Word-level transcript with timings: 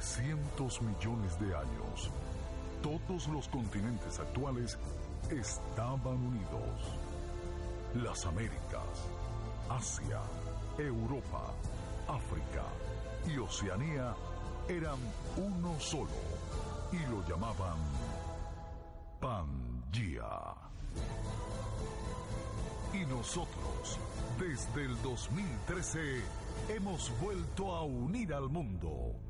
300 0.00 0.80
millones 0.80 1.38
de 1.38 1.54
años, 1.54 2.10
todos 2.82 3.28
los 3.28 3.46
continentes 3.48 4.18
actuales 4.18 4.78
estaban 5.30 6.16
unidos. 6.16 6.96
Las 8.02 8.24
Américas, 8.24 9.10
Asia, 9.68 10.22
Europa, 10.78 11.52
África 12.08 12.64
y 13.28 13.36
Oceanía 13.36 14.14
eran 14.70 14.96
uno 15.36 15.78
solo 15.78 16.08
y 16.92 17.10
lo 17.10 17.22
llamaban 17.28 17.76
Pangea. 19.20 20.54
Y 22.94 23.04
nosotros, 23.04 23.98
desde 24.38 24.86
el 24.86 25.02
2013, 25.02 26.22
hemos 26.70 27.12
vuelto 27.20 27.76
a 27.76 27.82
unir 27.82 28.32
al 28.32 28.48
mundo. 28.48 29.29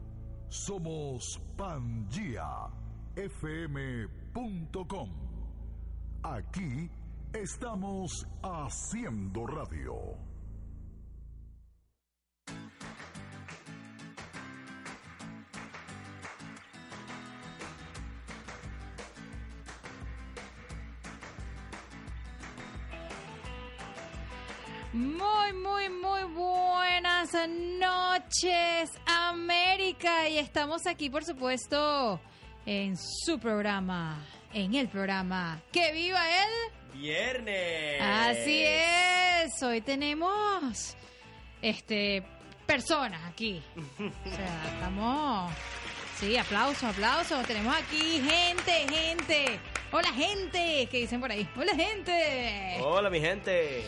Somos 0.50 1.40
PangiaFM.com. 1.56 2.70
Aquí 6.24 6.90
estamos 7.32 8.26
haciendo 8.42 9.46
radio. 9.46 9.94
Muy, 24.92 25.52
muy, 25.52 25.88
muy 25.88 26.24
buenas 27.20 27.48
noches, 27.78 28.90
América. 29.06 30.28
Y 30.28 30.38
estamos 30.38 30.86
aquí, 30.86 31.10
por 31.10 31.24
supuesto, 31.24 32.20
en 32.64 32.96
su 32.96 33.38
programa, 33.38 34.24
en 34.52 34.74
el 34.74 34.88
programa 34.88 35.60
¡Que 35.70 35.92
viva 35.92 36.20
él! 36.28 36.98
Viernes. 36.98 38.00
Así 38.00 38.62
es. 38.64 39.62
Hoy 39.62 39.80
tenemos, 39.82 40.96
este, 41.60 42.22
personas 42.66 43.20
aquí. 43.26 43.62
O 43.98 44.30
sea, 44.30 44.64
estamos... 44.74 45.52
Sí, 46.18 46.36
aplausos, 46.36 46.84
aplausos. 46.84 47.46
Tenemos 47.46 47.74
aquí 47.74 48.20
gente, 48.20 48.72
gente. 48.90 49.60
Hola, 49.90 50.12
gente. 50.12 50.86
¿Qué 50.90 50.98
dicen 50.98 51.20
por 51.20 51.30
ahí? 51.30 51.48
Hola, 51.56 51.74
gente. 51.74 52.78
Hola, 52.82 53.08
mi 53.08 53.20
gente. 53.20 53.82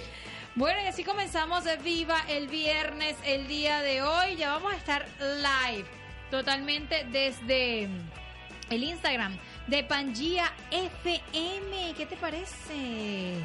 Bueno, 0.54 0.80
y 0.82 0.86
así 0.86 1.02
comenzamos 1.02 1.64
de 1.64 1.76
Viva 1.78 2.18
el 2.28 2.46
viernes, 2.48 3.16
el 3.24 3.46
día 3.48 3.80
de 3.80 4.02
hoy. 4.02 4.36
Ya 4.36 4.52
vamos 4.52 4.72
a 4.72 4.76
estar 4.76 5.06
live 5.20 5.86
totalmente 6.30 7.04
desde 7.10 7.88
el 8.70 8.84
Instagram 8.84 9.38
de 9.66 9.82
Pangía 9.84 10.52
FM. 10.70 11.94
¿Qué 11.96 12.04
te 12.06 12.16
parece? 12.16 13.36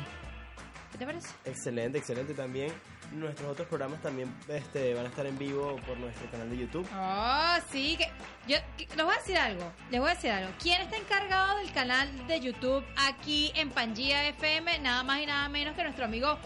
¿Qué 0.91 0.97
te 0.97 1.05
parece? 1.05 1.29
Excelente, 1.45 1.97
excelente 1.97 2.33
también. 2.33 2.73
Nuestros 3.13 3.49
otros 3.51 3.69
programas 3.69 4.01
también 4.01 4.35
este, 4.49 4.93
van 4.93 5.05
a 5.05 5.07
estar 5.09 5.25
en 5.25 5.37
vivo 5.37 5.77
por 5.87 5.97
nuestro 5.97 6.29
canal 6.29 6.49
de 6.49 6.57
YouTube. 6.57 6.85
Oh, 6.93 7.55
sí, 7.71 7.95
que 7.97 8.11
yo 8.51 8.57
que- 8.77 8.85
les 8.97 9.05
voy 9.05 9.13
a 9.15 9.17
decir 9.17 9.37
algo, 9.37 9.71
les 9.89 10.01
voy 10.01 10.09
a 10.09 10.13
decir 10.13 10.29
algo. 10.31 10.51
¿Quién 10.61 10.81
está 10.81 10.97
encargado 10.97 11.57
del 11.59 11.71
canal 11.71 12.27
de 12.27 12.41
YouTube 12.41 12.83
aquí 12.97 13.53
en 13.55 13.69
Pangía 13.69 14.27
FM? 14.27 14.79
Nada 14.79 15.03
más 15.03 15.21
y 15.21 15.25
nada 15.25 15.47
menos 15.47 15.73
que 15.77 15.83
nuestro 15.83 16.03
amigo 16.03 16.37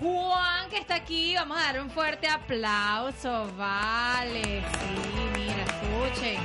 Juan, 0.00 0.68
que 0.68 0.78
está 0.78 0.96
aquí. 0.96 1.34
Vamos 1.34 1.58
a 1.58 1.62
darle 1.62 1.80
un 1.80 1.90
fuerte 1.90 2.28
aplauso, 2.28 3.50
vale. 3.56 4.42
Sí, 4.42 5.28
mira, 5.34 5.64
escuchen. 5.64 6.40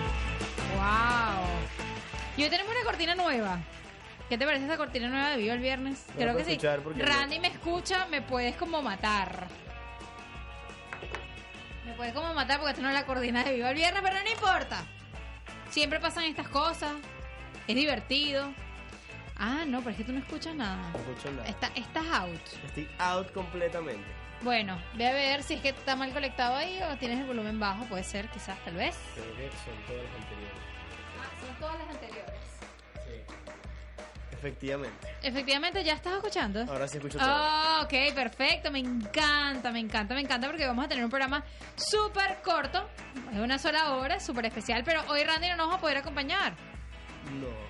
Wow. 0.75 1.45
Y 2.37 2.43
hoy 2.43 2.49
tenemos 2.49 2.73
una 2.73 2.83
cortina 2.83 3.15
nueva. 3.15 3.59
¿Qué 4.29 4.37
te 4.37 4.45
parece 4.45 4.63
esa 4.63 4.77
cortina 4.77 5.09
nueva 5.09 5.31
de 5.31 5.37
Vivo 5.37 5.53
el 5.53 5.59
Viernes? 5.59 6.05
No 6.09 6.15
Creo 6.15 6.37
que 6.37 6.45
sí. 6.45 6.57
Randy 6.97 7.39
me 7.39 7.49
escucha, 7.49 8.07
me 8.09 8.21
puedes 8.21 8.55
como 8.55 8.81
matar. 8.81 9.47
Me 11.85 11.93
puedes 11.95 12.13
como 12.13 12.33
matar 12.33 12.59
porque 12.59 12.75
tú 12.75 12.81
no 12.81 12.87
es 12.87 12.93
la 12.93 13.05
cortina 13.05 13.43
de 13.43 13.53
Viva 13.53 13.69
el 13.69 13.75
Viernes, 13.75 14.01
pero 14.01 14.15
no 14.23 14.29
importa. 14.29 14.85
Siempre 15.69 15.99
pasan 15.99 16.23
estas 16.23 16.47
cosas. 16.47 16.93
Es 17.67 17.75
divertido. 17.75 18.53
Ah, 19.43 19.63
no, 19.65 19.79
pero 19.79 19.89
es 19.89 19.97
que 19.97 20.03
tú 20.03 20.13
no 20.13 20.19
escuchas 20.19 20.53
nada. 20.53 20.77
No 20.91 20.99
escucho 20.99 21.31
nada. 21.31 21.47
Está, 21.47 21.71
estás 21.75 22.05
out. 22.11 22.47
Estoy 22.63 22.87
out 22.99 23.31
completamente. 23.33 24.05
Bueno, 24.43 24.79
ve 24.93 25.07
a 25.07 25.13
ver 25.13 25.41
si 25.41 25.55
es 25.55 25.61
que 25.61 25.69
está 25.69 25.95
mal 25.95 26.13
conectado 26.13 26.55
ahí 26.55 26.79
o 26.83 26.95
tienes 26.97 27.19
el 27.19 27.25
volumen 27.25 27.59
bajo. 27.59 27.85
Puede 27.85 28.03
ser, 28.03 28.29
quizás, 28.29 28.59
tal 28.63 28.75
vez. 28.75 28.95
Creo 29.15 29.35
que 29.35 29.57
son 29.57 29.75
todas 29.87 30.03
las 30.03 30.13
anteriores. 30.21 30.57
Ah, 31.19 31.45
son 31.45 31.55
todas 31.55 31.79
las 31.79 31.89
anteriores. 31.89 32.41
Sí. 32.93 33.35
Efectivamente. 34.31 35.07
Efectivamente, 35.23 35.83
¿ya 35.83 35.93
estás 35.93 36.13
escuchando? 36.13 36.61
Ahora 36.71 36.87
sí 36.87 36.97
escucho 36.97 37.17
todo. 37.17 37.27
Ah, 37.27 37.81
ok, 37.83 38.13
perfecto. 38.13 38.69
Me 38.69 38.79
encanta, 38.79 39.71
me 39.71 39.79
encanta, 39.79 40.13
me 40.13 40.21
encanta 40.21 40.47
porque 40.47 40.67
vamos 40.67 40.85
a 40.85 40.87
tener 40.87 41.03
un 41.03 41.09
programa 41.09 41.43
súper 41.75 42.43
corto, 42.43 42.87
de 43.31 43.41
una 43.41 43.57
sola 43.57 43.95
hora, 43.95 44.19
súper 44.19 44.45
especial, 44.45 44.83
pero 44.83 45.01
hoy 45.07 45.23
Randy 45.23 45.49
no 45.49 45.57
nos 45.57 45.69
va 45.71 45.75
a 45.77 45.81
poder 45.81 45.97
acompañar. 45.97 46.53
No. 47.39 47.60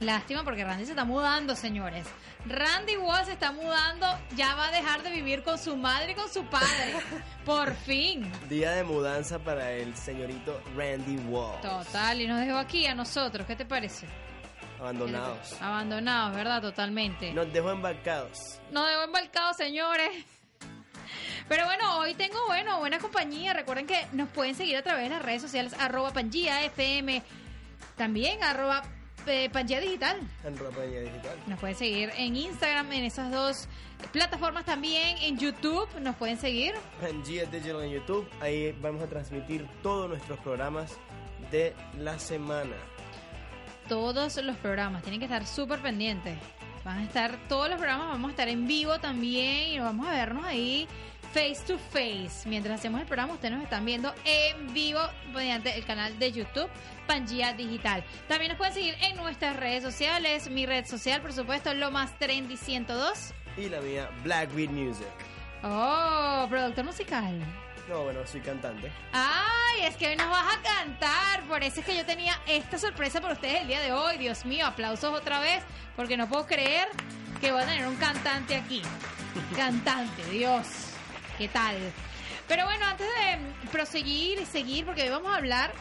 Lástima 0.00 0.44
porque 0.44 0.62
Randy 0.62 0.84
se 0.84 0.90
está 0.90 1.04
mudando, 1.04 1.56
señores. 1.56 2.06
Randy 2.44 2.98
Wall 2.98 3.24
se 3.24 3.32
está 3.32 3.50
mudando, 3.52 4.06
ya 4.36 4.54
va 4.54 4.68
a 4.68 4.70
dejar 4.70 5.02
de 5.02 5.10
vivir 5.10 5.42
con 5.42 5.58
su 5.58 5.74
madre 5.74 6.12
y 6.12 6.14
con 6.14 6.28
su 6.28 6.44
padre. 6.44 6.94
Por 7.46 7.74
fin. 7.74 8.30
Día 8.48 8.72
de 8.72 8.84
mudanza 8.84 9.38
para 9.38 9.72
el 9.72 9.96
señorito 9.96 10.60
Randy 10.76 11.16
Wall. 11.28 11.60
Total, 11.62 12.20
y 12.20 12.26
nos 12.26 12.40
dejó 12.40 12.58
aquí 12.58 12.86
a 12.86 12.94
nosotros. 12.94 13.46
¿Qué 13.46 13.56
te 13.56 13.64
parece? 13.64 14.06
Abandonados. 14.78 15.56
Abandonados, 15.62 16.36
¿verdad? 16.36 16.60
Totalmente. 16.60 17.32
Nos 17.32 17.50
dejó 17.50 17.70
embarcados. 17.70 18.60
Nos 18.70 18.86
dejó 18.86 19.02
embarcados, 19.02 19.56
señores. 19.56 20.10
Pero 21.48 21.64
bueno, 21.64 21.98
hoy 21.98 22.14
tengo, 22.14 22.36
bueno, 22.46 22.78
buena 22.80 22.98
compañía. 22.98 23.54
Recuerden 23.54 23.86
que 23.86 24.06
nos 24.12 24.28
pueden 24.28 24.54
seguir 24.54 24.76
a 24.76 24.82
través 24.82 25.04
de 25.04 25.10
las 25.10 25.22
redes 25.22 25.40
sociales, 25.40 25.74
arroba 25.78 26.12
Pangía 26.12 26.64
FM, 26.64 27.22
también 27.96 28.42
arroba 28.42 28.82
eh, 29.28 29.50
Digital. 29.52 30.20
En 30.44 30.56
ropa 30.56 30.82
digital. 30.82 31.36
Nos 31.46 31.58
pueden 31.58 31.76
seguir 31.76 32.10
en 32.16 32.36
Instagram, 32.36 32.92
en 32.92 33.04
esas 33.04 33.30
dos 33.30 33.68
plataformas 34.12 34.64
también, 34.64 35.16
en 35.18 35.38
YouTube 35.38 35.88
nos 36.00 36.16
pueden 36.16 36.38
seguir. 36.38 36.74
Pangea 37.00 37.44
Digital 37.46 37.84
en 37.84 37.90
YouTube. 37.90 38.28
Ahí 38.40 38.72
vamos 38.80 39.02
a 39.02 39.06
transmitir 39.06 39.66
todos 39.82 40.08
nuestros 40.08 40.38
programas 40.40 40.96
de 41.50 41.74
la 41.98 42.18
semana. 42.18 42.76
Todos 43.88 44.36
los 44.42 44.56
programas, 44.56 45.02
tienen 45.02 45.20
que 45.20 45.26
estar 45.26 45.46
súper 45.46 45.80
pendientes. 45.80 46.38
Van 46.84 46.98
a 46.98 47.04
estar 47.04 47.36
todos 47.48 47.68
los 47.68 47.78
programas, 47.78 48.08
vamos 48.08 48.28
a 48.28 48.30
estar 48.30 48.48
en 48.48 48.66
vivo 48.66 48.98
también 49.00 49.70
y 49.70 49.78
vamos 49.78 50.06
a 50.06 50.12
vernos 50.12 50.44
ahí 50.44 50.86
face 51.32 51.62
to 51.66 51.78
face. 51.78 52.48
Mientras 52.48 52.80
hacemos 52.80 53.00
el 53.00 53.06
programa, 53.06 53.34
ustedes 53.34 53.54
nos 53.54 53.62
están 53.62 53.84
viendo 53.84 54.12
en 54.24 54.72
vivo 54.72 55.00
mediante 55.32 55.76
el 55.76 55.84
canal 55.84 56.18
de 56.18 56.32
YouTube 56.32 56.68
Pangía 57.06 57.52
Digital. 57.52 58.04
También 58.28 58.50
nos 58.50 58.58
pueden 58.58 58.74
seguir 58.74 58.94
en 59.02 59.16
nuestras 59.16 59.56
redes 59.56 59.82
sociales. 59.82 60.50
Mi 60.50 60.66
red 60.66 60.86
social, 60.86 61.20
por 61.20 61.32
supuesto, 61.32 61.72
lo 61.74 61.90
más 61.90 62.18
trendy 62.18 62.56
102. 62.56 63.32
Y 63.56 63.68
la 63.68 63.80
mía, 63.80 64.10
Blackbeat 64.24 64.70
Music. 64.70 65.06
Oh, 65.62 66.46
productor 66.48 66.84
musical. 66.84 67.40
No, 67.88 68.02
bueno, 68.02 68.26
soy 68.26 68.40
cantante. 68.40 68.90
Ay, 69.12 69.82
es 69.84 69.96
que 69.96 70.08
hoy 70.08 70.16
nos 70.16 70.28
vas 70.28 70.56
a 70.56 70.62
cantar. 70.62 71.42
Por 71.48 71.62
eso 71.62 71.80
es 71.80 71.86
que 71.86 71.96
yo 71.96 72.04
tenía 72.04 72.40
esta 72.46 72.78
sorpresa 72.78 73.20
para 73.20 73.34
ustedes 73.34 73.62
el 73.62 73.68
día 73.68 73.80
de 73.80 73.92
hoy. 73.92 74.18
Dios 74.18 74.44
mío, 74.44 74.66
aplausos 74.66 75.12
otra 75.14 75.40
vez, 75.40 75.62
porque 75.94 76.16
no 76.16 76.28
puedo 76.28 76.46
creer 76.46 76.88
que 77.40 77.52
voy 77.52 77.62
a 77.62 77.66
tener 77.66 77.86
un 77.86 77.96
cantante 77.96 78.56
aquí. 78.56 78.82
Cantante, 79.56 80.24
Dios. 80.30 80.85
¿Qué 81.38 81.48
tal? 81.48 81.76
Pero 82.48 82.64
bueno, 82.64 82.86
antes 82.86 83.06
de 83.06 83.68
proseguir 83.68 84.40
y 84.40 84.46
seguir, 84.46 84.84
porque 84.86 85.02
hoy 85.02 85.08
vamos 85.10 85.32
a 85.32 85.36
hablar, 85.36 85.72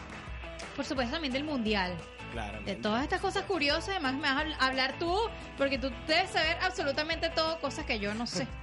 por 0.76 0.86
supuesto, 0.86 1.14
también 1.14 1.32
del 1.34 1.44
Mundial. 1.44 1.96
Claro. 2.34 2.60
De 2.64 2.76
todas 2.76 3.04
estas 3.04 3.22
cosas 3.22 3.44
curiosas, 3.44 3.90
además 3.90 4.14
me 4.16 4.22
vas 4.22 4.60
a 4.60 4.66
hablar 4.66 4.96
tú, 5.00 5.16
porque 5.58 5.78
tú 5.78 5.92
debes 6.08 6.32
saber 6.32 6.58
absolutamente 6.62 7.30
todo, 7.30 7.60
cosas 7.62 7.86
que 7.86 8.00
yo 8.00 8.14
no 8.14 8.28
sé. 8.28 8.48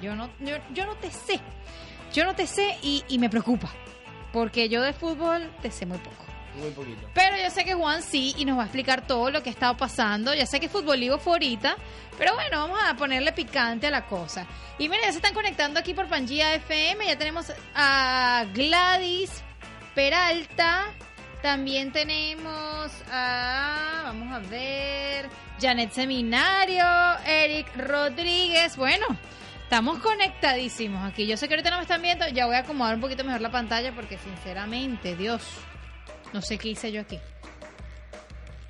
Yo 0.00 0.14
no, 0.14 0.30
yo, 0.38 0.54
yo 0.72 0.86
no 0.86 0.94
te 0.94 1.10
sé. 1.10 1.40
Yo 2.14 2.24
no 2.24 2.36
te 2.36 2.46
sé 2.46 2.78
y, 2.82 3.02
y 3.08 3.18
me 3.18 3.28
preocupa, 3.28 3.68
porque 4.32 4.68
yo 4.68 4.80
de 4.80 4.92
fútbol 4.92 5.50
te 5.60 5.72
sé 5.72 5.86
muy 5.86 5.98
poco. 5.98 6.24
Pero 7.14 7.36
yo 7.36 7.50
sé 7.50 7.64
que 7.64 7.74
Juan 7.74 8.02
sí 8.02 8.34
y 8.36 8.44
nos 8.44 8.58
va 8.58 8.62
a 8.62 8.66
explicar 8.66 9.06
todo 9.06 9.30
lo 9.30 9.42
que 9.42 9.50
ha 9.50 9.52
estado 9.52 9.76
pasando. 9.76 10.34
Ya 10.34 10.46
sé 10.46 10.60
que 10.60 10.68
Fútbol 10.68 11.00
Ligo 11.00 11.18
fue 11.18 11.34
ahorita, 11.34 11.76
pero 12.16 12.34
bueno, 12.34 12.58
vamos 12.58 12.78
a 12.82 12.94
ponerle 12.94 13.32
picante 13.32 13.86
a 13.86 13.90
la 13.90 14.06
cosa. 14.06 14.46
Y 14.78 14.88
miren, 14.88 15.06
ya 15.06 15.12
se 15.12 15.18
están 15.18 15.34
conectando 15.34 15.80
aquí 15.80 15.94
por 15.94 16.08
Pangía 16.08 16.54
FM. 16.54 17.06
Ya 17.06 17.16
tenemos 17.16 17.52
a 17.74 18.44
Gladys 18.54 19.42
Peralta. 19.94 20.86
También 21.42 21.92
tenemos 21.92 22.92
a, 23.12 24.02
vamos 24.04 24.34
a 24.34 24.40
ver, 24.48 25.28
Janet 25.60 25.92
Seminario, 25.92 26.84
Eric 27.24 27.68
Rodríguez. 27.76 28.76
Bueno, 28.76 29.06
estamos 29.62 29.98
conectadísimos 30.00 31.08
aquí. 31.08 31.26
Yo 31.28 31.36
sé 31.36 31.46
que 31.46 31.54
ahorita 31.54 31.70
no 31.70 31.76
me 31.76 31.82
están 31.82 32.02
viendo. 32.02 32.26
Ya 32.28 32.46
voy 32.46 32.56
a 32.56 32.60
acomodar 32.60 32.96
un 32.96 33.00
poquito 33.00 33.22
mejor 33.22 33.40
la 33.40 33.52
pantalla 33.52 33.92
porque 33.92 34.18
sinceramente, 34.18 35.14
Dios, 35.14 35.42
no 36.32 36.42
sé 36.42 36.58
qué 36.58 36.68
hice 36.68 36.92
yo 36.92 37.00
aquí. 37.00 37.18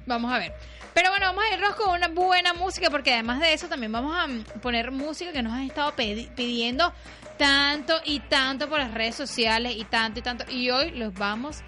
Vamos 0.06 0.32
a 0.32 0.38
ver. 0.38 0.52
Pero 0.94 1.10
bueno, 1.10 1.26
vamos 1.26 1.44
a 1.44 1.54
irnos 1.54 1.74
con 1.76 1.90
una 1.90 2.08
buena 2.08 2.54
música 2.54 2.90
porque 2.90 3.12
además 3.12 3.40
de 3.40 3.52
eso 3.52 3.68
también 3.68 3.92
vamos 3.92 4.16
a 4.16 4.26
mm, 4.26 4.44
poner 4.62 4.90
música 4.90 5.32
que 5.32 5.42
nos 5.42 5.52
han 5.52 5.62
estado 5.64 5.92
pidiendo 5.94 6.92
tanto 7.36 7.94
y 8.04 8.20
tanto 8.20 8.68
por 8.68 8.78
las 8.80 8.92
redes 8.92 9.14
sociales 9.14 9.74
y 9.76 9.84
tanto 9.84 10.18
y 10.20 10.22
tanto. 10.22 10.44
Y 10.50 10.70
hoy 10.70 10.90
los 10.92 11.12
vamos 11.14 11.58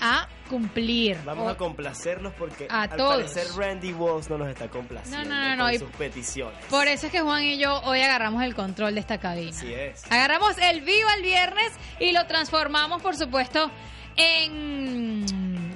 a 0.00 0.26
cumplir. 0.48 1.18
Vamos 1.24 1.46
O- 1.46 1.50
a 1.50 1.56
complacerlos 1.58 2.32
porque 2.38 2.66
A 2.70 2.82
al 2.82 2.96
todos. 2.96 3.16
parecer 3.32 3.46
Randy 3.54 3.92
Walls 3.92 4.30
no 4.30 4.38
nos 4.38 4.48
está 4.48 4.68
complaciendo 4.68 5.28
No, 5.28 5.36
no, 5.36 5.48
no, 5.50 5.56
no, 5.56 5.64
con 5.70 5.78
sus 5.78 5.90
peticiones. 5.90 6.64
Por 6.70 6.88
eso 6.88 7.06
es 7.06 7.12
que 7.12 7.20
Juan 7.20 7.44
y 7.44 7.58
yo 7.58 7.80
hoy 7.82 8.00
agarramos 8.00 8.42
el 8.42 8.54
control 8.54 8.94
de 8.94 9.00
esta 9.00 9.18
cabina. 9.18 9.50
Así 9.50 9.72
es. 9.72 10.02
Agarramos 10.10 10.56
el 10.58 10.80
Viva 10.80 11.14
el 11.14 11.22
viernes 11.22 11.70
y 12.00 12.12
lo 12.12 12.26
transformamos, 12.26 13.02
por 13.02 13.14
supuesto, 13.14 13.70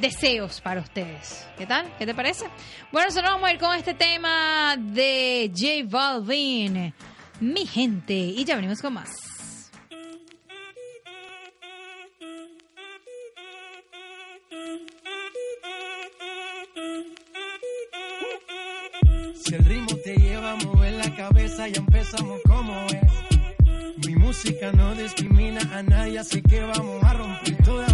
deseos 0.04 0.60
para 0.60 0.80
ustedes. 0.80 1.46
¿Qué 1.56 1.66
tal? 1.66 1.90
¿Qué 1.98 2.04
te 2.04 2.14
parece? 2.14 2.44
Bueno, 2.92 3.08
nosotros 3.08 3.32
vamos 3.32 3.48
a 3.48 3.52
ir 3.54 3.58
con 3.58 3.74
este 3.74 3.94
tema 3.94 4.76
de 4.76 5.50
J 5.54 5.88
Balvin, 5.88 6.92
mi 7.40 7.66
gente, 7.66 8.12
y 8.12 8.44
ya 8.44 8.56
venimos 8.56 8.82
con 8.82 8.92
más. 8.92 9.10
Si 19.34 19.54
el 19.54 19.64
ritmo 19.64 19.96
te 20.04 20.16
lleva 20.16 20.52
a 20.52 20.56
mover 20.56 20.92
la 20.92 21.16
cabeza, 21.16 21.68
ya 21.68 21.80
empezamos 21.80 22.40
como 22.46 22.74
es. 22.86 24.06
Mi 24.06 24.16
música 24.16 24.70
no 24.72 24.94
discrimina 24.94 25.60
a 25.72 25.82
nadie, 25.82 26.18
así 26.18 26.42
que 26.42 26.60
vamos 26.60 27.02
a 27.02 27.14
romper. 27.14 27.56
Toda 27.64 27.93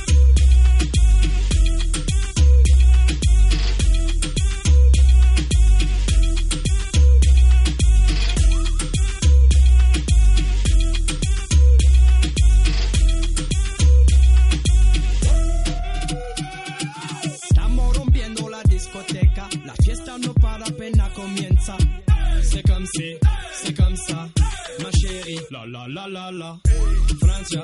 La 26.01 26.07
la 26.07 26.31
la. 26.31 26.59
Francia, 27.19 27.63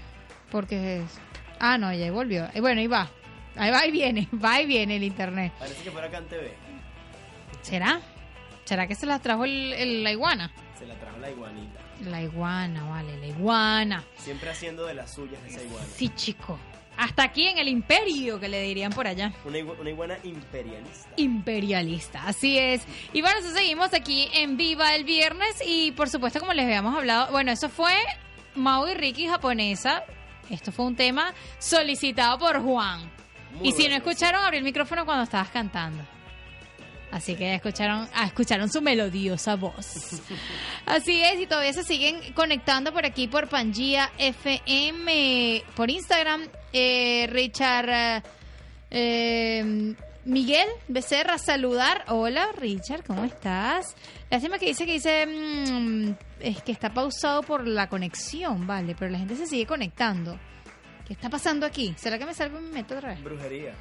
Porque 0.50 0.98
es... 1.00 1.20
Ah, 1.58 1.76
no, 1.78 1.92
ya 1.92 2.10
volvió. 2.10 2.48
Y 2.54 2.60
bueno, 2.60 2.80
ahí 2.80 2.86
va. 2.86 3.10
Ahí 3.56 3.70
va 3.70 3.86
y 3.86 3.90
viene, 3.90 4.28
va 4.32 4.60
y 4.62 4.66
viene 4.66 4.96
el 4.96 5.02
internet. 5.04 5.52
Parece 5.58 5.82
que 5.82 5.90
fuera 5.90 6.06
acá 6.08 6.18
en 6.18 6.28
TV. 6.28 6.54
¿Será? 7.62 8.00
¿Será 8.64 8.86
que 8.86 8.94
se 8.94 9.06
las 9.06 9.20
trajo 9.20 9.44
el- 9.44 9.72
el- 9.74 10.04
la 10.04 10.12
iguana? 10.12 10.50
Se 10.78 10.86
la 10.86 10.94
trajo 10.94 11.18
la 11.18 11.30
iguanita. 11.30 11.79
La 12.04 12.22
iguana, 12.22 12.84
vale, 12.88 13.16
la 13.18 13.26
iguana. 13.26 14.04
Siempre 14.16 14.50
haciendo 14.50 14.86
de 14.86 14.94
las 14.94 15.12
suyas 15.12 15.40
esa 15.46 15.62
iguana. 15.62 15.86
Sí, 15.94 16.08
chico. 16.10 16.58
Hasta 16.96 17.22
aquí 17.22 17.46
en 17.46 17.56
el 17.58 17.68
imperio, 17.68 18.38
que 18.38 18.48
le 18.48 18.60
dirían 18.62 18.92
por 18.92 19.06
allá. 19.06 19.32
Una, 19.44 19.58
igua- 19.58 19.78
una 19.80 19.90
iguana 19.90 20.18
imperialista. 20.22 21.08
Imperialista, 21.16 22.22
así 22.26 22.58
es. 22.58 22.82
Y 23.12 23.22
bueno, 23.22 23.38
eso 23.40 23.50
seguimos 23.52 23.94
aquí 23.94 24.28
en 24.34 24.56
Viva 24.56 24.94
el 24.94 25.04
Viernes 25.04 25.62
y 25.66 25.92
por 25.92 26.08
supuesto, 26.10 26.40
como 26.40 26.52
les 26.52 26.64
habíamos 26.66 26.94
hablado, 26.96 27.30
bueno, 27.32 27.52
eso 27.52 27.68
fue 27.70 27.94
Mau 28.54 28.86
y 28.86 28.94
Ricky 28.94 29.26
japonesa. 29.28 30.04
Esto 30.50 30.72
fue 30.72 30.84
un 30.86 30.96
tema 30.96 31.32
solicitado 31.58 32.38
por 32.38 32.60
Juan. 32.60 33.10
Muy 33.54 33.68
y 33.68 33.72
si 33.72 33.88
no 33.88 33.94
escucharon, 33.96 34.42
abrí 34.44 34.58
el 34.58 34.64
micrófono 34.64 35.04
cuando 35.06 35.24
estabas 35.24 35.48
cantando. 35.48 36.02
Así 37.10 37.34
que 37.34 37.54
escucharon, 37.54 38.08
ah, 38.14 38.26
escucharon 38.26 38.70
su 38.70 38.80
melodiosa 38.80 39.56
voz. 39.56 40.20
Así 40.86 41.22
es, 41.22 41.40
y 41.40 41.46
todavía 41.46 41.72
se 41.72 41.82
siguen 41.82 42.20
conectando 42.34 42.92
por 42.92 43.04
aquí 43.04 43.26
por 43.26 43.48
Pangía 43.48 44.10
FM, 44.18 45.64
por 45.74 45.90
Instagram. 45.90 46.42
Eh, 46.72 47.26
Richard 47.30 48.22
eh, 48.90 49.94
Miguel 50.24 50.68
Becerra, 50.88 51.38
saludar. 51.38 52.04
Hola, 52.08 52.48
Richard, 52.56 53.04
¿cómo 53.04 53.24
estás? 53.24 53.96
Lástima 54.30 54.58
que 54.58 54.66
dice 54.66 54.86
que 54.86 54.92
dice 54.92 55.26
mm, 55.26 56.10
es 56.40 56.62
que 56.62 56.72
está 56.72 56.92
pausado 56.92 57.42
por 57.42 57.66
la 57.66 57.88
conexión, 57.88 58.66
vale, 58.66 58.94
pero 58.98 59.10
la 59.10 59.18
gente 59.18 59.36
se 59.36 59.46
sigue 59.46 59.66
conectando. 59.66 60.38
¿Qué 61.06 61.14
está 61.14 61.28
pasando 61.28 61.66
aquí? 61.66 61.94
¿Será 61.96 62.18
que 62.18 62.26
me 62.26 62.34
salgo 62.34 62.58
y 62.58 62.62
me 62.62 62.70
meto 62.70 62.94
otra 62.94 63.10
vez? 63.10 63.22
Brujería. 63.22 63.74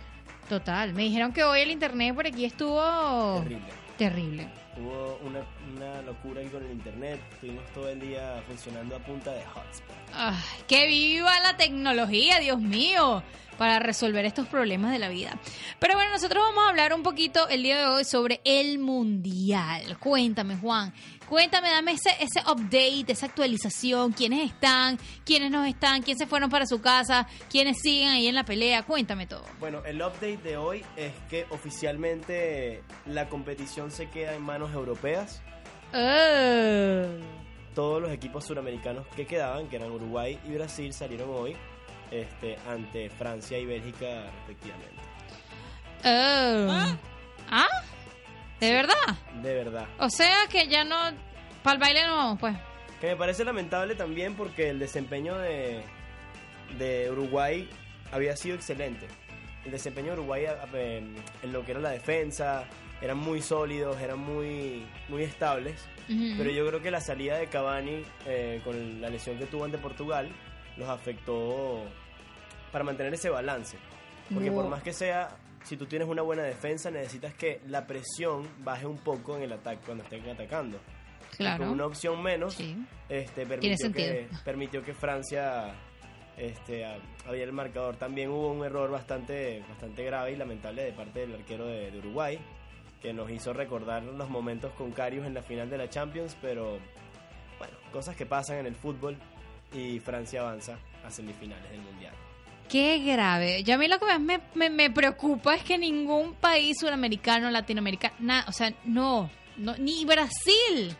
Total, 0.50 0.94
me 0.94 1.04
dijeron 1.04 1.32
que 1.32 1.44
hoy 1.44 1.62
el 1.62 1.72
internet 1.72 2.16
por 2.16 2.26
aquí 2.26 2.44
estuvo 2.44 3.40
Terrible. 3.44 3.68
terrible. 3.98 4.48
Hubo 4.78 5.20
una, 5.26 5.42
una 5.76 6.02
locura 6.02 6.42
ahí 6.42 6.48
con 6.48 6.64
el 6.66 6.72
internet. 6.72 7.22
Estuvimos 7.34 7.64
todo 7.74 7.88
el 7.90 8.00
día 8.00 8.42
funcionando 8.48 8.96
a 8.96 9.00
punta 9.00 9.32
de 9.32 9.44
hotspot. 9.46 9.96
Ay, 10.16 10.36
que 10.68 10.88
viva 10.88 11.40
la 11.42 11.56
tecnología, 11.58 12.40
Dios 12.40 12.60
mío, 12.60 13.22
para 13.58 13.78
resolver 13.80 14.26
estos 14.26 14.48
problemas 14.48 14.92
de 14.92 15.00
la 15.00 15.10
vida. 15.10 15.38
Pero 15.80 15.96
bueno, 15.96 16.12
nosotros 16.12 16.42
vamos 16.44 16.64
a 16.66 16.70
hablar 16.70 16.94
un 16.94 17.04
poquito 17.04 17.48
el 17.50 17.62
día 17.62 17.78
de 17.78 17.86
hoy 17.88 18.06
sobre 18.06 18.40
el 18.46 18.80
mundial. 18.80 19.98
Cuéntame, 20.00 20.56
Juan. 20.58 20.94
Cuéntame, 21.30 21.70
dame 21.70 21.92
ese, 21.92 22.10
ese 22.20 22.40
update, 22.42 23.12
esa 23.12 23.28
actualización. 23.28 24.14
¿Quiénes 24.14 24.52
están? 24.52 24.98
¿Quiénes 25.24 25.52
no 25.52 25.64
están? 25.64 26.02
¿Quiénes 26.02 26.18
se 26.18 26.26
fueron 26.26 26.50
para 26.50 26.66
su 26.66 26.82
casa? 26.82 27.28
¿Quiénes 27.52 27.78
siguen 27.84 28.10
ahí 28.10 28.26
en 28.26 28.34
la 28.34 28.46
pelea? 28.46 28.82
Cuéntame 28.82 29.28
todo. 29.28 29.46
Bueno, 29.60 29.84
el 29.86 30.02
update 30.02 30.38
de 30.38 30.58
hoy 30.58 30.84
es 30.96 31.14
que 31.30 31.46
oficialmente 31.52 32.82
la 33.06 33.30
competición 33.30 33.92
se 33.92 34.10
queda 34.10 34.34
en 34.34 34.42
manos 34.42 34.74
europeas. 34.74 35.44
Oh. 35.94 37.06
Todos 37.76 38.02
los 38.02 38.12
equipos 38.12 38.46
suramericanos 38.46 39.06
que 39.16 39.28
quedaban, 39.28 39.70
que 39.70 39.76
eran 39.76 39.92
Uruguay 39.92 40.40
y 40.48 40.54
Brasil, 40.54 40.92
salieron 40.94 41.30
hoy 41.30 41.56
este, 42.10 42.58
ante 42.68 43.12
Francia 43.12 43.60
y 43.60 43.68
Bélgica 43.68 44.32
respectivamente. 44.48 45.02
Oh. 46.04 46.98
¿Ah? 47.52 47.68
¿De 48.60 48.72
verdad? 48.72 49.18
De 49.42 49.54
verdad. 49.54 49.88
O 50.00 50.10
sea 50.10 50.36
que 50.50 50.68
ya 50.68 50.84
no... 50.84 50.96
Para 51.64 51.74
el 51.76 51.80
baile 51.80 52.08
no, 52.08 52.38
pues. 52.40 52.56
Que 53.02 53.08
me 53.08 53.16
parece 53.16 53.44
lamentable 53.44 53.96
también 53.96 54.36
porque 54.36 54.70
el 54.70 54.80
desempeño 54.80 55.38
de, 55.38 55.82
de 56.78 57.10
Uruguay 57.12 57.70
había 58.12 58.36
sido 58.36 58.56
excelente. 58.56 59.08
El 59.66 59.72
desempeño 59.72 60.08
de 60.08 60.20
Uruguay 60.20 60.46
en 60.74 61.52
lo 61.52 61.66
que 61.66 61.72
era 61.72 61.80
la 61.80 61.92
defensa, 61.92 62.66
eran 63.02 63.18
muy 63.18 63.42
sólidos, 63.42 64.00
eran 64.02 64.20
muy, 64.20 64.86
muy 65.08 65.24
estables. 65.24 65.88
Pero 66.08 66.50
yo 66.50 66.66
creo 66.68 66.82
que 66.82 66.90
la 66.90 67.02
salida 67.02 67.38
de 67.38 67.46
Cavani 67.48 68.04
eh, 68.26 68.62
con 68.64 69.00
la 69.00 69.10
lesión 69.10 69.38
que 69.38 69.46
tuvo 69.46 69.66
ante 69.66 69.78
Portugal 69.78 70.28
los 70.76 70.90
afectó 70.90 71.84
para 72.72 72.84
mantener 72.84 73.14
ese 73.14 73.30
balance. 73.30 73.78
Porque 74.34 74.52
por 74.52 74.68
más 74.68 74.82
que 74.82 74.92
sea, 74.92 75.30
si 75.64 75.78
tú 75.78 75.86
tienes 75.86 76.08
una 76.08 76.22
buena 76.22 76.44
defensa, 76.44 76.90
necesitas 76.92 77.34
que 77.34 77.62
la 77.68 77.86
presión 77.86 78.48
baje 78.64 78.86
un 78.86 78.98
poco 78.98 79.36
en 79.38 79.44
el 79.44 79.54
ataque 79.54 79.82
cuando 79.86 80.04
estén 80.04 80.28
atacando. 80.30 80.80
Y 81.34 81.38
Claro. 81.38 81.64
Con 81.66 81.74
una 81.74 81.86
opción 81.86 82.22
menos, 82.22 82.56
Sí. 82.56 82.76
este, 83.08 83.46
permitió, 83.46 83.92
que, 83.94 84.28
permitió 84.44 84.84
que 84.84 84.94
Francia 84.94 85.74
este, 86.38 86.86
el 87.32 87.52
marcador. 87.52 87.98
También 87.98 88.30
hubo 88.30 88.52
un 88.52 88.64
error 88.66 88.90
bastante, 88.90 89.62
bastante 89.68 90.04
grave 90.04 90.32
y 90.32 90.36
lamentable 90.38 90.84
de 90.84 90.92
parte 90.94 91.20
del 91.22 91.36
arquero 91.36 91.66
de, 91.68 91.92
de 91.92 91.98
Uruguay, 92.00 92.40
que 93.02 93.14
nos 93.14 93.30
hizo 93.30 93.54
recordar 93.54 94.04
los 94.04 94.30
momentos 94.30 94.72
con 94.74 94.92
Carius 94.92 95.26
en 95.26 95.34
la 95.34 95.42
final 95.42 95.70
de 95.70 95.78
la 95.78 95.90
Champions, 95.90 96.38
pero 96.42 96.80
bueno, 97.58 97.74
cosas 97.92 98.16
que 98.16 98.26
pasan 98.26 98.58
en 98.58 98.66
el 98.68 98.76
fútbol 98.76 99.18
y 99.74 100.00
Francia 100.00 100.42
avanza 100.42 100.80
a 101.06 101.12
semifinales 101.12 101.70
del 101.72 101.82
Mundial. 101.82 102.14
Qué 102.70 103.00
grave. 103.00 103.64
Yo 103.64 103.74
a 103.74 103.78
mí 103.80 103.88
lo 103.88 103.98
que 103.98 104.06
más 104.06 104.22
me, 104.54 104.70
me, 104.70 104.92
preocupa 104.92 105.56
es 105.56 105.64
que 105.64 105.80
ningún 105.80 106.36
país 106.36 106.78
sudamericano, 106.80 107.50
latinoamericano, 107.50 108.14
nada, 108.20 108.46
o 108.48 108.52
sea, 108.52 108.72
no, 108.86 109.32
no, 109.58 109.76
ni 109.78 110.06
Brasil. 110.06 110.96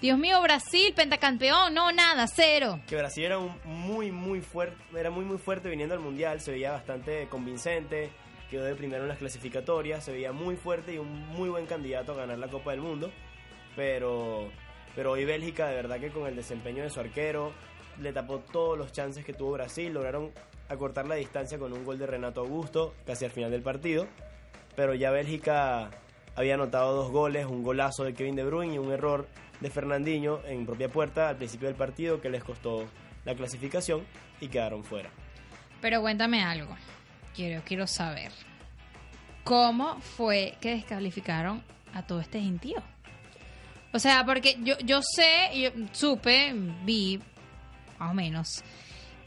Dios 0.00 0.18
mío, 0.18 0.42
Brasil, 0.42 0.92
pentacampeón, 0.92 1.72
no, 1.72 1.92
nada, 1.92 2.26
cero. 2.26 2.80
que 2.88 2.96
Brasil 2.96 3.24
era 3.24 3.38
un 3.38 3.56
muy 3.64 4.10
muy 4.10 4.40
fuerte 4.40 4.76
era 4.98 5.10
muy 5.10 5.24
muy 5.24 5.38
fuerte 5.38 5.70
viniendo 5.70 5.94
al 5.94 6.00
mundial 6.00 6.40
se 6.40 6.50
veía 6.50 6.72
bastante 6.72 7.28
convincente 7.28 8.10
quedó 8.50 8.64
de 8.64 8.74
primero 8.74 9.04
en 9.04 9.08
las 9.08 9.18
clasificatorias 9.18 10.04
se 10.04 10.12
veía 10.12 10.32
muy 10.32 10.56
fuerte 10.56 10.94
y 10.94 10.98
un 10.98 11.28
muy 11.28 11.48
buen 11.48 11.66
candidato 11.66 12.12
a 12.12 12.16
ganar 12.16 12.38
la 12.38 12.48
Copa 12.48 12.72
del 12.72 12.80
Mundo 12.80 13.10
pero 13.76 14.50
pero 14.94 15.12
hoy 15.12 15.24
Bélgica 15.24 15.68
de 15.68 15.76
verdad 15.76 16.00
que 16.00 16.10
con 16.10 16.26
el 16.26 16.36
desempeño 16.36 16.82
de 16.82 16.90
su 16.90 17.00
arquero 17.00 17.52
le 18.00 18.12
tapó 18.12 18.40
todos 18.40 18.76
los 18.76 18.92
chances 18.92 19.24
que 19.24 19.32
tuvo 19.32 19.52
Brasil 19.52 19.92
lograron 19.92 20.32
acortar 20.68 21.06
la 21.06 21.14
distancia 21.14 21.58
con 21.58 21.72
un 21.72 21.84
gol 21.84 21.98
de 21.98 22.06
Renato 22.06 22.40
Augusto 22.40 22.94
casi 23.06 23.24
al 23.24 23.30
final 23.30 23.50
del 23.50 23.62
partido 23.62 24.06
pero 24.76 24.94
ya 24.94 25.10
Bélgica 25.10 25.90
había 26.36 26.54
anotado 26.54 26.94
dos 26.94 27.12
goles, 27.12 27.46
un 27.46 27.62
golazo 27.62 28.04
de 28.04 28.14
Kevin 28.14 28.36
De 28.36 28.44
Bruyne 28.44 28.74
y 28.74 28.78
un 28.78 28.92
error 28.92 29.28
de 29.60 29.70
Fernandinho 29.70 30.40
en 30.46 30.66
propia 30.66 30.88
puerta 30.88 31.28
al 31.28 31.36
principio 31.36 31.68
del 31.68 31.76
partido 31.76 32.20
que 32.20 32.28
les 32.28 32.42
costó 32.42 32.84
la 33.24 33.34
clasificación 33.34 34.04
y 34.40 34.48
quedaron 34.48 34.84
fuera. 34.84 35.10
Pero 35.80 36.00
cuéntame 36.00 36.42
algo. 36.42 36.76
Quiero, 37.34 37.62
quiero 37.64 37.86
saber. 37.86 38.32
¿Cómo 39.44 40.00
fue 40.00 40.54
que 40.60 40.70
descalificaron 40.70 41.62
a 41.92 42.06
todo 42.06 42.20
este 42.20 42.40
gentío? 42.40 42.82
O 43.92 43.98
sea, 43.98 44.24
porque 44.24 44.56
yo, 44.62 44.76
yo 44.78 45.00
sé, 45.02 45.50
yo 45.54 45.70
supe, 45.92 46.52
vi, 46.84 47.20
más 47.98 48.10
o 48.10 48.14
menos, 48.14 48.64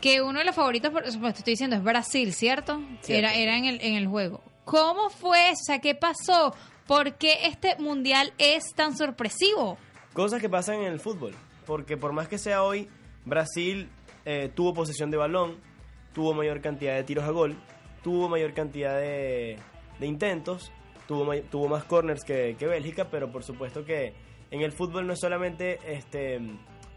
que 0.01 0.21
uno 0.21 0.39
de 0.39 0.45
los 0.45 0.55
favoritos, 0.55 0.91
por 0.91 1.09
supuesto, 1.11 1.39
estoy 1.39 1.53
diciendo, 1.53 1.75
es 1.75 1.83
Brasil, 1.83 2.33
¿cierto? 2.33 2.79
Cierto. 3.01 3.11
Era, 3.11 3.33
era 3.35 3.57
en, 3.57 3.65
el, 3.65 3.81
en 3.81 3.95
el 3.95 4.07
juego. 4.07 4.43
¿Cómo 4.65 5.09
fue 5.09 5.49
eso? 5.49 5.61
O 5.61 5.65
sea, 5.65 5.79
¿qué 5.79 5.95
pasó? 5.95 6.53
¿Por 6.85 7.15
qué 7.15 7.47
este 7.47 7.75
mundial 7.79 8.33
es 8.37 8.73
tan 8.75 8.97
sorpresivo? 8.97 9.77
Cosas 10.13 10.41
que 10.41 10.49
pasan 10.49 10.75
en 10.81 10.93
el 10.93 10.99
fútbol, 10.99 11.33
porque 11.65 11.97
por 11.97 12.13
más 12.13 12.27
que 12.27 12.37
sea 12.37 12.63
hoy, 12.63 12.87
Brasil 13.25 13.89
eh, 14.25 14.49
tuvo 14.53 14.73
posesión 14.73 15.11
de 15.11 15.17
balón, 15.17 15.57
tuvo 16.13 16.33
mayor 16.33 16.61
cantidad 16.61 16.95
de 16.95 17.03
tiros 17.03 17.25
a 17.25 17.31
gol, 17.31 17.55
tuvo 18.03 18.29
mayor 18.29 18.53
cantidad 18.53 18.97
de, 18.97 19.57
de 19.99 20.07
intentos, 20.07 20.71
tuvo, 21.07 21.33
tuvo 21.43 21.67
más 21.67 21.83
corners 21.83 22.23
que, 22.23 22.55
que 22.57 22.67
Bélgica, 22.67 23.09
pero 23.09 23.31
por 23.31 23.43
supuesto 23.43 23.85
que 23.85 24.13
en 24.49 24.61
el 24.61 24.71
fútbol 24.71 25.07
no 25.07 25.13
es 25.13 25.19
solamente 25.19 25.79
este, 25.85 26.39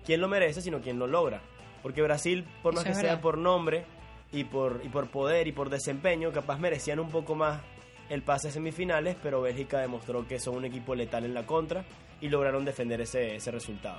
quien 0.05 0.21
lo 0.21 0.29
merece, 0.29 0.63
sino 0.63 0.81
quien 0.81 0.99
lo 0.99 1.07
logra. 1.07 1.43
Porque 1.83 2.03
Brasil, 2.03 2.45
por 2.63 2.75
más 2.75 2.85
Eso 2.85 2.95
que 2.95 3.01
sea 3.01 3.21
por 3.21 3.39
nombre 3.39 3.85
y 4.33 4.45
por, 4.45 4.81
y 4.85 4.89
por 4.89 5.09
poder 5.11 5.47
y 5.49 5.53
por 5.53 5.71
desempeño, 5.71 6.33
capaz 6.33 6.59
merecían 6.59 7.01
un 7.01 7.09
poco 7.11 7.35
más 7.35 7.61
el 8.09 8.23
pase 8.23 8.49
a 8.49 8.51
semifinales, 8.51 9.17
pero 9.23 9.41
Bélgica 9.41 9.79
demostró 9.79 10.27
que 10.27 10.39
son 10.41 10.57
un 10.57 10.65
equipo 10.65 10.95
letal 10.95 11.25
en 11.25 11.33
la 11.35 11.47
contra 11.47 11.85
y 12.21 12.29
lograron 12.29 12.65
defender 12.65 13.01
ese, 13.01 13.37
ese 13.37 13.51
resultado. 13.51 13.99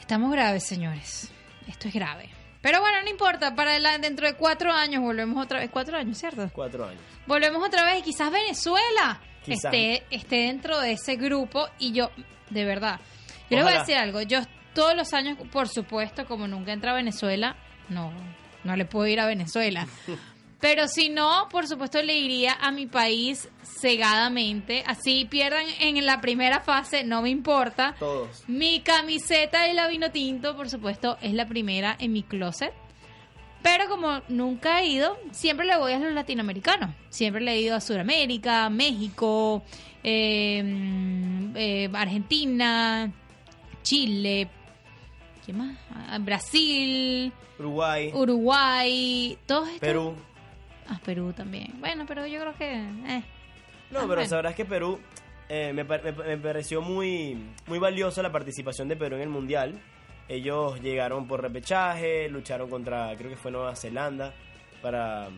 Estamos 0.00 0.30
graves, 0.32 0.64
señores. 0.64 1.30
Esto 1.66 1.88
es 1.88 1.94
grave. 1.94 2.28
Pero 2.62 2.80
bueno, 2.80 3.00
no 3.02 3.08
importa. 3.10 3.54
Para 3.54 3.78
la- 3.78 3.98
dentro 3.98 4.26
de 4.26 4.34
cuatro 4.34 4.72
años 4.72 5.02
volvemos 5.02 5.42
otra 5.44 5.60
vez. 5.60 5.70
Cuatro 5.70 5.96
años, 5.96 6.18
¿cierto? 6.18 6.48
Cuatro 6.52 6.84
años. 6.86 7.00
Volvemos 7.26 7.66
otra 7.66 7.84
vez 7.84 8.00
y 8.00 8.02
quizás 8.02 8.30
Venezuela 8.30 9.20
Quizás. 9.44 9.64
esté, 9.72 10.04
esté 10.10 10.36
dentro 10.46 10.80
de 10.80 10.92
ese 10.92 11.16
grupo. 11.16 11.68
Y 11.78 11.92
yo, 11.92 12.10
de 12.50 12.64
verdad, 12.64 13.00
yo 13.50 13.56
les 13.56 13.64
voy 13.64 13.72
a 13.72 13.76
Ojalá. 13.76 13.80
decir 13.80 13.96
algo. 13.96 14.22
Yo 14.22 14.40
todos 14.76 14.94
los 14.94 15.14
años, 15.14 15.38
por 15.50 15.68
supuesto, 15.68 16.26
como 16.26 16.46
nunca 16.46 16.72
entra 16.72 16.92
a 16.92 16.94
Venezuela, 16.94 17.56
no, 17.88 18.12
no 18.62 18.76
le 18.76 18.84
puedo 18.84 19.06
ir 19.06 19.18
a 19.18 19.26
Venezuela. 19.26 19.88
Pero 20.60 20.86
si 20.86 21.08
no, 21.08 21.48
por 21.50 21.66
supuesto 21.66 22.02
le 22.02 22.16
iría 22.16 22.52
a 22.60 22.70
mi 22.72 22.86
país 22.86 23.48
cegadamente. 23.62 24.84
Así 24.86 25.24
pierdan 25.24 25.64
en 25.80 26.04
la 26.04 26.20
primera 26.20 26.60
fase, 26.60 27.04
no 27.04 27.22
me 27.22 27.30
importa. 27.30 27.94
Todos. 27.98 28.44
Mi 28.48 28.80
camiseta 28.80 29.62
de 29.62 29.74
la 29.74 29.88
vino 29.88 30.10
tinto, 30.10 30.56
por 30.56 30.68
supuesto, 30.68 31.16
es 31.22 31.32
la 31.32 31.46
primera 31.46 31.96
en 31.98 32.12
mi 32.12 32.22
closet. 32.22 32.72
Pero 33.62 33.88
como 33.88 34.20
nunca 34.28 34.80
he 34.80 34.88
ido, 34.88 35.18
siempre 35.30 35.66
le 35.66 35.76
voy 35.76 35.92
a 35.92 35.98
los 35.98 36.12
latinoamericanos. 36.12 36.90
Siempre 37.08 37.42
le 37.42 37.52
he 37.52 37.60
ido 37.60 37.76
a 37.76 37.80
Sudamérica, 37.80 38.68
México, 38.70 39.62
eh, 40.02 40.62
mm, 40.62 41.56
eh, 41.56 41.90
Argentina, 41.92 43.12
Chile, 43.82 44.48
¿qué 45.46 45.52
más? 45.52 45.78
Ah, 45.94 46.18
Brasil, 46.20 47.32
Uruguay, 47.58 48.10
Uruguay, 48.12 49.38
todos 49.46 49.66
estos. 49.68 49.80
Perú. 49.80 50.14
Ah, 50.88 51.00
Perú 51.04 51.32
también. 51.32 51.74
Bueno, 51.80 52.04
pero 52.06 52.26
yo 52.26 52.40
creo 52.40 52.54
que... 52.54 52.74
eh. 52.74 53.22
No, 53.90 54.00
Ah, 54.00 54.02
pero 54.02 54.06
bueno. 54.06 54.26
sabrás 54.28 54.54
que 54.54 54.64
Perú 54.64 54.98
eh, 55.48 55.72
me, 55.72 55.84
pa- 55.84 55.98
me- 55.98 56.12
me 56.12 56.36
pareció 56.38 56.80
muy, 56.82 57.36
muy 57.66 57.78
valiosa 57.78 58.22
la 58.22 58.32
participación 58.32 58.88
de 58.88 58.96
Perú 58.96 59.16
en 59.16 59.22
el 59.22 59.28
Mundial. 59.28 59.80
Ellos 60.28 60.80
llegaron 60.82 61.26
por 61.28 61.40
repechaje, 61.40 62.28
lucharon 62.28 62.68
contra, 62.68 63.14
creo 63.16 63.30
que 63.30 63.36
fue 63.36 63.52
Nueva 63.52 63.76
Zelanda, 63.76 64.34
para, 64.82 65.28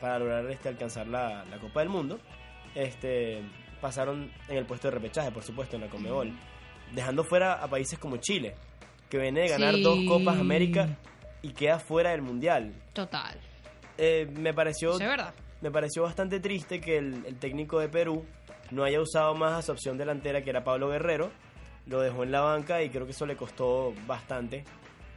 para 0.00 0.18
lograr 0.18 0.50
este, 0.50 0.68
alcanzar 0.68 1.06
la, 1.06 1.44
la 1.44 1.58
Copa 1.58 1.80
del 1.80 1.88
Mundo. 1.88 2.18
Este, 2.74 3.40
pasaron 3.80 4.30
en 4.48 4.56
el 4.56 4.66
puesto 4.66 4.88
de 4.88 4.94
repechaje, 4.94 5.30
por 5.30 5.42
supuesto, 5.44 5.76
en 5.76 5.82
la 5.82 5.88
Comebol. 5.88 6.32
Dejando 6.92 7.22
fuera 7.24 7.54
a 7.54 7.68
países 7.68 7.98
como 7.98 8.16
Chile, 8.18 8.54
que 9.10 9.18
viene 9.18 9.40
de 9.42 9.48
ganar 9.48 9.74
Sí. 9.74 9.82
dos 9.82 9.98
Copas 10.08 10.38
América 10.38 10.88
y 11.42 11.50
queda 11.50 11.78
fuera 11.78 12.10
del 12.10 12.22
Mundial. 12.22 12.72
Total. 12.92 13.38
Eh, 13.98 14.28
me 14.36 14.52
pareció 14.52 14.92
es 14.92 14.98
verdad. 14.98 15.32
me 15.60 15.70
pareció 15.70 16.02
bastante 16.02 16.40
triste 16.40 16.80
que 16.80 16.98
el, 16.98 17.24
el 17.26 17.38
técnico 17.38 17.78
de 17.78 17.88
Perú 17.88 18.24
no 18.70 18.84
haya 18.84 19.00
usado 19.00 19.34
más 19.34 19.52
a 19.54 19.62
su 19.62 19.72
opción 19.72 19.96
delantera 19.96 20.42
que 20.42 20.50
era 20.50 20.64
Pablo 20.64 20.88
Guerrero. 20.88 21.30
Lo 21.86 22.00
dejó 22.00 22.24
en 22.24 22.32
la 22.32 22.40
banca 22.40 22.82
y 22.82 22.90
creo 22.90 23.06
que 23.06 23.12
eso 23.12 23.26
le 23.26 23.36
costó 23.36 23.94
bastante. 24.06 24.64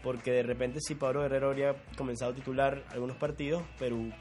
Porque 0.04 0.32
de 0.32 0.44
repente 0.44 0.80
si 0.80 0.96
Pablo 0.96 1.22
Guerrero 1.24 1.48
habría 1.48 1.76
comenzado 1.98 2.32
a 2.32 2.36
titular 2.36 2.84
algunos 2.92 3.18
partidos, 3.18 3.64
Perú 3.80 4.12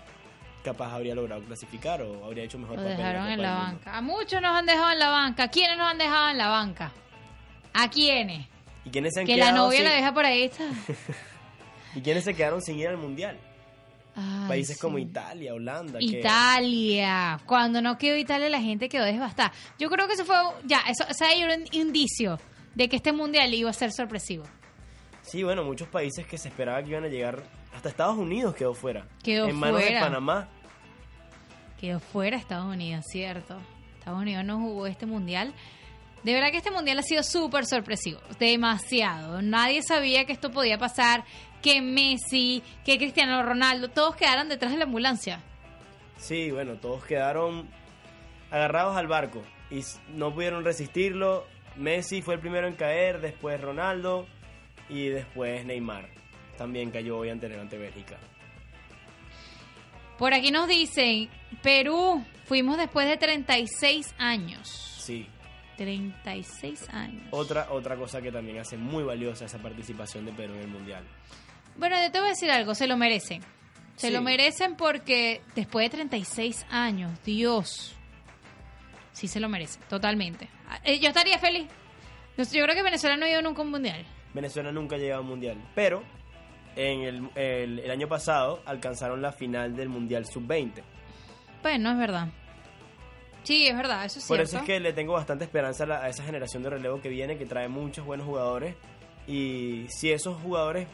capaz 0.65 0.93
habría 0.93 1.15
logrado 1.15 1.43
clasificar 1.43 2.03
o 2.03 2.25
habría 2.25 2.43
hecho 2.45 2.59
mejor 2.59 2.77
Lo 2.77 2.83
papel 2.83 2.97
dejaron 2.97 3.23
en 3.27 3.31
del 3.33 3.43
la 3.43 3.55
banca. 3.55 3.97
A 3.97 4.01
muchos 4.01 4.41
nos 4.43 4.57
han 4.57 4.67
dejado 4.67 4.91
en 4.91 4.99
la 4.99 5.11
banca. 5.11 5.45
¿A 5.45 5.49
quiénes 5.49 5.77
nos 5.79 5.87
han 5.89 5.99
dejado 5.99 6.31
en 6.31 6.39
la 6.39 6.49
banca? 6.49 6.91
¿A 7.75 7.89
quiénes? 7.91 8.49
¿Y 8.85 8.91
quiénes 8.91 9.15
se 9.15 9.21
han 9.21 9.27
Que 9.27 9.37
la 9.37 9.47
quedado 9.47 9.67
novia 9.67 9.79
sin- 9.79 9.89
la 9.89 9.95
deja 9.95 10.15
por 10.15 10.25
ahí. 10.25 10.43
Está. 10.45 10.65
¿Y 11.95 12.01
quiénes 12.01 12.25
se 12.25 12.35
quedaron 12.35 12.61
sin 12.63 12.79
ir 12.79 12.89
al 12.89 12.97
Mundial? 12.97 13.39
Ay, 14.15 14.49
Países 14.49 14.77
sí. 14.77 14.81
como 14.81 14.99
Italia, 14.99 15.55
Holanda. 15.55 15.99
que- 15.99 16.05
Italia. 16.05 17.41
Cuando 17.47 17.81
no 17.81 17.99
quedó 17.99 18.17
Italia, 18.17 18.49
la 18.49 18.61
gente 18.61 18.89
quedó 18.89 19.05
devastada. 19.05 19.53
Yo 19.79 19.89
creo 19.91 20.07
que 20.07 20.15
eso 20.15 20.25
fue. 20.25 20.37
Ya, 20.65 20.81
eso, 20.89 21.05
o 21.09 21.15
sea, 21.15 21.29
hay 21.29 21.45
un 21.45 21.65
indicio 21.73 22.39
de 22.75 22.89
que 22.89 22.97
este 22.97 23.13
mundial 23.13 23.53
iba 23.55 23.71
a 23.71 23.73
ser 23.73 23.93
sorpresivo. 23.93 24.45
Sí, 25.23 25.43
bueno, 25.43 25.63
muchos 25.65 25.89
países 25.89 26.27
que 26.27 26.39
se 26.39 26.49
esperaba 26.49 26.83
que 26.83 26.91
iban 26.91 27.05
a 27.05 27.09
llegar. 27.09 27.43
Hasta 27.75 27.91
Estados 27.91 28.17
Unidos 28.17 28.55
quedó 28.55 28.75
fuera. 28.75 29.07
Quedó 29.23 29.47
en 29.47 29.57
manos 29.57 29.83
fuera. 29.83 29.99
de 29.99 30.05
Panamá. 30.05 30.49
Quedó 31.81 32.01
fuera 32.01 32.37
Estados 32.37 32.67
Unidos, 32.67 33.05
¿cierto? 33.09 33.61
Estados 33.99 34.21
Unidos 34.21 34.45
no 34.45 34.59
jugó 34.59 34.87
este 34.87 35.07
mundial. 35.07 35.53
De 36.23 36.33
verdad 36.33 36.51
que 36.51 36.59
este 36.59 36.71
mundial 36.71 36.99
ha 36.99 37.03
sido 37.03 37.23
súper 37.23 37.65
sorpresivo. 37.67 38.21
Demasiado. 38.39 39.41
Nadie 39.43 39.83
sabía 39.83 40.25
que 40.25 40.33
esto 40.33 40.51
podía 40.51 40.79
pasar. 40.79 41.25
Que 41.63 41.81
Messi, 41.81 42.63
que 42.85 42.99
Cristiano 42.99 43.43
Ronaldo, 43.43 43.89
todos 43.89 44.15
quedaron 44.17 44.49
detrás 44.49 44.73
de 44.73 44.79
la 44.79 44.85
ambulancia. 44.85 45.41
Sí, 46.17 46.51
bueno, 46.51 46.77
todos 46.77 47.05
quedaron 47.05 47.69
agarrados 48.51 48.97
al 48.97 49.07
barco 49.07 49.43
y 49.71 49.83
no 50.15 50.33
pudieron 50.33 50.65
resistirlo. 50.65 51.47
Messi 51.77 52.23
fue 52.23 52.35
el 52.35 52.41
primero 52.41 52.67
en 52.67 52.75
caer, 52.75 53.21
después 53.21 53.61
Ronaldo 53.61 54.27
y 54.89 55.09
después 55.09 55.65
Neymar. 55.65 56.09
También 56.57 56.91
cayó 56.91 57.19
hoy 57.19 57.31
ante, 57.31 57.47
ante 57.59 57.79
Bélgica. 57.79 58.19
Por 60.19 60.35
aquí 60.35 60.51
nos 60.51 60.67
dicen, 60.67 61.29
Perú, 61.63 62.25
fuimos 62.47 62.77
después 62.77 63.07
de 63.07 63.17
36 63.17 64.15
años. 64.19 64.69
Sí, 64.99 65.29
36 65.79 66.89
años. 66.91 67.23
otra, 67.31 67.69
otra 67.71 67.97
cosa 67.97 68.21
que 68.21 68.31
también 68.31 68.59
hace 68.59 68.77
muy 68.77 69.03
valiosa 69.05 69.47
esa 69.47 69.59
participación 69.59 70.27
de 70.27 70.33
Perú 70.33 70.55
en 70.55 70.61
el 70.61 70.69
Mundial. 70.69 71.05
Bueno, 71.77 71.97
yo 72.03 72.11
te 72.11 72.19
voy 72.19 72.29
a 72.29 72.31
decir 72.33 72.51
algo, 72.51 72.75
se 72.75 72.87
lo 72.87 72.97
merecen. 72.97 73.41
Se 73.97 74.09
Sí. 74.09 74.13
lo 74.13 74.21
merecen 74.21 74.77
porque 74.77 75.41
después 75.55 75.87
de 75.87 75.97
36 75.97 76.67
años, 76.71 77.13
Dios, 77.25 77.97
sí 79.13 79.27
se 79.29 79.41
lo 79.41 79.49
merecen, 79.49 79.83
totalmente. 79.89 80.49
Eh, 80.85 80.99
Yo 81.01 81.09
estaría 81.09 81.39
feliz. 81.39 81.67
Yo 82.37 82.45
yo 82.45 82.63
creo 82.65 82.75
que 82.75 82.83
Venezuela 82.83 83.17
no 83.17 83.25
ha 83.27 83.31
ido 83.31 83.43
nunca 83.43 83.63
a 83.63 83.65
un 83.65 83.71
mundial. 83.73 84.05
Venezuela 84.35 84.71
nunca 84.71 84.97
ha 84.97 84.99
llegado 84.99 85.21
a 85.21 85.23
un 85.23 85.29
mundial. 85.31 85.57
Pero 85.75 86.03
en 86.77 87.01
el, 87.03 87.31
el- 87.35 87.79
el 87.81 87.91
año 87.91 88.07
pasado 88.09 88.63
alcanzaron 88.67 89.21
la 89.23 89.33
final 89.33 89.75
del 89.75 89.89
Mundial 89.89 90.27
Sub-20. 90.27 90.83
Bueno, 91.63 91.91
es 91.91 91.99
verdad. 91.99 92.29
Sí, 93.49 93.67
es 93.67 93.75
verdad, 93.75 94.05
eso 94.05 94.19
es 94.19 94.27
Por 94.27 94.37
cierto. 94.37 94.51
eso 94.57 94.59
es 94.59 94.65
que 94.65 94.79
le 94.79 94.93
tengo 94.93 95.15
bastante 95.15 95.45
esperanza 95.45 95.85
a, 95.85 95.87
la- 95.87 96.05
a 96.05 96.09
esa 96.11 96.23
generación 96.23 96.63
de 96.63 96.69
relevo 96.69 97.01
que 97.01 97.09
viene, 97.09 97.39
que 97.39 97.47
trae 97.47 97.67
muchos 97.67 98.05
buenos 98.05 98.27
jugadores. 98.27 98.77
Y 99.27 99.87
si 99.89 100.11
esos 100.13 100.39
jugadores 100.43 100.87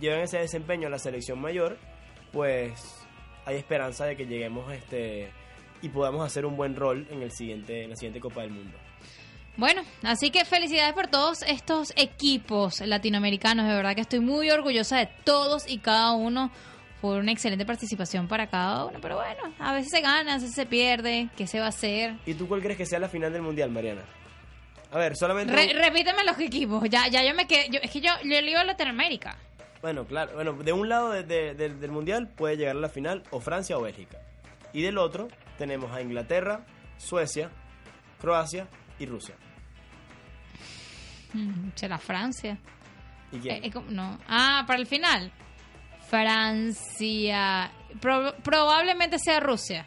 llevan 0.00 0.20
ese 0.22 0.38
desempeño 0.38 0.88
a 0.88 0.90
la 0.90 0.98
selección 0.98 1.40
mayor, 1.40 1.78
pues 2.32 2.72
hay 3.44 3.54
esperanza 3.56 4.04
de 4.04 4.16
que 4.16 4.26
lleguemos 4.26 4.72
este 4.72 5.30
y 5.80 5.88
podamos 5.90 6.26
hacer 6.26 6.44
un 6.44 6.56
buen 6.56 6.74
rol 6.74 7.06
en 7.10 7.22
el 7.22 7.30
siguiente 7.30 7.84
en 7.84 7.90
la 7.90 7.96
siguiente 7.96 8.18
Copa 8.18 8.40
del 8.42 8.50
Mundo. 8.50 8.76
Bueno, 9.56 9.82
así 10.02 10.30
que 10.30 10.44
felicidades 10.44 10.94
por 10.94 11.06
todos 11.08 11.42
estos 11.42 11.92
equipos 11.96 12.80
latinoamericanos. 12.80 13.68
De 13.68 13.74
verdad 13.74 13.94
que 13.94 14.00
estoy 14.00 14.18
muy 14.20 14.50
orgullosa 14.50 14.96
de 14.98 15.08
todos 15.24 15.68
y 15.68 15.78
cada 15.78 16.12
uno 16.14 16.50
por 17.02 17.18
una 17.18 17.32
excelente 17.32 17.66
participación 17.66 18.26
para 18.28 18.46
cada 18.46 18.86
uno. 18.86 18.98
Pero 19.02 19.16
bueno, 19.16 19.52
a 19.58 19.74
veces 19.74 19.90
se 19.90 20.00
gana, 20.00 20.32
a 20.32 20.36
veces 20.36 20.54
se 20.54 20.64
pierde. 20.64 21.28
¿Qué 21.36 21.46
se 21.46 21.58
va 21.60 21.66
a 21.66 21.68
hacer? 21.68 22.14
¿Y 22.24 22.32
tú 22.34 22.48
cuál 22.48 22.62
crees 22.62 22.78
que 22.78 22.86
sea 22.86 22.98
la 22.98 23.08
final 23.10 23.30
del 23.32 23.42
Mundial, 23.42 23.70
Mariana? 23.70 24.02
A 24.92 24.98
ver, 24.98 25.16
solamente... 25.16 25.52
Re- 25.52 25.72
repíteme 25.74 26.22
los 26.24 26.38
equipos. 26.38 26.84
Ya, 26.88 27.08
ya 27.08 27.22
yo 27.24 27.34
me 27.34 27.46
quedé. 27.46 27.68
yo- 27.70 27.80
es 27.82 27.90
que 27.90 28.00
yo, 28.00 28.10
yo 28.22 28.40
le 28.40 28.50
iba 28.50 28.60
a 28.60 28.64
Latinoamérica. 28.64 29.36
Bueno, 29.82 30.04
claro. 30.06 30.32
Bueno, 30.34 30.52
de 30.52 30.72
un 30.72 30.88
lado 30.88 31.10
de- 31.10 31.24
de- 31.24 31.54
de- 31.54 31.70
del 31.74 31.90
Mundial 31.90 32.28
puede 32.28 32.56
llegar 32.56 32.76
a 32.76 32.80
la 32.80 32.88
final 32.88 33.22
o 33.30 33.40
Francia 33.40 33.76
o 33.76 33.82
Bélgica. 33.82 34.18
Y 34.72 34.82
del 34.82 34.96
otro 34.96 35.28
tenemos 35.58 35.90
a 35.92 36.00
Inglaterra, 36.00 36.64
Suecia, 36.98 37.50
Croacia 38.20 38.68
y 39.00 39.06
Rusia. 39.06 39.34
Mm, 41.32 41.70
¿Será 41.74 41.98
Francia? 41.98 42.58
¿Y 43.32 43.38
quién? 43.38 43.64
Eh, 43.64 43.68
eh, 43.74 43.80
no. 43.88 44.18
Ah, 44.28 44.64
para 44.66 44.78
el 44.78 44.86
final. 44.86 45.32
Francia. 46.12 47.70
Pro- 48.00 48.34
probablemente 48.42 49.18
sea 49.18 49.40
Rusia. 49.40 49.86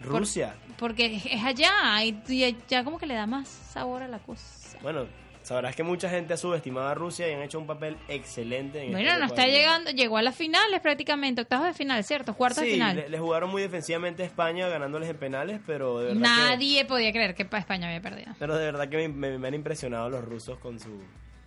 Rusia. 0.00 0.54
Porque 0.78 1.16
es 1.30 1.42
allá 1.44 2.02
y, 2.04 2.16
y 2.28 2.56
ya 2.68 2.84
como 2.84 2.98
que 2.98 3.06
le 3.06 3.14
da 3.14 3.26
más 3.26 3.48
sabor 3.48 4.02
a 4.02 4.08
la 4.08 4.18
cosa. 4.18 4.78
Bueno, 4.82 5.06
sabrás 5.42 5.74
que 5.76 5.82
mucha 5.82 6.08
gente 6.10 6.34
ha 6.34 6.36
subestimado 6.36 6.88
a 6.88 6.94
Rusia 6.94 7.28
y 7.28 7.32
han 7.34 7.42
hecho 7.42 7.58
un 7.58 7.66
papel 7.66 7.96
excelente 8.08 8.82
en 8.84 8.92
Bueno, 8.92 9.08
esta 9.08 9.18
no 9.20 9.26
está 9.26 9.46
llegando, 9.46 9.90
llegó 9.92 10.18
a 10.18 10.22
las 10.22 10.34
finales 10.36 10.80
prácticamente, 10.80 11.42
octavos 11.42 11.66
de 11.66 11.74
final, 11.74 12.02
¿cierto? 12.04 12.34
Cuartos 12.34 12.60
de 12.62 12.66
Sí, 12.66 12.72
final. 12.74 12.96
le, 12.96 13.08
le 13.08 13.18
jugaron 13.18 13.50
muy 13.50 13.62
defensivamente 13.62 14.22
a 14.24 14.26
España 14.26 14.68
ganándoles 14.68 15.08
en 15.08 15.16
penales, 15.16 15.60
pero 15.66 15.98
de 16.00 16.06
verdad 16.14 16.20
Nadie 16.20 16.84
podía 16.84 17.12
creer 17.12 17.34
que 17.34 17.44
pa- 17.44 17.58
España 17.58 17.86
había 17.88 18.00
perdido. 18.00 18.32
pero 18.38 18.56
de 18.56 18.64
verdad 18.66 18.88
que 18.88 18.96
me, 18.96 19.08
me- 19.08 19.38
me 19.38 19.48
han 19.48 19.54
impresionado 19.54 20.10
los 20.10 20.24
rusos 20.24 20.58
con 20.58 20.78
su, 20.80 21.02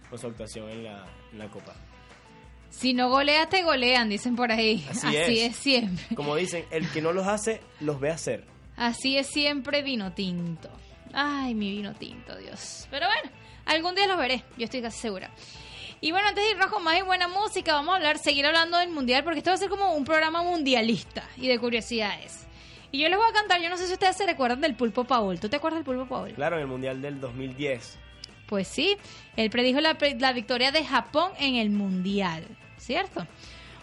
con 0.10 0.18
su 0.18 0.28
actuación 0.28 0.70
en 0.70 0.84
la, 0.86 1.06
en 1.34 1.40
la 1.40 1.48
Copa. 1.50 1.74
Si 2.69 2.93
no 2.93 3.10
goleas, 3.10 3.49
te 3.49 3.63
golean, 3.63 4.10
dicen 4.10 4.36
por 4.36 4.51
ahí. 4.51 4.86
Así 4.89 5.08
Así, 5.08 5.39
es. 5.39 5.51
es. 5.51 5.56
siempre. 5.58 6.15
Como 6.15 6.36
dicen, 6.36 6.65
el 6.71 6.89
que 6.91 7.01
no 7.01 7.12
los 7.12 7.27
hace, 7.27 7.62
los 7.80 7.99
ve 7.99 8.12
hacer. 8.12 8.43
Así 8.75 9.17
es 9.17 9.27
siempre 9.27 9.82
vino 9.82 10.13
tinto. 10.13 10.69
Ay, 11.13 11.56
mi 11.56 11.71
vino 11.71 11.93
tinto, 11.95 12.36
Dios. 12.38 12.88
Pero 12.91 13.08
bueno, 13.08 13.32
algún 13.65 13.95
día 13.95 14.06
lo 14.08 14.17
veré, 14.17 14.43
yo 14.58 14.65
estoy 14.65 14.82
casi 14.82 14.99
segura. 14.99 15.32
Y 15.99 16.12
bueno, 16.12 16.27
antes 16.27 16.43
de 16.43 16.51
irnos 16.51 16.67
con 16.67 16.84
más 16.84 16.99
y 16.99 17.01
buena 17.01 17.27
música, 17.27 17.73
vamos 17.73 17.93
a 17.93 17.95
hablar, 17.95 18.19
seguir 18.19 18.45
hablando 18.45 18.77
del 18.77 18.89
mundial, 18.89 19.23
porque 19.23 19.39
esto 19.39 19.49
va 19.49 19.56
a 19.56 19.58
ser 19.58 19.69
como 19.69 19.93
un 19.95 20.06
programa 20.06 20.43
mundialista 20.43 21.23
y 21.38 21.47
de 21.47 21.58
curiosidades. 21.58 22.45
Y 22.91 22.99
yo 22.99 23.10
les 23.10 23.17
voy 23.17 23.27
a 23.27 23.34
cantar, 23.34 23.62
yo 23.62 23.69
no 23.69 23.77
sé 23.77 23.88
si 23.88 23.93
ustedes 23.93 24.15
se 24.15 24.25
recuerdan 24.27 24.62
del 24.62 24.75
Pulpo 24.75 25.06
Paul. 25.06 25.39
¿Tú 25.39 25.49
te 25.49 25.56
acuerdas 25.56 25.80
del 25.80 25.86
Pulpo 25.86 26.06
Paul? 26.08 26.34
Claro, 26.34 26.58
en 26.58 26.62
el 26.62 26.67
Mundial 26.67 27.01
del 27.01 27.19
2010. 27.19 27.97
Pues 28.48 28.68
sí, 28.68 28.98
él 29.36 29.50
predijo 29.50 29.80
la, 29.82 29.98
la 30.20 30.34
victoria 30.34 30.72
de 30.72 30.86
Japón 30.86 31.32
en 31.38 31.56
el 31.56 31.70
Mundial, 31.70 32.46
¿cierto? 32.78 33.26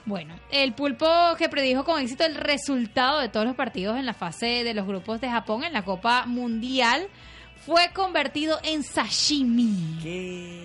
Bueno, 0.07 0.35
el 0.51 0.75
pulpo 0.75 1.07
que 1.39 1.49
predijo 1.49 1.85
con 1.85 2.01
éxito 2.01 2.25
el 2.25 2.35
resultado 2.35 3.21
de 3.21 3.29
todos 3.29 3.47
los 3.47 3.57
partidos 3.57 3.97
en 3.97 4.05
la 4.05 4.13
fase 4.13 4.65
de 4.65 4.75
los 4.75 4.87
grupos 4.87 5.21
de 5.21 5.31
Japón 5.31 5.65
en 5.65 5.73
la 5.73 5.83
Copa 5.83 6.27
Mundial 6.27 7.09
fue 7.65 7.91
convertido 7.95 8.59
en 8.63 8.83
sashimi. 8.83 9.99
¿Qué? 10.03 10.65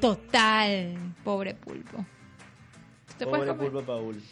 Total, 0.00 1.14
pobre 1.22 1.54
pulpo. 1.54 2.04
¿Te 3.18 3.26
puedes 3.26 3.46
Pobre? 3.46 3.70
Pulpo 3.70 3.82
Paul. 3.82 4.22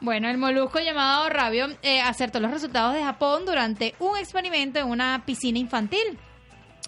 Bueno, 0.00 0.28
el 0.28 0.38
molusco 0.38 0.78
llamado 0.80 1.28
Rabio 1.28 1.68
eh, 1.82 2.00
acertó 2.00 2.38
los 2.40 2.50
resultados 2.50 2.94
de 2.94 3.02
Japón 3.02 3.44
durante 3.46 3.94
un 3.98 4.16
experimento 4.16 4.78
en 4.78 4.86
una 4.86 5.22
piscina 5.24 5.58
infantil. 5.58 6.18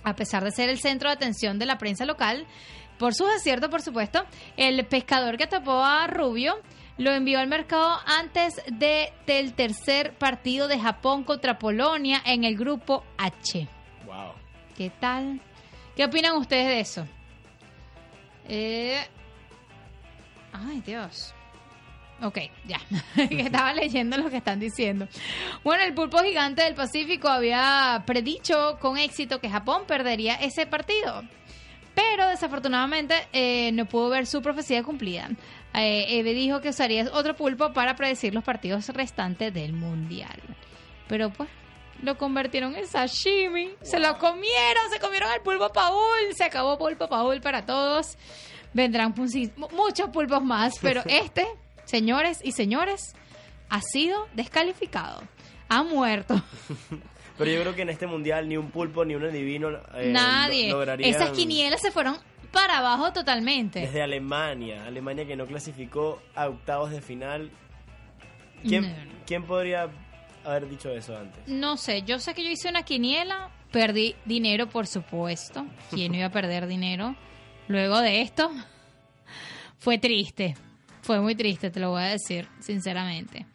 A 0.05 0.15
pesar 0.15 0.45
de 0.45 0.51
ser 0.51 0.69
el 0.69 0.79
centro 0.79 1.09
de 1.09 1.15
atención 1.15 1.59
de 1.59 1.67
la 1.67 1.79
prensa 1.79 2.05
local, 2.05 2.47
por 2.99 3.15
sus 3.15 3.29
aciertos, 3.29 3.71
por 3.71 3.83
supuesto, 3.83 4.25
el 4.57 4.87
pescador 4.87 5.37
que 5.37 5.47
tapó 5.47 5.83
a 5.83 6.07
Rubio 6.07 6.61
lo 6.99 7.13
envió 7.13 7.39
al 7.39 7.49
mercado 7.49 7.99
antes 8.07 8.61
de, 8.71 9.13
del 9.27 9.55
tercer 9.55 10.13
partido 10.13 10.69
de 10.69 10.79
Japón 10.79 11.25
contra 11.25 11.59
Polonia 11.59 12.21
en 12.27 12.45
el 12.45 12.57
grupo 12.57 13.05
H. 13.17 13.67
Wow. 14.05 14.35
¿Qué 14.77 14.91
tal? 15.01 15.41
¿Qué 15.97 16.05
opinan 16.05 16.37
ustedes 16.37 16.67
de 16.67 16.81
eso? 16.81 17.07
Eh... 18.49 19.01
Ay, 20.53 20.83
Dios. 20.85 21.35
Ok, 22.23 22.39
ya. 22.67 22.79
Que 23.29 23.41
Estaba 23.43 23.73
leyendo 23.73 24.17
lo 24.17 24.31
que 24.31 24.39
están 24.39 24.61
diciendo. 24.61 25.09
Bueno, 25.65 25.85
el 25.85 25.95
pulpo 25.95 26.19
gigante 26.19 26.63
del 26.63 26.75
Pacífico 26.75 27.29
había 27.29 28.03
predicho 28.07 28.79
con 28.81 28.99
éxito 28.99 29.41
que 29.41 29.49
Japón 29.49 29.85
perdería 29.87 30.35
ese 30.35 30.67
partido. 30.67 31.23
Pero 31.95 32.29
desafortunadamente 32.29 33.15
eh, 33.33 33.73
no 33.73 33.87
pudo 33.87 34.11
ver 34.11 34.27
su 34.27 34.43
profecía 34.43 34.83
cumplida. 34.83 35.31
Eh, 35.75 36.19
Eve 36.19 36.35
dijo 36.35 36.61
que 36.61 36.71
usaría 36.71 37.09
otro 37.13 37.35
pulpo 37.35 37.73
para 37.73 37.95
predecir 37.95 38.35
los 38.35 38.45
partidos 38.45 38.89
restantes 38.89 39.53
del 39.53 39.73
mundial. 39.73 40.41
Pero 41.09 41.31
pues 41.31 41.49
lo 42.03 42.17
convirtieron 42.17 42.75
en 42.77 42.87
sashimi. 42.87 43.71
Se 43.83 43.99
lo 43.99 44.19
comieron, 44.19 44.91
se 44.91 45.01
comieron 45.01 45.31
al 45.31 45.43
pulpo 45.43 45.69
Paul. 45.71 46.35
Se 46.35 46.45
acabó 46.45 46.79
pulpo 46.79 47.09
Paul 47.09 47.41
para 47.41 47.67
todos. 47.67 48.17
Vendrán 48.73 49.15
muchos 49.17 50.11
pulpos 50.11 50.43
más, 50.43 50.79
pero 50.81 51.03
este, 51.07 51.47
señores 51.91 52.41
y 52.43 52.53
señores, 52.53 53.15
ha 53.69 53.81
sido 53.83 54.27
descalificado. 54.35 55.23
Ha 55.69 55.83
muerto. 55.83 56.35
Pero 57.39 57.51
yo 57.51 57.61
creo 57.63 57.75
que 57.75 57.83
en 57.83 57.89
este 57.91 58.07
mundial 58.07 58.49
ni 58.49 58.57
un 58.57 58.71
pulpo 58.71 59.05
ni 59.05 59.15
un 59.15 59.25
adivino 59.25 59.71
eh, 59.95 60.11
Nadie. 60.13 60.71
lograrían- 60.73 61.09
Esas 61.09 61.31
quinielas 61.31 61.81
se 61.81 61.91
fueron 61.91 62.17
para 62.53 62.79
abajo 62.79 63.13
totalmente. 63.13 63.81
Desde 63.81 64.03
Alemania, 64.03 64.85
Alemania 64.87 65.25
que 65.27 65.37
no 65.37 65.47
clasificó 65.47 66.21
a 66.35 66.49
octavos 66.49 66.91
de 66.91 67.01
final. 67.01 67.51
¿Quién, 68.63 68.83
No. 68.83 69.13
¿quién 69.27 69.45
podría 69.45 69.89
haber 70.45 70.69
dicho 70.69 70.91
eso 70.91 71.17
antes? 71.17 71.47
No 71.47 71.77
sé, 71.77 72.03
yo 72.03 72.19
sé 72.19 72.35
que 72.35 72.45
yo 72.45 72.51
hice 72.51 72.69
una 72.69 72.83
quiniela, 72.83 73.51
perdí 73.73 74.17
dinero, 74.27 74.69
por 74.69 74.87
supuesto. 74.87 75.65
¿Quién 75.91 76.15
iba 76.15 76.27
a 76.27 76.31
perder 76.33 76.67
dinero? 76.67 77.15
Luego 77.69 78.01
de 78.01 78.21
esto, 78.21 78.51
fue 79.79 79.97
triste. 79.99 80.57
Fue 81.03 81.21
muy 81.21 81.35
triste, 81.35 81.71
te 81.71 81.81
lo 81.81 81.91
voy 81.91 82.03
a 82.03 82.07
decir, 82.07 82.49
sinceramente. 82.61 83.47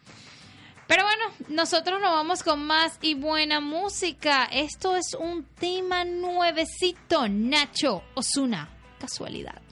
Pero 0.87 1.03
bueno, 1.03 1.23
nosotros 1.49 1.99
nos 1.99 2.11
vamos 2.11 2.43
con 2.43 2.63
más 2.65 2.99
y 3.01 3.15
buena 3.15 3.59
música. 3.59 4.45
Esto 4.45 4.95
es 4.95 5.15
un 5.19 5.43
tema 5.43 6.05
nuevecito, 6.05 7.27
Nacho 7.27 8.03
Osuna. 8.13 8.69
Casualidad. 8.99 9.64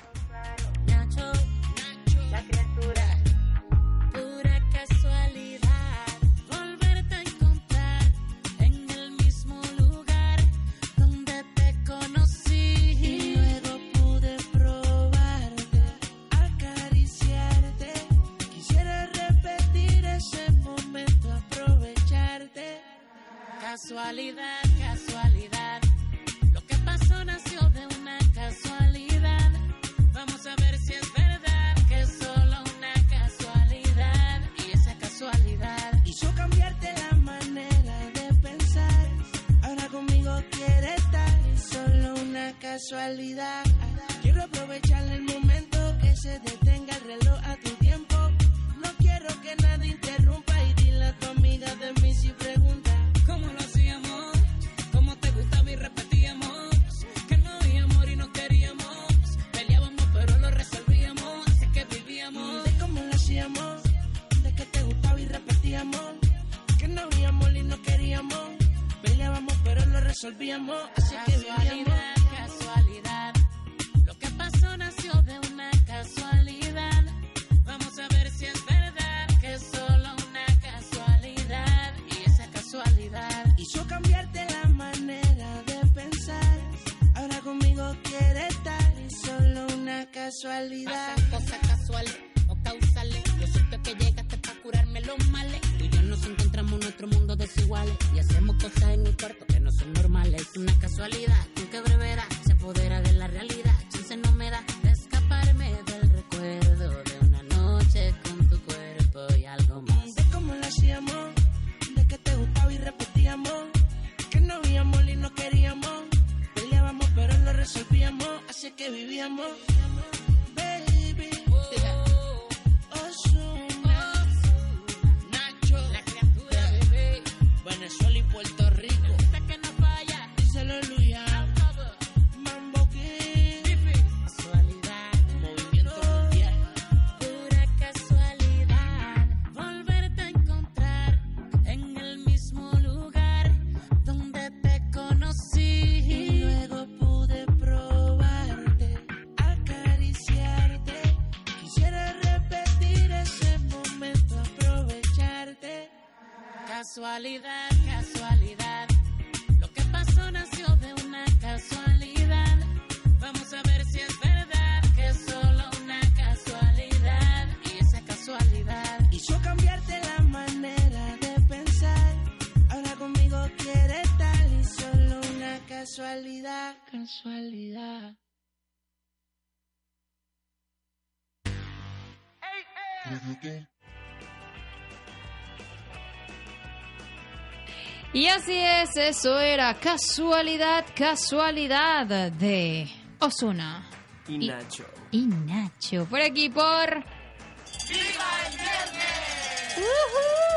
Y 188.14 188.28
así 188.28 188.54
es, 188.56 188.96
eso 188.96 189.40
era 189.40 189.74
casualidad, 189.80 190.86
casualidad 190.96 192.06
de 192.32 192.88
Osuna 193.20 193.90
Y 194.28 194.36
Y- 194.36 194.48
Nacho. 194.48 194.86
y 195.12 195.22
Nacho. 195.26 196.06
Por 196.10 196.22
aquí 196.22 196.50
por... 196.50 197.04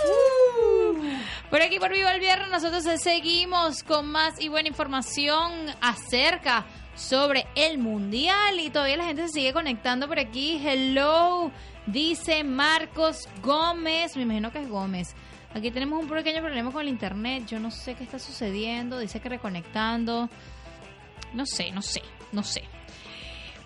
Ujú. 0.07 1.17
Por 1.51 1.63
aquí 1.63 1.79
por 1.79 1.91
Viva 1.93 2.13
el 2.13 2.21
Viernes 2.21 2.51
nosotros 2.51 2.85
seguimos 3.03 3.83
con 3.83 4.07
más 4.11 4.39
y 4.41 4.49
buena 4.49 4.69
información 4.69 5.53
acerca 5.81 6.67
sobre 6.95 7.47
el 7.55 7.79
Mundial 7.79 8.59
y 8.61 8.69
todavía 8.71 8.97
la 8.99 9.05
gente 9.05 9.23
se 9.29 9.35
sigue 9.35 9.53
conectando 9.53 10.09
por 10.09 10.19
aquí. 10.19 10.61
Hello, 10.63 11.51
dice 11.87 12.45
Marcos 12.45 13.29
Gómez, 13.43 14.17
me 14.17 14.23
imagino 14.23 14.53
que 14.53 14.61
es 14.63 14.69
Gómez. 14.69 15.15
Aquí 15.57 15.71
tenemos 15.71 16.03
un 16.03 16.07
pequeño 16.07 16.43
problema 16.43 16.71
con 16.71 16.83
el 16.83 16.89
internet, 16.89 17.47
yo 17.47 17.59
no 17.59 17.71
sé 17.71 17.95
qué 17.95 18.05
está 18.05 18.19
sucediendo, 18.19 18.99
dice 18.99 19.21
que 19.21 19.31
reconectando. 19.31 20.29
No 21.33 21.47
sé, 21.47 21.71
no 21.73 21.81
sé, 21.81 22.03
no 22.31 22.43
sé. 22.43 22.63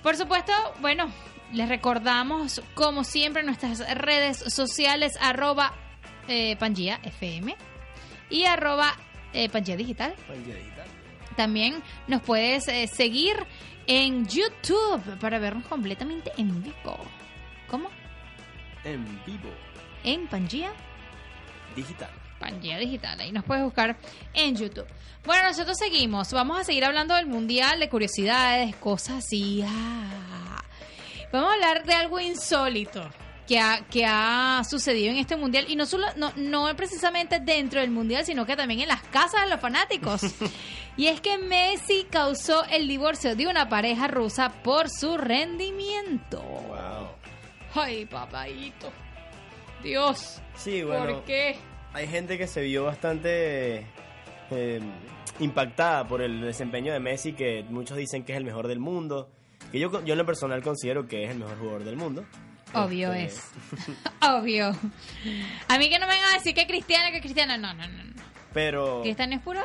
Por 0.00 0.16
supuesto, 0.16 0.52
bueno, 0.78 1.10
les 1.52 1.68
recordamos, 1.68 2.62
como 2.74 3.02
siempre, 3.02 3.42
nuestras 3.42 3.80
redes 3.98 4.36
sociales, 4.36 5.14
arroba 5.20 5.74
eh, 6.28 6.54
Pangea 6.58 7.00
FM 7.02 7.56
y 8.30 8.44
arroba 8.44 8.94
eh, 9.32 9.48
Digital. 9.48 10.14
Digital. 10.28 10.86
También 11.34 11.82
nos 12.06 12.22
puedes 12.22 12.68
eh, 12.68 12.86
seguir 12.86 13.34
en 13.88 14.28
YouTube 14.28 15.02
para 15.18 15.40
vernos 15.40 15.66
completamente 15.66 16.30
en 16.36 16.62
vivo. 16.62 17.00
¿Cómo? 17.66 17.90
En 18.84 19.04
vivo. 19.26 19.50
En 20.04 20.28
Pangea 20.28 20.72
Digital. 21.80 22.10
Pangea 22.38 22.78
Digital. 22.78 23.20
Ahí 23.20 23.32
nos 23.32 23.44
puedes 23.44 23.62
buscar 23.64 23.96
en 24.34 24.56
YouTube. 24.56 24.86
Bueno, 25.24 25.48
nosotros 25.48 25.76
seguimos. 25.78 26.32
Vamos 26.32 26.60
a 26.60 26.64
seguir 26.64 26.84
hablando 26.84 27.14
del 27.14 27.26
mundial, 27.26 27.78
de 27.80 27.88
curiosidades, 27.88 28.74
cosas 28.76 29.24
así. 29.24 29.62
Ah. 29.66 30.62
Vamos 31.32 31.50
a 31.50 31.54
hablar 31.54 31.84
de 31.84 31.94
algo 31.94 32.18
insólito 32.18 33.08
que 33.46 33.58
ha, 33.58 33.84
que 33.90 34.04
ha 34.06 34.62
sucedido 34.68 35.10
en 35.10 35.18
este 35.18 35.36
mundial. 35.36 35.66
Y 35.68 35.76
no 35.76 35.86
solo, 35.86 36.06
no, 36.16 36.32
no 36.36 36.74
precisamente 36.76 37.38
dentro 37.40 37.80
del 37.80 37.90
mundial, 37.90 38.24
sino 38.24 38.46
que 38.46 38.56
también 38.56 38.80
en 38.80 38.88
las 38.88 39.02
casas 39.02 39.42
de 39.44 39.50
los 39.50 39.60
fanáticos. 39.60 40.22
y 40.96 41.06
es 41.06 41.20
que 41.20 41.36
Messi 41.36 42.06
causó 42.10 42.64
el 42.66 42.88
divorcio 42.88 43.36
de 43.36 43.46
una 43.46 43.68
pareja 43.68 44.08
rusa 44.08 44.50
por 44.62 44.88
su 44.88 45.16
rendimiento. 45.18 46.40
Wow. 46.42 47.08
Ay, 47.74 48.06
papadito. 48.06 48.90
Dios. 49.82 50.40
Sí, 50.56 50.82
bueno. 50.82 51.14
¿Por 51.14 51.24
qué? 51.24 51.58
Hay 51.92 52.06
gente 52.06 52.38
que 52.38 52.46
se 52.46 52.62
vio 52.62 52.84
bastante 52.84 53.86
eh, 54.50 54.80
impactada 55.40 56.06
por 56.06 56.22
el 56.22 56.40
desempeño 56.40 56.92
de 56.92 57.00
Messi, 57.00 57.32
que 57.32 57.64
muchos 57.68 57.96
dicen 57.96 58.24
que 58.24 58.32
es 58.32 58.38
el 58.38 58.44
mejor 58.44 58.68
del 58.68 58.78
mundo. 58.78 59.30
Que 59.72 59.78
yo, 59.78 60.04
yo 60.04 60.12
en 60.14 60.18
lo 60.18 60.26
personal 60.26 60.62
considero 60.62 61.06
que 61.06 61.24
es 61.24 61.30
el 61.30 61.38
mejor 61.38 61.58
jugador 61.58 61.84
del 61.84 61.96
mundo. 61.96 62.24
Obvio 62.74 63.12
Este, 63.12 63.24
es. 63.24 63.50
Obvio. 64.28 64.68
A 65.68 65.78
mí 65.78 65.88
que 65.88 65.98
no 65.98 66.06
me 66.06 66.14
vengan 66.14 66.30
a 66.32 66.34
decir 66.34 66.54
que 66.54 66.66
Cristiano, 66.66 67.08
que 67.12 67.20
Cristiano. 67.20 67.56
No, 67.58 67.74
no, 67.74 67.86
no. 67.88 68.04
no. 68.04 68.22
Pero, 68.52 69.02
Cristiano 69.02 69.34
es 69.34 69.42
puro. 69.42 69.60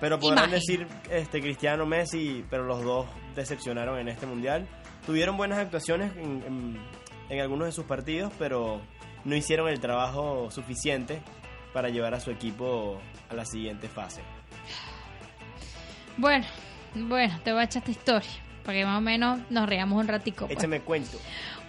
pero 0.00 0.18
podrán 0.18 0.50
imagen. 0.50 0.54
decir 0.60 0.86
este 1.10 1.40
Cristiano 1.40 1.86
Messi, 1.86 2.44
pero 2.50 2.64
los 2.64 2.82
dos 2.82 3.06
decepcionaron 3.36 3.98
en 3.98 4.08
este 4.08 4.26
mundial. 4.26 4.66
Tuvieron 5.06 5.36
buenas 5.36 5.58
actuaciones 5.58 6.12
en, 6.16 6.42
en- 6.46 6.80
en 7.28 7.40
algunos 7.40 7.66
de 7.66 7.72
sus 7.72 7.84
partidos, 7.84 8.32
pero 8.38 8.80
no 9.24 9.36
hicieron 9.36 9.68
el 9.68 9.78
trabajo 9.80 10.50
suficiente 10.50 11.20
para 11.72 11.88
llevar 11.88 12.14
a 12.14 12.20
su 12.20 12.30
equipo 12.30 13.00
a 13.28 13.34
la 13.34 13.44
siguiente 13.44 13.88
fase. 13.88 14.22
Bueno, 16.16 16.46
bueno, 16.94 17.38
te 17.44 17.52
voy 17.52 17.62
a 17.62 17.64
echar 17.64 17.82
esta 17.82 17.90
historia. 17.90 18.30
Para 18.64 18.78
que 18.78 18.84
más 18.84 18.98
o 18.98 19.00
menos 19.00 19.40
nos 19.48 19.66
reamos 19.68 19.98
un 19.98 20.06
ratico. 20.06 20.46
pues. 20.46 20.58
Échame 20.58 20.80
cuento. 20.82 21.18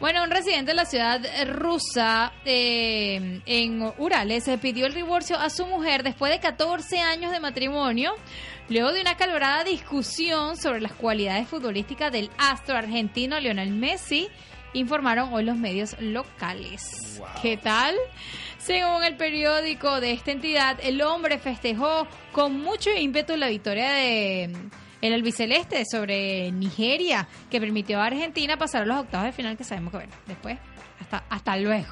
Bueno, 0.01 0.23
un 0.23 0.31
residente 0.31 0.71
de 0.71 0.75
la 0.75 0.85
ciudad 0.85 1.21
rusa 1.45 2.33
eh, 2.43 3.39
en 3.45 3.93
Urales 3.99 4.47
eh, 4.47 4.57
pidió 4.57 4.87
el 4.87 4.93
divorcio 4.93 5.37
a 5.37 5.49
su 5.49 5.65
mujer 5.67 6.03
después 6.03 6.31
de 6.31 6.39
14 6.39 6.99
años 6.99 7.31
de 7.31 7.39
matrimonio, 7.39 8.15
luego 8.67 8.91
de 8.91 8.99
una 8.99 9.15
calorada 9.15 9.63
discusión 9.63 10.57
sobre 10.57 10.81
las 10.81 10.93
cualidades 10.93 11.47
futbolísticas 11.47 12.11
del 12.11 12.31
astro 12.39 12.75
argentino 12.75 13.39
Lionel 13.39 13.69
Messi, 13.69 14.27
informaron 14.73 15.33
hoy 15.33 15.43
los 15.43 15.57
medios 15.57 15.95
locales. 15.99 17.17
Wow. 17.19 17.27
¿Qué 17.41 17.57
tal? 17.57 17.95
Según 18.57 19.03
el 19.03 19.15
periódico 19.17 19.99
de 19.99 20.13
esta 20.13 20.31
entidad, 20.31 20.77
el 20.83 21.01
hombre 21.01 21.39
festejó 21.39 22.07
con 22.31 22.61
mucho 22.61 22.91
ímpetu 22.91 23.35
la 23.35 23.47
victoria 23.47 23.91
de 23.91 24.55
el 25.01 25.13
albiceleste 25.13 25.83
sobre 25.85 26.51
Nigeria, 26.51 27.27
que 27.49 27.59
permitió 27.59 27.99
a 27.99 28.05
Argentina 28.05 28.57
pasar 28.57 28.83
a 28.83 28.85
los 28.85 28.97
octavos 28.97 29.25
de 29.25 29.31
final, 29.31 29.57
que 29.57 29.63
sabemos 29.63 29.91
que 29.91 29.97
bueno, 29.97 30.13
después, 30.27 30.57
hasta, 30.99 31.23
hasta 31.27 31.57
luego. 31.57 31.89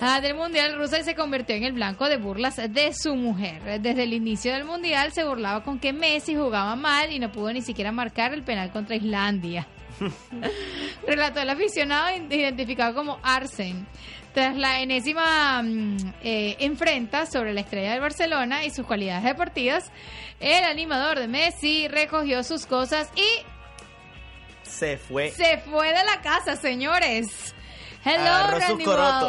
Ah, 0.00 0.22
del 0.22 0.34
Mundial, 0.34 0.78
Rusia 0.78 1.04
se 1.04 1.14
convirtió 1.14 1.54
en 1.54 1.64
el 1.64 1.72
blanco 1.72 2.08
de 2.08 2.16
burlas 2.16 2.56
de 2.56 2.92
su 2.94 3.14
mujer. 3.16 3.82
Desde 3.82 4.04
el 4.04 4.14
inicio 4.14 4.54
del 4.54 4.64
Mundial 4.64 5.12
se 5.12 5.24
burlaba 5.24 5.62
con 5.62 5.78
que 5.78 5.92
Messi 5.92 6.34
jugaba 6.34 6.74
mal 6.74 7.12
y 7.12 7.18
no 7.18 7.30
pudo 7.30 7.52
ni 7.52 7.60
siquiera 7.60 7.92
marcar 7.92 8.32
el 8.32 8.42
penal 8.42 8.72
contra 8.72 8.96
Islandia. 8.96 9.66
relató 11.06 11.40
el 11.40 11.50
aficionado 11.50 12.10
identificado 12.30 12.94
como 12.94 13.18
Arsen. 13.22 13.86
Tras 14.32 14.56
la 14.56 14.80
enésima 14.80 15.60
mm, 15.62 15.96
eh, 16.22 16.56
enfrenta 16.60 17.26
sobre 17.26 17.52
la 17.52 17.60
estrella 17.62 17.92
del 17.92 18.00
Barcelona 18.00 18.64
y 18.64 18.70
sus 18.70 18.86
cualidades 18.86 19.24
deportivas, 19.24 19.90
el 20.38 20.64
animador 20.64 21.18
de 21.18 21.26
Messi 21.26 21.88
recogió 21.88 22.44
sus 22.44 22.64
cosas 22.64 23.10
y 23.16 23.42
Se 24.62 24.98
fue. 24.98 25.30
se 25.32 25.58
fue 25.58 25.88
de 25.88 26.04
la 26.04 26.20
casa, 26.22 26.54
señores. 26.56 27.54
Hello, 28.02 28.58
Randy. 28.58 28.84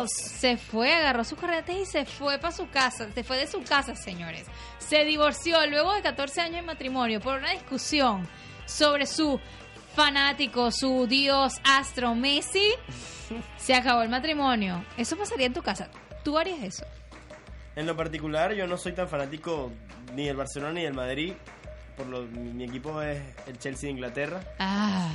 Se 0.08 0.56
fue, 0.56 0.94
agarró 0.94 1.26
sus 1.26 1.38
corretes 1.38 1.76
y 1.76 1.86
se 1.86 2.06
fue 2.06 2.38
para 2.38 2.54
su 2.54 2.70
casa. 2.70 3.08
Se 3.14 3.24
fue 3.24 3.38
de 3.38 3.48
su 3.48 3.62
casa, 3.64 3.96
señores. 3.96 4.46
Se 4.78 5.04
divorció 5.04 5.66
luego 5.68 5.94
de 5.94 6.02
14 6.02 6.42
años 6.42 6.56
de 6.58 6.62
matrimonio 6.62 7.20
por 7.20 7.38
una 7.38 7.52
discusión 7.52 8.28
sobre 8.66 9.06
su 9.08 9.40
fanático, 9.96 10.72
su 10.72 11.08
dios 11.08 11.54
astro 11.64 12.16
Messi. 12.16 12.72
Se 13.58 13.74
acabó 13.74 14.02
el 14.02 14.10
matrimonio. 14.10 14.84
Eso 14.98 15.18
pasaría 15.18 15.46
en 15.48 15.54
tu 15.54 15.62
casa. 15.62 15.90
¿Tú 16.24 16.38
harías 16.38 16.62
eso? 16.64 16.86
En 17.76 17.86
lo 17.86 17.96
particular, 17.96 18.54
yo 18.54 18.68
no 18.68 18.78
soy 18.78 18.92
tan 18.94 19.08
fanático 19.08 19.72
ni 20.14 20.26
del 20.28 20.36
Barcelona 20.36 20.74
ni 20.74 20.84
del 20.84 20.94
Madrid. 20.94 21.34
Por 21.96 22.08
lo, 22.08 22.24
mi, 22.24 22.52
mi 22.52 22.64
equipo 22.66 23.02
es 23.02 23.22
el 23.48 23.58
Chelsea 23.58 23.88
de 23.88 23.92
Inglaterra. 23.92 24.42
Ah, 24.60 25.10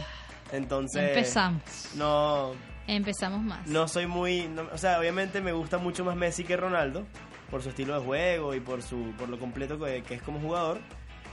Entonces. 0.53 1.09
empezamos. 1.11 1.63
No, 1.95 2.53
Empezamos 2.87 3.43
más. 3.43 3.67
no 3.67 3.89
soy 3.89 4.07
muy. 4.07 4.47
no- 4.49 4.69
o 4.73 4.79
sea, 4.79 4.99
obviamente 4.99 5.41
me 5.41 5.53
gusta 5.53 5.77
mucho 5.79 6.05
más 6.05 6.17
Messi 6.17 6.45
que 6.45 6.57
Ronaldo. 6.57 7.07
Por 7.51 7.63
su 7.63 7.69
estilo 7.69 7.99
de 8.01 8.05
juego 8.05 8.55
y 8.55 8.61
por 8.61 8.83
su 8.83 9.13
por 9.19 9.29
lo 9.29 9.39
completo 9.39 9.79
que, 9.79 10.03
que 10.03 10.15
es 10.15 10.23
como 10.23 10.41
jugador. 10.41 10.81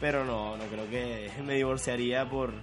Pero 0.01 0.25
no, 0.25 0.57
no 0.57 0.63
creo 0.65 0.89
que 0.89 1.31
me 1.45 1.55
divorciaría 1.55 2.27
por, 2.29 2.53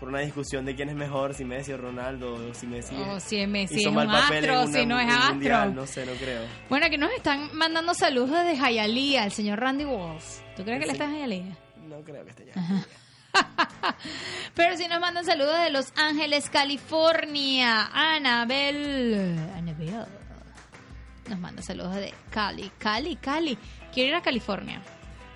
por 0.00 0.08
una 0.10 0.20
discusión 0.20 0.64
de 0.64 0.74
quién 0.76 0.88
es 0.88 0.94
mejor, 0.94 1.34
si 1.34 1.44
Messi 1.44 1.72
o 1.72 1.76
Ronaldo, 1.76 2.34
o 2.34 2.54
si 2.54 2.66
Messi 2.66 2.94
O 2.94 3.16
es- 3.16 3.22
si 3.24 3.36
es 3.40 3.48
Messi 3.48 3.80
es 3.80 3.86
un 3.86 3.98
astro, 3.98 4.62
una- 4.62 4.66
si 4.72 4.86
no 4.86 4.98
es 5.00 5.08
astro. 5.12 5.30
mundial, 5.34 5.74
no 5.74 5.86
sé, 5.86 6.06
no 6.06 6.12
creo. 6.12 6.42
Bueno, 6.68 6.86
aquí 6.86 6.96
nos 6.98 7.10
están 7.12 7.50
mandando 7.56 7.94
saludos 7.94 8.30
desde 8.30 8.56
Hialeah, 8.56 9.24
el 9.24 9.32
señor 9.32 9.58
Randy 9.60 9.84
Walls. 9.84 10.42
¿Tú 10.56 10.62
crees 10.64 10.78
que 10.80 10.86
Sí. 10.86 10.92
está 10.92 11.04
en 11.06 11.14
Hialeah? 11.16 11.56
No 11.88 12.00
creo 12.02 12.24
que 12.24 12.30
esté 12.30 12.46
ya. 12.46 12.52
Pero 14.54 14.76
sí 14.76 14.86
nos 14.88 15.00
mandan 15.00 15.24
saludos 15.24 15.58
de 15.62 15.70
Los 15.70 15.92
Ángeles, 15.96 16.48
California. 16.50 17.88
Anabel. 17.92 19.36
Anabel. 19.56 20.04
Nos 21.28 21.38
manda 21.38 21.62
saludos 21.62 21.94
de 21.96 22.12
Cali. 22.30 22.70
Cali, 22.78 23.16
Cali. 23.16 23.58
Quiero 23.92 24.10
ir 24.10 24.14
a 24.16 24.22
California. 24.22 24.80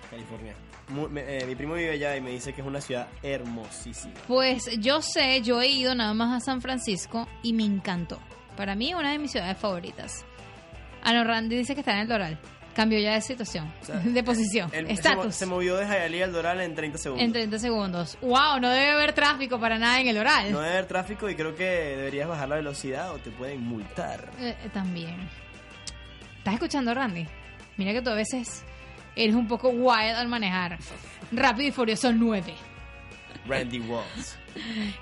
California. 0.09 0.53
Eh, 1.15 1.43
mi 1.47 1.55
primo 1.55 1.73
vive 1.75 1.91
allá 1.91 2.15
y 2.15 2.21
me 2.21 2.31
dice 2.31 2.53
que 2.53 2.61
es 2.61 2.67
una 2.67 2.81
ciudad 2.81 3.07
hermosísima. 3.21 4.13
Pues 4.27 4.69
yo 4.79 5.01
sé, 5.01 5.41
yo 5.41 5.61
he 5.61 5.67
ido 5.67 5.93
nada 5.95 6.13
más 6.13 6.41
a 6.41 6.45
San 6.45 6.61
Francisco 6.61 7.27
y 7.41 7.53
me 7.53 7.63
encantó. 7.63 8.19
Para 8.57 8.75
mí, 8.75 8.93
una 8.93 9.11
de 9.11 9.19
mis 9.19 9.31
ciudades 9.31 9.57
favoritas. 9.57 10.25
Ano 11.01 11.23
Randy 11.23 11.55
dice 11.57 11.73
que 11.73 11.81
está 11.81 11.93
en 11.93 11.99
el 11.99 12.07
Doral. 12.07 12.39
Cambió 12.75 12.97
ya 12.99 13.13
de 13.13 13.21
situación, 13.21 13.71
sea, 13.81 13.97
de 13.99 14.23
posición, 14.23 14.71
mo- 14.71 14.89
estatus. 14.89 15.35
se 15.35 15.45
movió 15.45 15.75
de 15.77 15.85
Hialeah 15.85 16.25
al 16.25 16.31
Doral 16.33 16.59
en 16.61 16.73
30 16.73 16.97
segundos. 16.97 17.23
En 17.23 17.31
30 17.31 17.59
segundos. 17.59 18.17
¡Wow! 18.21 18.59
No 18.59 18.69
debe 18.71 18.89
haber 18.93 19.13
tráfico 19.13 19.59
para 19.59 19.77
nada 19.77 20.01
en 20.01 20.07
el 20.07 20.15
Doral. 20.15 20.51
No 20.51 20.59
debe 20.59 20.71
haber 20.73 20.87
tráfico 20.87 21.29
y 21.29 21.35
creo 21.35 21.55
que 21.55 21.65
deberías 21.65 22.27
bajar 22.27 22.49
la 22.49 22.55
velocidad 22.55 23.11
o 23.13 23.19
te 23.19 23.29
pueden 23.29 23.61
multar. 23.61 24.27
Eh, 24.39 24.55
eh, 24.63 24.69
también. 24.73 25.15
¿Estás 26.39 26.55
escuchando, 26.55 26.93
Randy? 26.95 27.27
Mira 27.77 27.91
que 27.93 28.01
tú 28.01 28.09
a 28.09 28.15
veces 28.15 28.63
eres 29.15 29.35
un 29.35 29.47
poco 29.47 29.69
wild 29.69 30.15
al 30.15 30.27
manejar. 30.27 30.79
Rápido 31.31 31.69
y 31.69 31.71
Furioso 31.71 32.11
9. 32.11 32.53
Randy 33.47 33.79
Walls. 33.79 34.37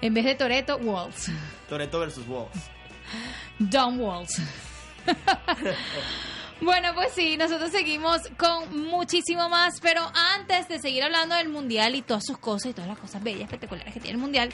En 0.02 0.13
vez 0.13 0.26
de 0.26 0.36
Toreto, 0.36 0.78
Walls. 0.78 1.30
Toreto 1.67 2.00
versus 2.00 2.28
Walls. 2.28 2.69
Don 3.60 4.00
Walls. 4.00 4.41
bueno, 6.62 6.93
pues 6.95 7.12
sí, 7.13 7.38
nosotros 7.38 7.71
seguimos 7.71 8.21
con 8.38 8.88
muchísimo 8.88 9.50
más, 9.50 9.80
pero 9.82 10.10
antes 10.36 10.67
de 10.67 10.80
seguir 10.80 11.04
hablando 11.04 11.36
del 11.36 11.50
mundial 11.50 11.95
y 11.95 12.02
todas 12.02 12.24
sus 12.26 12.38
cosas 12.38 12.71
y 12.71 12.74
todas 12.74 12.89
las 12.89 13.00
cosas 13.00 13.21
bellas, 13.21 13.41
espectaculares 13.41 13.93
que 13.93 14.00
tiene 14.00 14.15
el 14.15 14.21
mundial, 14.21 14.50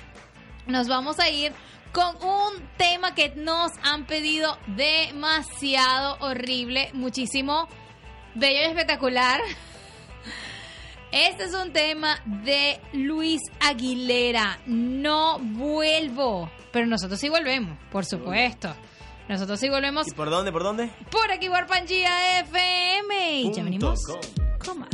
nos 0.66 0.88
vamos 0.88 1.20
a 1.20 1.30
ir 1.30 1.54
con 1.94 2.16
un 2.18 2.54
tema 2.78 3.16
que 3.16 3.34
nos 3.36 3.72
han 3.84 4.06
pedido 4.06 4.58
demasiado 4.68 6.18
horrible, 6.20 6.90
muchísimo 6.94 7.68
bello 8.36 8.60
y 8.62 8.64
espectacular. 8.66 9.42
Este 11.12 11.46
es 11.46 11.54
un 11.54 11.72
tema 11.72 12.22
de 12.44 12.80
Luis 12.94 13.42
Aguilera. 13.62 14.60
No 14.66 15.40
vuelvo. 15.40 16.50
Pero 16.72 16.86
nosotros 16.86 17.20
sí 17.20 17.30
volvemos, 17.30 17.78
por 17.92 18.06
supuesto. 18.06 18.74
Nosotros 19.30 19.60
sí 19.60 19.68
volvemos 19.70 20.08
¿Y 20.08 20.12
por 20.12 20.30
dónde? 20.30 20.52
¿Por 20.52 20.64
dónde? 20.64 20.90
por 21.12 21.30
aquí 21.32 21.50
por 21.50 21.66
Pangía 21.68 22.40
FM. 22.42 23.42
Y 23.42 23.54
ya 23.54 23.64
venimos 23.64 24.00
con 24.64 24.80
más. 24.80 24.90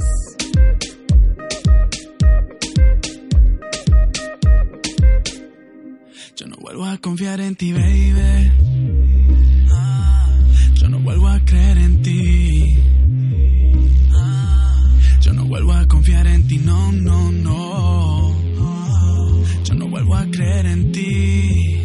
Yo 6.35 6.47
no 6.47 6.55
vuelvo 6.57 6.85
a 6.85 6.97
confiar 6.97 7.39
en 7.41 7.55
ti, 7.55 7.73
baby. 7.73 8.51
Ah, 9.71 10.29
Yo 10.75 10.89
no 10.89 10.99
vuelvo 10.99 11.27
a 11.27 11.39
creer 11.45 11.77
en 11.77 12.01
ti. 12.01 12.77
Vuelvo 15.53 15.73
a 15.73 15.87
confiar 15.87 16.25
en 16.25 16.47
ti, 16.47 16.57
no, 16.57 16.91
no, 16.93 17.31
no. 17.31 18.35
Yo 19.63 19.75
no 19.75 19.87
vuelvo 19.87 20.15
a 20.15 20.25
creer 20.25 20.65
en 20.65 20.91
ti. 20.91 21.79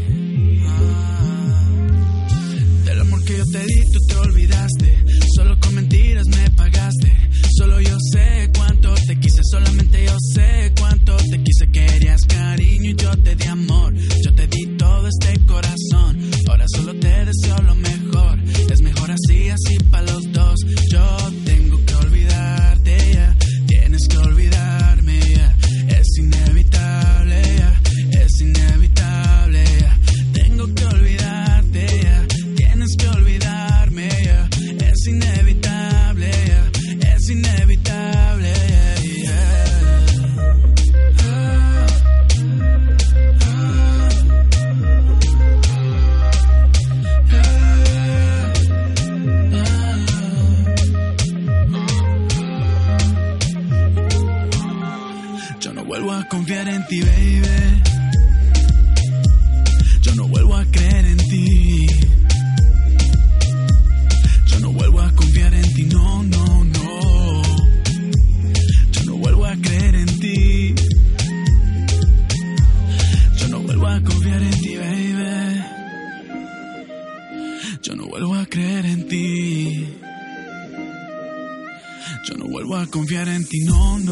Del 2.87 2.99
amor 2.99 3.23
que 3.25 3.37
yo 3.37 3.45
te 3.45 3.67
di, 3.67 3.81
tú 3.93 3.99
te 4.09 4.17
olvidaste. 4.17 5.05
Solo 5.37 5.61
con 5.61 5.75
mentiras 5.75 6.27
me 6.29 6.51
pagaste. 6.53 7.13
Solo 7.59 7.79
yo 7.83 7.95
sé 8.11 8.51
cuánto 8.57 8.95
te 9.07 9.21
quise, 9.21 9.43
solamente 9.53 10.03
yo 10.03 10.17
sé 10.35 10.73
cuánto 10.79 11.15
te 11.31 11.43
quise. 11.43 11.71
Querías 11.71 12.23
cariño 12.25 12.91
y 12.93 12.97
yo 12.97 13.11
te 13.19 13.37
di 13.37 13.45
amor. 13.49 13.93
Yo 14.25 14.35
te 14.35 14.47
di 14.47 14.65
todo 14.79 15.09
este 15.09 15.45
corazón. 15.45 16.31
Ahora 16.49 16.65
solo 16.75 16.95
te 16.95 17.27
deseo 17.27 17.59
lo 17.61 17.75
mejor. 17.75 18.39
Es 18.73 18.81
mejor 18.81 19.11
así, 19.11 19.51
así 19.51 19.77
para 19.91 20.11
los 20.11 20.33
dos. 20.33 20.59
Yo 20.91 21.17
tengo 21.45 21.48
Es 26.19 26.48
confiar 83.49 84.08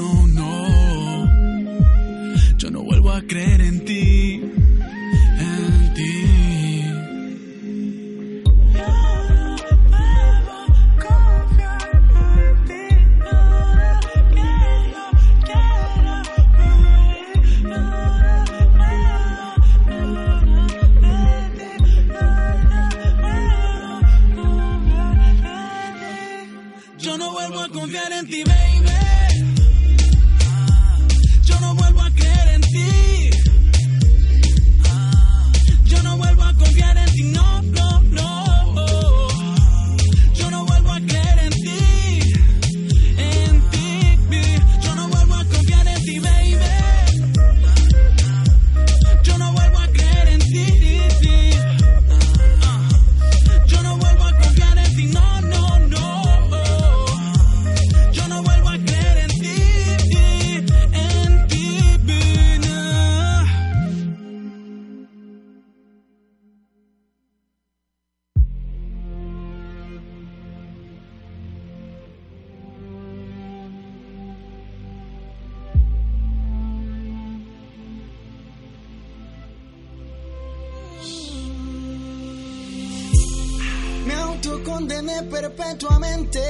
perpetuamente 85.23 86.41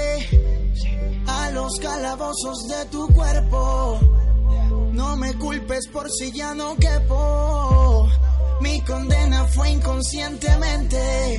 a 1.26 1.50
los 1.50 1.78
calabozos 1.80 2.66
de 2.68 2.84
tu 2.86 3.08
cuerpo. 3.08 4.00
No 4.92 5.16
me 5.16 5.34
culpes 5.34 5.88
por 5.92 6.10
si 6.10 6.32
ya 6.32 6.54
no 6.54 6.76
quepo. 6.76 8.08
Mi 8.60 8.80
condena 8.82 9.44
fue 9.44 9.70
inconscientemente. 9.70 11.38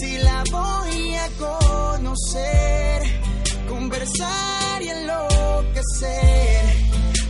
Si 0.00 0.18
la 0.18 0.44
voy 0.50 1.14
a 1.14 1.28
conocer, 1.38 3.02
conversar 3.68 4.82
y 4.82 4.88
enloquecer, 4.88 6.60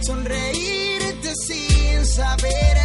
sonreírte 0.03 1.35
sin 1.47 2.07
saber 2.07 2.80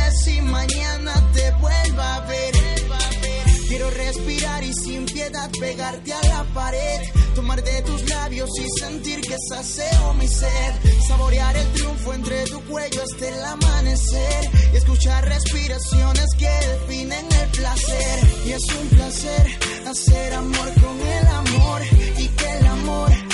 pegarte 5.59 6.13
a 6.13 6.21
la 6.23 6.43
pared, 6.53 6.99
tomar 7.33 7.63
de 7.63 7.81
tus 7.83 8.09
labios 8.09 8.49
y 8.59 8.79
sentir 8.79 9.21
que 9.21 9.35
saceo 9.49 10.13
mi 10.15 10.27
sed, 10.27 10.73
saborear 11.07 11.55
el 11.55 11.71
triunfo 11.73 12.13
entre 12.13 12.43
tu 12.45 12.61
cuello 12.65 13.01
hasta 13.03 13.27
el 13.27 13.43
amanecer 13.43 14.49
y 14.73 14.77
escuchar 14.77 15.25
respiraciones 15.25 16.27
que 16.37 16.49
definen 16.49 17.25
el 17.25 17.49
placer. 17.49 18.19
Y 18.45 18.51
es 18.51 18.63
un 18.63 18.87
placer 18.89 19.59
hacer 19.87 20.33
amor 20.33 20.73
con 20.81 20.99
el 20.99 21.27
amor 21.27 21.81
y 22.17 22.27
que 22.27 22.57
el 22.57 22.65
amor 22.67 23.24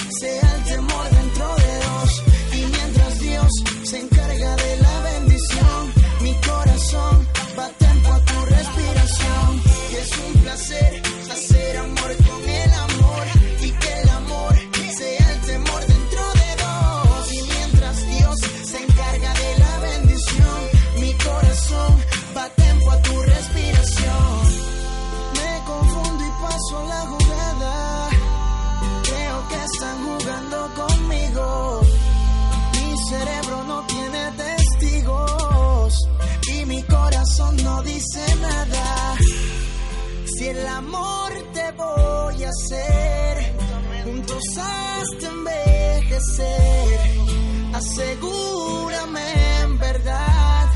asegúrame 47.73 49.61
en 49.63 49.77
verdad 49.79 50.69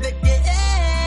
de 0.00 0.10
que 0.20 0.42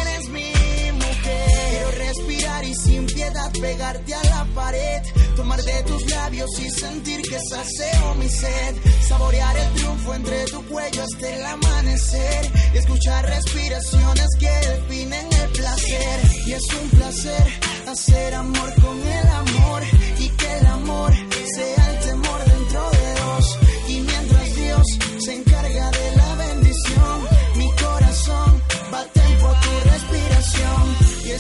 eres 0.01 0.29
mi 0.29 0.53
mujer. 0.91 1.69
Quiero 1.69 1.91
respirar 1.91 2.65
y 2.65 2.73
sin 2.75 3.05
piedad 3.05 3.51
pegarte 3.59 4.13
a 4.13 4.23
la 4.23 4.45
pared, 4.53 5.01
tomar 5.35 5.61
de 5.63 5.83
tus 5.83 6.09
labios 6.09 6.49
y 6.59 6.69
sentir 6.69 7.21
que 7.21 7.39
saceo 7.39 8.15
mi 8.15 8.29
sed, 8.29 8.75
saborear 9.07 9.57
el 9.57 9.73
triunfo 9.73 10.13
entre 10.13 10.45
tu 10.45 10.65
cuello 10.67 11.03
hasta 11.03 11.29
el 11.29 11.45
amanecer 11.45 12.51
y 12.73 12.77
escuchar 12.77 13.25
respiraciones 13.25 14.27
que 14.39 14.49
definen 14.49 15.27
el 15.41 15.49
placer. 15.49 16.19
Y 16.45 16.53
es 16.53 16.63
un 16.81 16.89
placer 16.89 17.71
hacer 17.87 18.33
amor 18.35 18.73
con 18.81 18.99
el 19.01 19.27
amor 19.27 19.83
y 20.19 20.29
que 20.29 20.57
el 20.59 20.65
amor 20.65 21.13
sea 21.55 21.80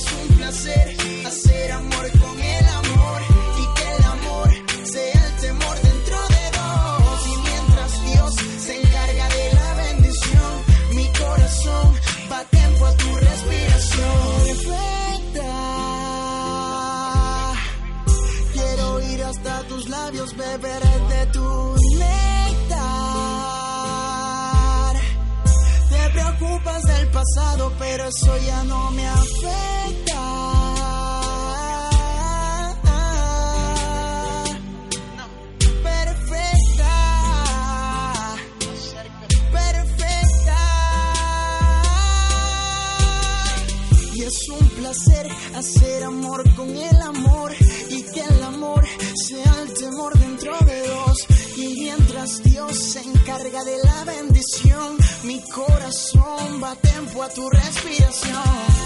es 0.01 0.11
un 0.13 0.27
placer 0.37 0.97
hacer 1.25 1.71
amor 1.71 2.11
con 2.19 2.39
el 2.39 2.65
amor 2.65 3.21
y 3.61 3.65
que 3.75 3.95
el 3.97 4.03
amor 4.03 4.49
sea 4.83 5.27
el 5.27 5.35
temor 5.41 5.81
dentro 5.81 6.17
de 6.35 6.43
dos. 6.57 7.27
Y 7.27 7.35
mientras 7.49 7.91
Dios 8.05 8.35
se 8.65 8.81
encarga 8.81 9.29
de 9.29 9.53
la 9.53 9.73
bendición, 9.83 10.51
mi 10.93 11.07
corazón 11.07 11.95
va 12.31 12.43
tempo 12.45 12.85
a 12.85 12.97
tu 12.97 13.15
respiración. 13.15 14.43
Perfecta. 14.45 15.51
Quiero 18.53 19.01
ir 19.01 19.23
hasta 19.23 19.63
tus 19.67 19.89
labios, 19.89 20.35
beber 20.35 20.90
pero 27.77 28.05
eso 28.05 28.37
ya 28.45 28.63
no 28.63 28.91
me 28.91 29.07
afecta. 29.07 30.21
Perfecta. 35.83 36.93
Perfecta. 39.51 40.57
Y 44.13 44.23
es 44.23 44.49
un 44.49 44.67
placer 44.69 45.27
hacer 45.55 46.03
amor 46.03 46.55
con 46.55 46.69
el 46.69 47.01
amor 47.01 47.51
y 47.89 48.03
que 48.03 48.21
el 48.21 48.43
amor 48.43 48.83
sea 49.27 49.53
el 49.61 49.73
temor 49.73 50.20
mientras 52.21 52.43
Dios 52.43 52.77
se 52.77 53.01
encarga 53.01 53.63
de 53.63 53.77
la 53.83 54.03
bendición, 54.03 54.97
mi 55.23 55.41
corazón 55.49 56.61
va 56.63 56.75
tempo 56.75 57.23
a 57.23 57.29
tu 57.29 57.49
respiración. 57.49 58.43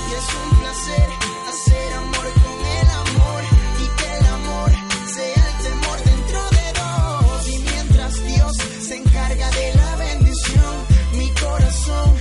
Y 0.09 0.13
es 0.13 0.27
un 0.41 0.59
placer 0.59 1.09
hacer 1.49 1.93
amor 1.93 2.27
con 2.43 2.59
el 2.79 2.89
amor 2.89 3.43
y 3.83 3.97
que 3.97 4.17
el 4.17 4.25
amor 4.25 4.71
sea 5.13 5.47
el 5.49 5.63
temor 5.63 6.03
dentro 6.05 6.39
de 6.57 6.73
dos. 6.79 7.49
Y 7.49 7.59
mientras 7.59 8.23
Dios 8.23 8.57
se 8.88 8.95
encarga 8.95 9.49
de 9.51 9.73
la 9.75 9.95
bendición, 9.97 10.75
mi 11.17 11.29
corazón 11.31 12.14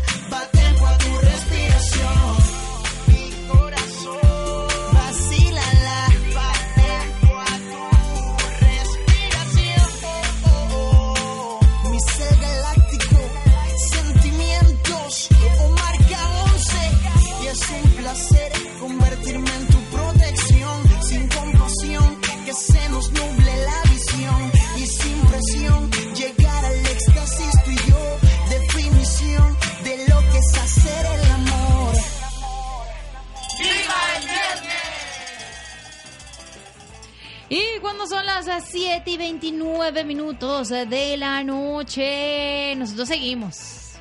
29 39.94 40.04
minutos 40.04 40.68
de 40.70 41.16
la 41.16 41.44
noche, 41.44 42.74
nosotros 42.76 43.06
seguimos, 43.06 43.92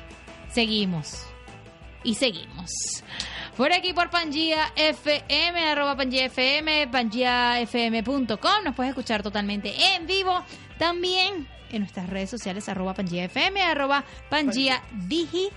seguimos 0.52 1.22
y 2.02 2.16
seguimos. 2.16 2.70
Por 3.56 3.72
aquí 3.72 3.92
por 3.92 4.10
Pangía 4.10 4.72
FM, 4.74 5.70
arroba 5.70 5.96
Pangía 5.96 6.24
FM, 6.26 6.88
pangiafm.com. 6.88 8.64
Nos 8.64 8.74
puedes 8.74 8.90
escuchar 8.90 9.22
totalmente 9.22 9.72
en 9.94 10.06
vivo. 10.08 10.42
También 10.78 11.46
en 11.70 11.78
nuestras 11.82 12.08
redes 12.10 12.28
sociales, 12.30 12.68
arroba 12.68 12.94
Pangía 12.94 13.24
FM, 13.26 13.62
arroba 13.62 14.02
Pangía 14.28 14.82
Digi. 14.92 15.48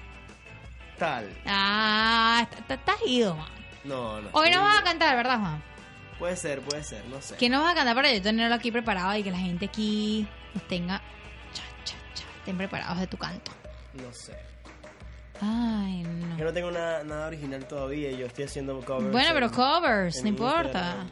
Tal. 0.99 1.27
Ah, 1.47 2.41
está- 2.43 2.59
está- 2.59 2.73
estás 2.75 3.07
ido. 3.07 3.35
No, 3.83 4.21
no. 4.21 4.29
Hoy 4.33 4.51
nos 4.51 4.61
vas 4.61 4.77
a 4.79 4.83
cantar, 4.83 5.15
¿verdad, 5.15 5.39
Juan? 5.39 5.63
Puede 6.19 6.35
ser, 6.35 6.61
puede 6.61 6.83
ser, 6.83 7.05
no 7.07 7.21
sé. 7.21 7.35
¿Quién 7.35 7.51
nos 7.51 7.63
va 7.63 7.71
a 7.71 7.75
cantar 7.75 7.95
para 7.95 8.11
yo 8.11 8.21
tenerlo 8.21 8.55
aquí 8.55 8.71
preparado 8.71 9.15
y 9.15 9.23
que 9.23 9.31
la 9.31 9.37
gente 9.37 9.65
aquí 9.65 10.27
nos 10.53 10.67
tenga. 10.67 10.99
Cha, 11.53 11.63
cha, 11.83 11.95
cha, 12.15 12.23
estén 12.39 12.57
preparados 12.57 12.99
de 12.99 13.07
tu 13.07 13.17
canto? 13.17 13.51
No 13.93 14.11
sé. 14.13 14.33
Ay, 15.39 16.01
no. 16.03 16.37
Yo 16.37 16.45
no 16.45 16.53
tengo 16.53 16.71
nada, 16.71 17.03
nada 17.03 17.27
original 17.27 17.65
todavía 17.67 18.09
yo 18.11 18.25
estoy 18.25 18.45
haciendo 18.45 18.79
covers. 18.83 19.11
Bueno, 19.11 19.29
pero 19.33 19.45
en- 19.45 19.51
covers, 19.51 20.17
en 20.17 20.23
no 20.23 20.29
importa. 20.29 21.05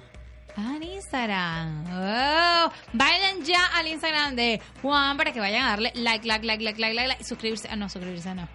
Ah, 0.57 0.73
en 0.77 0.83
Instagram. 0.83 1.85
Oh, 1.91 2.71
vayan 2.93 3.43
ya 3.43 3.65
al 3.75 3.87
Instagram 3.87 4.35
de 4.35 4.61
Juan 4.81 5.17
para 5.17 5.31
que 5.33 5.39
vayan 5.39 5.63
a 5.65 5.69
darle 5.71 5.91
like, 5.95 6.25
like, 6.25 6.45
like, 6.45 6.63
like, 6.63 6.79
like, 6.81 6.95
like, 6.95 7.07
like. 7.09 7.23
Suscribirse. 7.23 7.67
Ah, 7.69 7.75
no, 7.75 7.89
suscribirse 7.89 8.33
no. 8.33 8.47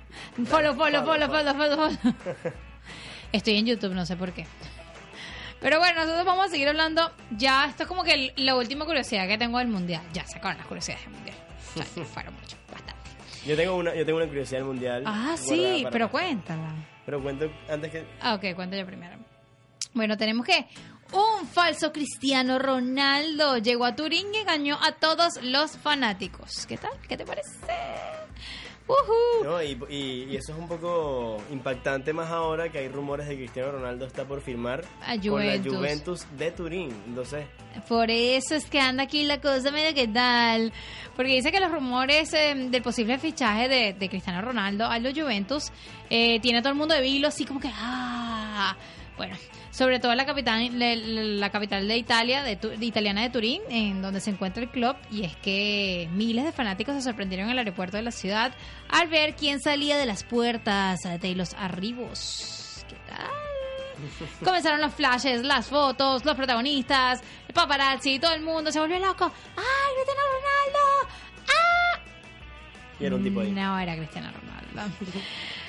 Follow, 0.46 0.74
follow, 0.74 1.04
follow, 1.04 1.28
follow, 1.28 1.54
follow, 1.54 1.76
follow. 1.76 2.14
Estoy 3.32 3.58
en 3.58 3.66
YouTube, 3.66 3.94
no 3.94 4.04
sé 4.06 4.16
por 4.16 4.32
qué. 4.32 4.46
Pero 5.60 5.78
bueno, 5.78 6.00
nosotros 6.00 6.24
vamos 6.24 6.46
a 6.46 6.48
seguir 6.48 6.68
hablando. 6.68 7.12
Ya, 7.36 7.66
esto 7.66 7.82
es 7.82 7.88
como 7.88 8.02
que 8.02 8.32
la 8.36 8.54
última 8.56 8.84
curiosidad 8.86 9.28
que 9.28 9.36
tengo 9.36 9.58
del 9.58 9.68
mundial. 9.68 10.02
Ya 10.12 10.26
se 10.26 10.38
acabaron 10.38 10.58
las 10.58 10.66
curiosidades 10.66 11.04
del 11.04 11.14
mundial. 11.14 11.36
Ya, 11.76 11.84
fueron 12.04 12.34
mucho, 12.34 12.56
bastante. 12.70 13.10
Yo 13.46 13.56
tengo 13.56 13.76
una, 13.76 13.94
yo 13.94 14.04
tengo 14.04 14.18
una 14.18 14.26
curiosidad 14.26 14.60
del 14.60 14.66
mundial. 14.66 15.02
Ah, 15.06 15.36
sí, 15.38 15.86
pero 15.90 16.10
cuéntala. 16.10 16.74
Pero 17.04 17.22
cuento 17.22 17.50
antes 17.68 17.90
que. 17.90 18.06
Ah, 18.20 18.34
ok, 18.34 18.54
cuento 18.54 18.76
yo 18.76 18.86
primero. 18.86 19.16
Bueno, 19.92 20.16
tenemos 20.16 20.46
que 20.46 20.66
un 21.12 21.46
falso 21.48 21.92
Cristiano 21.92 22.58
Ronaldo 22.58 23.58
llegó 23.58 23.84
a 23.84 23.96
Turín 23.96 24.32
y 24.32 24.38
engañó 24.38 24.78
a 24.80 24.92
todos 24.92 25.42
los 25.42 25.76
fanáticos. 25.76 26.66
¿Qué 26.66 26.76
tal? 26.76 26.92
¿Qué 27.08 27.16
te 27.16 27.24
parece? 27.24 27.50
No, 29.44 29.62
y, 29.62 29.78
y- 29.88 30.26
y 30.30 30.36
eso 30.36 30.52
es 30.52 30.58
un 30.58 30.68
poco 30.68 31.36
impactante 31.50 32.12
más 32.12 32.30
ahora 32.30 32.70
que 32.70 32.78
hay 32.78 32.88
rumores 32.88 33.26
de 33.26 33.34
que 33.34 33.42
Cristiano 33.44 33.72
Ronaldo 33.72 34.06
está 34.06 34.24
por 34.24 34.40
firmar 34.40 34.84
A 35.02 35.16
con 35.16 35.16
la 35.16 35.22
Juventus. 35.22 35.76
Juventus 35.76 36.26
de 36.36 36.50
Turín. 36.52 36.90
Entonces, 37.06 37.46
Por 37.88 38.10
eso 38.10 38.54
es 38.54 38.66
que 38.66 38.80
anda 38.80 39.04
aquí 39.04 39.24
la 39.24 39.40
cosa, 39.40 39.70
mira 39.70 39.92
qué 39.94 40.08
tal. 40.08 40.72
Porque 41.16 41.32
dice 41.34 41.50
que 41.52 41.60
los 41.60 41.70
rumores 41.72 42.32
eh, 42.34 42.54
del 42.54 42.82
posible 42.82 43.18
fichaje 43.18 43.68
de, 43.68 43.92
de 43.94 44.08
Cristiano 44.08 44.40
Ronaldo 44.42 44.86
a 44.86 44.98
los 44.98 45.12
Juventus 45.18 45.70
eh, 46.08 46.40
tiene 46.40 46.58
a 46.58 46.62
todo 46.62 46.72
el 46.72 46.78
mundo 46.78 46.94
de 46.94 47.00
vilo, 47.02 47.28
así 47.28 47.44
como 47.44 47.60
que, 47.60 47.70
ah, 47.72 48.76
bueno, 49.20 49.36
sobre 49.70 50.00
todo 50.00 50.14
la 50.14 50.24
capital, 50.24 50.78
la, 50.78 50.94
la 50.96 51.50
capital 51.50 51.86
de 51.86 51.98
Italia, 51.98 52.42
de, 52.42 52.56
de 52.56 52.86
italiana 52.86 53.20
de 53.20 53.28
Turín, 53.28 53.60
en 53.68 54.00
donde 54.00 54.18
se 54.18 54.30
encuentra 54.30 54.62
el 54.62 54.70
club, 54.70 54.96
y 55.10 55.24
es 55.24 55.36
que 55.36 56.08
miles 56.12 56.42
de 56.46 56.52
fanáticos 56.52 56.94
se 56.94 57.02
sorprendieron 57.02 57.44
en 57.48 57.52
el 57.52 57.58
aeropuerto 57.58 57.98
de 57.98 58.02
la 58.02 58.12
ciudad 58.12 58.54
al 58.88 59.08
ver 59.08 59.36
quién 59.36 59.60
salía 59.60 59.98
de 59.98 60.06
las 60.06 60.24
puertas 60.24 61.00
de 61.20 61.34
los 61.34 61.52
arribos. 61.52 62.82
¿Qué 62.88 62.96
tal? 63.06 63.28
Comenzaron 64.42 64.80
los 64.80 64.94
flashes, 64.94 65.42
las 65.44 65.66
fotos, 65.66 66.24
los 66.24 66.34
protagonistas, 66.34 67.20
el 67.46 67.52
paparazzi, 67.52 68.18
todo 68.18 68.32
el 68.32 68.40
mundo 68.40 68.72
se 68.72 68.80
volvió 68.80 68.98
loco. 69.00 69.30
¡Ay, 69.54 69.94
Cristiano 69.96 70.20
Ronaldo! 70.32 71.14
¡Ah! 71.48 72.00
y 72.98 73.04
era 73.04 73.16
un 73.16 73.22
tipo 73.22 73.40
ahí. 73.40 73.50
No 73.50 73.78
era 73.78 73.96
Cristiano 73.96 74.30
Ronaldo. 74.32 74.94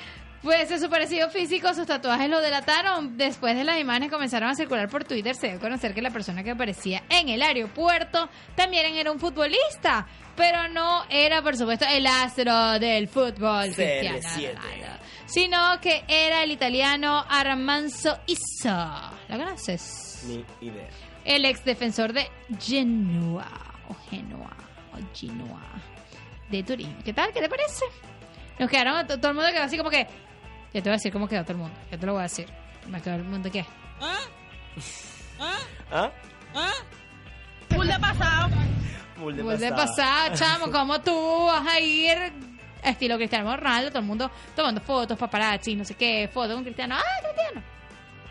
Pues 0.42 0.68
de 0.68 0.80
su 0.80 0.90
parecido 0.90 1.30
físico, 1.30 1.72
sus 1.72 1.86
tatuajes 1.86 2.28
lo 2.28 2.40
delataron. 2.40 3.16
Después 3.16 3.54
de 3.56 3.62
las 3.62 3.78
imágenes 3.78 4.10
comenzaron 4.10 4.48
a 4.50 4.54
circular 4.56 4.88
por 4.88 5.04
Twitter, 5.04 5.36
se 5.36 5.46
dio 5.48 5.56
a 5.58 5.60
conocer 5.60 5.94
que 5.94 6.02
la 6.02 6.10
persona 6.10 6.42
que 6.42 6.50
aparecía 6.50 7.04
en 7.08 7.28
el 7.28 7.40
aeropuerto 7.42 8.28
también 8.56 8.94
era 8.96 9.12
un 9.12 9.20
futbolista. 9.20 10.04
Pero 10.34 10.66
no 10.68 11.04
era, 11.10 11.42
por 11.42 11.56
supuesto, 11.56 11.84
el 11.88 12.06
astro 12.08 12.78
del 12.80 13.06
fútbol, 13.06 13.66
Cristiano 13.74 14.18
CR7. 14.18 14.54
Ronaldo. 14.54 14.86
Sino 15.26 15.80
que 15.80 16.04
era 16.08 16.42
el 16.42 16.50
italiano 16.50 17.24
Armanzo 17.28 18.18
Issa. 18.26 19.12
¿Lo 19.28 19.38
conoces? 19.38 20.24
Ni 20.26 20.44
idea. 20.66 20.88
El 21.24 21.44
ex 21.44 21.64
defensor 21.64 22.12
de 22.12 22.28
Genoa. 22.60 23.48
O 23.88 23.94
Genoa. 24.10 24.56
O 24.92 25.16
Genoa. 25.16 25.62
De 26.50 26.62
Turín. 26.64 26.96
¿Qué 27.04 27.12
tal? 27.12 27.32
¿Qué 27.32 27.40
te 27.40 27.48
parece? 27.48 27.84
Nos 28.58 28.68
quedaron, 28.68 29.06
to- 29.06 29.18
todo 29.18 29.28
el 29.30 29.36
mundo 29.36 29.50
quedó 29.52 29.62
así 29.62 29.76
como 29.78 29.88
que. 29.90 30.06
Ya 30.72 30.80
te 30.80 30.88
voy 30.88 30.90
a 30.90 30.92
decir 30.96 31.12
cómo 31.12 31.28
quedó 31.28 31.42
todo 31.42 31.52
el 31.52 31.58
mundo. 31.58 31.74
Ya 31.90 31.98
te 31.98 32.06
lo 32.06 32.12
voy 32.12 32.20
a 32.20 32.22
decir. 32.24 32.48
Me 32.88 33.00
quedó 33.00 33.14
el 33.16 33.24
mundo 33.24 33.50
qué. 33.50 33.64
¿Ah? 35.90 36.10
Full 37.70 37.86
de 37.86 37.98
pasado. 37.98 38.48
Full 39.16 39.34
de 39.36 39.42
Pues 39.44 39.60
de 39.60 39.70
pasada. 39.70 39.86
pasar, 40.28 40.32
chamo, 40.38 40.70
como 40.72 41.00
tú 41.00 41.46
vas 41.46 41.66
a 41.66 41.80
ir 41.80 42.32
estilo 42.82 43.16
Cristiano 43.16 43.56
Ronaldo, 43.56 43.90
todo 43.90 44.00
el 44.00 44.04
mundo 44.06 44.30
tomando 44.56 44.80
fotos, 44.80 45.16
paparazzi, 45.18 45.76
no 45.76 45.84
sé 45.84 45.94
qué, 45.94 46.28
fotos 46.32 46.54
con 46.54 46.64
Cristiano. 46.64 46.96
¡Ah, 46.98 47.02
Cristiano! 47.22 47.62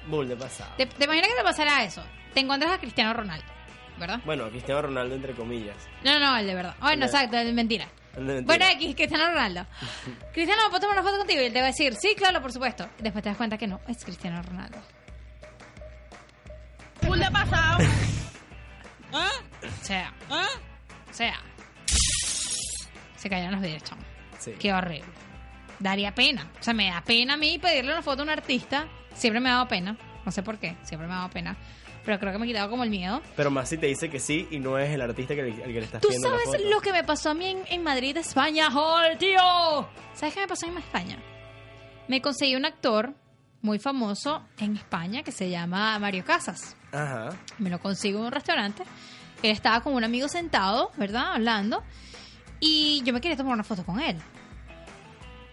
Bull 0.07 0.27
de 0.27 0.35
pasada. 0.35 0.75
¿Te, 0.75 0.85
te 0.87 1.03
imaginas 1.05 1.29
que 1.29 1.35
te 1.35 1.43
pasara 1.43 1.83
eso? 1.83 2.03
Te 2.33 2.39
encuentras 2.41 2.71
a 2.73 2.77
Cristiano 2.79 3.13
Ronaldo, 3.13 3.45
¿verdad? 3.97 4.19
Bueno, 4.25 4.49
Cristiano 4.49 4.81
Ronaldo 4.81 5.15
entre 5.15 5.33
comillas. 5.33 5.75
No, 6.03 6.19
no, 6.19 6.35
el 6.37 6.47
de 6.47 6.55
verdad. 6.55 6.75
Bueno, 6.81 7.01
de- 7.01 7.05
exacto, 7.05 7.37
el 7.37 7.47
de 7.47 7.53
mentira. 7.53 7.87
Bueno, 8.15 8.65
X, 8.65 8.95
Cristiano 8.95 9.27
Ronaldo. 9.27 9.65
Cristiano, 10.33 10.63
¿puedo 10.69 10.81
tomar 10.81 10.97
una 10.97 11.03
foto 11.03 11.17
contigo? 11.19 11.41
Y 11.41 11.45
él 11.45 11.53
te 11.53 11.59
va 11.59 11.65
a 11.65 11.69
decir, 11.69 11.95
sí, 11.95 12.13
claro, 12.15 12.41
por 12.41 12.51
supuesto. 12.51 12.87
Después 12.99 13.23
te 13.23 13.29
das 13.29 13.37
cuenta 13.37 13.57
que 13.57 13.67
no, 13.67 13.79
es 13.87 14.03
Cristiano 14.03 14.41
Ronaldo. 14.41 14.77
Full 17.01 17.19
de 17.19 17.31
pasado. 17.31 17.77
O 19.11 19.83
sea, 19.83 20.13
o 20.29 21.13
sea. 21.13 21.35
Se 23.17 23.29
cayeron 23.29 23.61
los 23.61 23.83
chamo. 23.83 24.01
Sí. 24.39 24.53
Qué 24.57 24.73
horrible. 24.73 25.11
Daría 25.79 26.15
pena. 26.15 26.49
O 26.59 26.63
sea, 26.63 26.73
me 26.73 26.89
da 26.89 27.01
pena 27.01 27.33
a 27.33 27.37
mí 27.37 27.59
pedirle 27.59 27.91
una 27.91 28.01
foto 28.01 28.21
a 28.21 28.23
un 28.23 28.29
artista. 28.29 28.87
Siempre 29.13 29.41
me 29.41 29.49
ha 29.49 29.53
dado 29.53 29.67
pena. 29.67 29.97
No 30.25 30.31
sé 30.31 30.43
por 30.43 30.59
qué. 30.59 30.77
Siempre 30.83 31.07
me 31.07 31.13
ha 31.13 31.17
dado 31.17 31.29
pena. 31.29 31.57
Pero 32.03 32.19
creo 32.19 32.31
que 32.31 32.39
me 32.39 32.45
he 32.45 32.47
quitado 32.47 32.69
como 32.69 32.83
el 32.83 32.89
miedo. 32.89 33.21
Pero 33.35 33.51
más 33.51 33.69
si 33.69 33.77
te 33.77 33.85
dice 33.85 34.09
que 34.09 34.19
sí 34.19 34.47
y 34.49 34.59
no 34.59 34.77
es 34.79 34.89
el 34.89 35.01
artista 35.01 35.35
que, 35.35 35.41
al 35.41 35.53
que 35.53 35.67
le 35.67 35.79
estás 35.81 36.01
¿Tú 36.01 36.09
la 36.09 36.19
sabes 36.19 36.45
foto. 36.45 36.57
lo 36.69 36.81
que 36.81 36.91
me 36.91 37.03
pasó 37.03 37.29
a 37.29 37.33
mí 37.33 37.45
en, 37.45 37.63
en 37.69 37.83
Madrid, 37.83 38.17
España? 38.17 38.71
¡Jol, 38.71 39.17
tío! 39.19 39.87
¿Sabes 40.13 40.33
qué 40.33 40.41
me 40.41 40.47
pasó 40.47 40.65
en 40.67 40.77
España? 40.77 41.19
Me 42.07 42.21
conseguí 42.21 42.55
un 42.55 42.65
actor 42.65 43.13
muy 43.61 43.77
famoso 43.77 44.43
en 44.57 44.75
España 44.75 45.21
que 45.21 45.31
se 45.31 45.49
llama 45.49 45.97
Mario 45.99 46.25
Casas. 46.25 46.75
Ajá. 46.91 47.29
Me 47.59 47.69
lo 47.69 47.79
consigo 47.79 48.19
en 48.19 48.25
un 48.25 48.31
restaurante. 48.31 48.83
Él 49.43 49.51
estaba 49.51 49.81
con 49.81 49.93
un 49.93 50.03
amigo 50.03 50.27
sentado, 50.27 50.91
¿verdad? 50.97 51.33
Hablando. 51.33 51.83
Y 52.59 53.01
yo 53.03 53.13
me 53.13 53.21
quería 53.21 53.37
tomar 53.37 53.53
una 53.53 53.63
foto 53.63 53.85
con 53.85 53.99
él. 53.99 54.17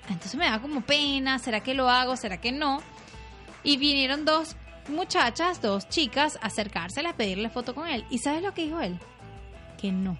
Entonces 0.08 0.34
me 0.36 0.46
da 0.48 0.60
como 0.60 0.80
pena. 0.80 1.38
¿Será 1.38 1.60
que 1.62 1.74
lo 1.74 1.88
hago? 1.90 2.16
¿Será 2.16 2.40
que 2.40 2.52
no? 2.52 2.82
Y 3.62 3.76
vinieron 3.76 4.24
dos 4.24 4.56
muchachas, 4.88 5.60
dos 5.60 5.88
chicas, 5.88 6.38
acercárselas 6.42 7.14
a 7.14 7.16
pedirle 7.16 7.50
foto 7.50 7.74
con 7.74 7.88
él. 7.88 8.04
¿Y 8.10 8.18
sabes 8.18 8.42
lo 8.42 8.54
que 8.54 8.62
dijo 8.62 8.80
él? 8.80 8.98
Que 9.80 9.92
no. 9.92 10.18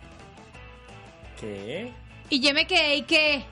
¿Qué? 1.40 1.92
Y 2.30 2.40
yo 2.40 2.52
me 2.54 2.66
quedé 2.66 2.96
y 2.96 3.02
que... 3.02 3.44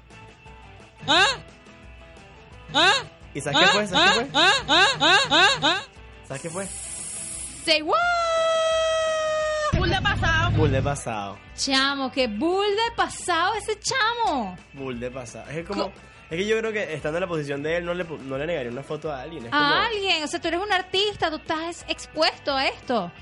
¿Y 3.34 3.40
sabes 3.40 3.58
qué 3.58 3.66
fue? 3.66 3.86
¿Sabes 3.86 4.18
qué 4.18 4.24
fue? 4.30 4.46
¿Sabes 6.26 6.42
qué 6.42 6.50
fue? 6.50 6.66
Say 7.64 7.82
what? 7.82 7.96
Full 9.72 9.88
de 9.88 10.00
pasado. 10.00 10.50
Bull 10.56 10.72
de 10.72 10.82
pasado. 10.82 11.38
Chamo, 11.56 12.10
que 12.10 12.28
bull 12.28 12.66
de 12.66 12.96
pasado 12.96 13.54
ese 13.54 13.78
chamo. 13.80 14.56
Bull 14.72 14.98
de 14.98 15.10
pasado. 15.10 15.50
Es 15.50 15.66
como... 15.66 15.92
Es 16.30 16.36
que 16.36 16.46
yo 16.46 16.58
creo 16.58 16.72
que 16.72 16.92
estando 16.94 17.18
en 17.18 17.22
la 17.22 17.28
posición 17.28 17.62
de 17.62 17.76
él 17.76 17.84
no 17.84 17.94
le, 17.94 18.04
no 18.04 18.36
le 18.36 18.46
negaría 18.46 18.72
una 18.72 18.82
foto 18.82 19.12
a 19.12 19.22
alguien. 19.22 19.44
Es 19.46 19.50
como... 19.50 19.62
a 19.62 19.86
alguien. 19.86 20.24
O 20.24 20.26
sea, 20.26 20.40
tú 20.40 20.48
eres 20.48 20.60
un 20.60 20.72
artista, 20.72 21.30
tú 21.30 21.36
estás 21.36 21.84
expuesto 21.88 22.54
a 22.54 22.66
esto. 22.66 23.12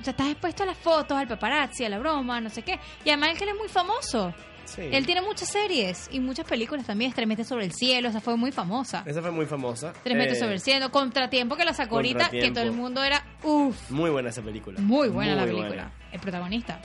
O 0.00 0.04
sea, 0.04 0.10
estás 0.10 0.28
expuesto 0.28 0.62
a 0.62 0.66
las 0.66 0.76
fotos, 0.78 1.16
al 1.16 1.26
paparazzi, 1.26 1.84
a 1.84 1.88
la 1.88 1.98
broma, 1.98 2.40
no 2.40 2.50
sé 2.50 2.62
qué. 2.62 2.78
Y 3.04 3.08
además 3.10 3.30
él 3.30 3.38
que 3.38 3.44
él 3.44 3.50
es 3.50 3.56
muy 3.56 3.68
famoso. 3.68 4.34
Sí. 4.66 4.82
Él 4.92 5.06
tiene 5.06 5.22
muchas 5.22 5.48
series 5.48 6.08
y 6.12 6.20
muchas 6.20 6.44
películas 6.46 6.84
también. 6.84 7.10
Tres 7.14 7.26
metros 7.26 7.48
sobre 7.48 7.64
el 7.64 7.72
cielo, 7.72 8.10
esa 8.10 8.20
fue 8.20 8.36
muy 8.36 8.52
famosa. 8.52 9.02
Esa 9.06 9.22
fue 9.22 9.30
muy 9.30 9.46
famosa. 9.46 9.94
Tres 10.04 10.14
metros 10.14 10.36
Eh, 10.36 10.40
sobre 10.40 10.54
el 10.54 10.60
cielo. 10.60 10.90
Contratiempo 10.90 11.56
que 11.56 11.64
la 11.64 11.72
sacó 11.72 11.94
ahorita, 11.96 12.28
que 12.28 12.50
todo 12.50 12.64
el 12.64 12.72
mundo 12.72 13.02
era, 13.02 13.24
uff, 13.42 13.90
Muy 13.90 14.10
buena 14.10 14.28
esa 14.28 14.42
película. 14.42 14.78
muy 14.80 15.08
buena 15.08 15.34
la 15.34 15.44
película. 15.44 15.66
buena. 15.68 15.92
El 16.12 16.20
protagonista. 16.20 16.80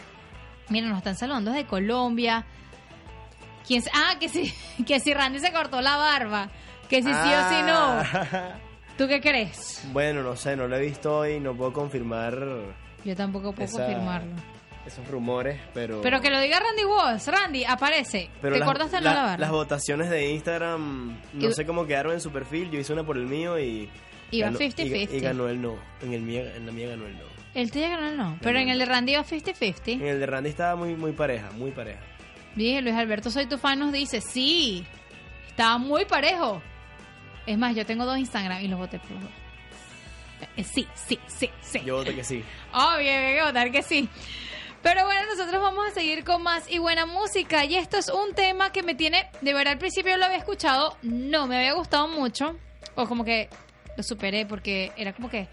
Mira, 0.70 0.88
nos 0.88 1.00
están 1.00 1.18
saludando 1.18 1.52
desde 1.52 1.68
Colombia. 1.68 2.46
¿Quién, 3.68 3.84
ah, 3.94 4.16
que 4.20 4.30
si, 4.30 4.54
que 4.86 5.00
si 5.00 5.14
Randy 5.14 5.40
se 5.40 5.52
cortó 5.52 5.82
la 5.82 5.98
barba. 5.98 6.50
Que 6.90 6.98
si 7.02 7.08
sí 7.08 7.14
o 7.14 7.50
si 7.50 7.62
no. 7.64 7.76
Ah. 7.76 8.56
¿Tú 8.98 9.08
qué 9.08 9.20
crees? 9.22 9.82
bueno, 9.92 10.22
no 10.22 10.36
sé, 10.36 10.56
no 10.56 10.68
lo 10.68 10.76
he 10.76 10.82
visto 10.82 11.18
hoy, 11.20 11.40
no 11.40 11.56
puedo 11.56 11.74
confirmar 11.74 12.38
Yo 13.04 13.16
tampoco 13.16 13.52
puedo 13.54 13.68
esa- 13.68 13.86
confirmarlo. 13.86 14.34
esos 14.86 15.08
rumores, 15.08 15.60
pero... 15.74 16.02
Pero 16.04 16.22
que 16.22 16.30
lo 16.30 16.40
diga 16.40 16.60
Randy 16.60 16.86
Walsh. 16.86 17.26
Randy, 17.28 17.64
aparece. 17.66 18.30
Pero 18.42 18.54
¿Te 18.54 18.60
las, 18.60 18.68
cortaste 18.68 19.02
la- 19.02 19.14
la 19.14 19.22
barba? 19.24 19.38
las 19.38 19.50
votaciones 19.50 20.10
de 20.12 20.30
Instagram, 20.34 21.18
no 21.34 21.50
Y- 21.50 21.54
sé 21.54 21.66
cómo 21.66 21.88
quedaron 21.88 22.14
en 22.14 22.22
su 22.22 22.32
perfil, 22.32 22.70
yo 22.70 22.80
hice 22.80 22.94
una 22.94 23.04
por 23.04 23.18
el 23.18 23.26
mío 23.26 23.58
y... 23.58 23.90
Iba 24.30 24.50
ganó- 24.50 24.60
50-50. 24.60 25.10
Y, 25.12 25.16
y 25.16 25.20
ganó 25.20 25.48
el 25.48 25.60
no, 25.62 25.76
en, 26.02 26.14
el 26.14 26.22
mío, 26.22 26.42
en 26.56 26.66
la 26.68 26.72
mía 26.72 26.90
ganó 26.90 27.08
el 27.08 27.18
no. 27.18 27.24
El 27.56 27.72
tuyo 27.72 27.90
ganó 27.90 28.08
el 28.10 28.18
no. 28.18 28.38
Pero 28.42 28.60
en 28.60 28.70
el 28.70 28.78
de 28.78 28.86
Randy 28.86 29.14
iba 29.14 29.24
50-50. 29.24 29.94
En 29.94 30.06
el 30.08 30.20
de 30.20 30.26
Randy 30.28 30.50
estaba 30.50 30.76
muy, 30.76 30.96
muy 30.96 31.14
pareja, 31.14 31.50
muy 31.52 31.72
pareja. 31.72 32.00
Dije, 32.56 32.82
Luis 32.82 32.96
Alberto, 32.96 33.30
soy 33.30 33.46
tu 33.48 33.58
fan, 33.58 33.80
nos 33.80 33.92
dice, 33.92 34.22
sí, 34.22 34.86
estaba 35.48 35.78
muy 35.78 36.06
parejo. 36.06 36.62
Es 37.46 37.58
más, 37.58 37.76
yo 37.76 37.86
tengo 37.86 38.06
dos 38.06 38.18
Instagram 38.18 38.62
y 38.64 38.68
los 38.68 38.80
voté 38.80 39.00
por 39.00 39.12
los 39.12 39.22
dos. 39.24 39.32
Eh, 40.58 40.64
Sí, 40.64 40.88
sí, 40.94 41.20
sí, 41.28 41.50
sí. 41.62 41.82
Yo 41.86 41.98
voto 41.98 42.14
que 42.14 42.24
sí. 42.24 42.44
Obvio, 42.74 43.12
hay 43.12 43.36
que 43.36 43.44
votar 43.44 43.72
que 43.72 43.82
sí. 43.82 44.08
Pero 44.82 45.06
bueno, 45.06 45.22
nosotros 45.28 45.62
vamos 45.62 45.88
a 45.88 45.92
seguir 45.92 46.26
con 46.26 46.44
más 46.44 46.70
y 46.70 46.78
buena 46.78 47.06
música. 47.06 47.64
Y 47.66 47.76
esto 47.76 47.98
es 47.98 48.10
un 48.10 48.34
tema 48.36 48.72
que 48.72 48.84
me 48.84 48.96
tiene, 48.96 49.30
de 49.42 49.54
verdad 49.54 49.74
al 49.74 49.80
principio 49.80 50.16
lo 50.18 50.26
había 50.26 50.38
escuchado, 50.38 50.98
no 51.02 51.48
me 51.48 51.58
había 51.58 51.74
gustado 51.74 52.08
mucho. 52.10 52.58
O 52.96 53.08
como 53.08 53.24
que 53.24 53.50
lo 53.96 54.04
superé 54.04 54.46
porque 54.46 54.92
era 54.98 55.14
como 55.14 55.30
que 55.30 55.48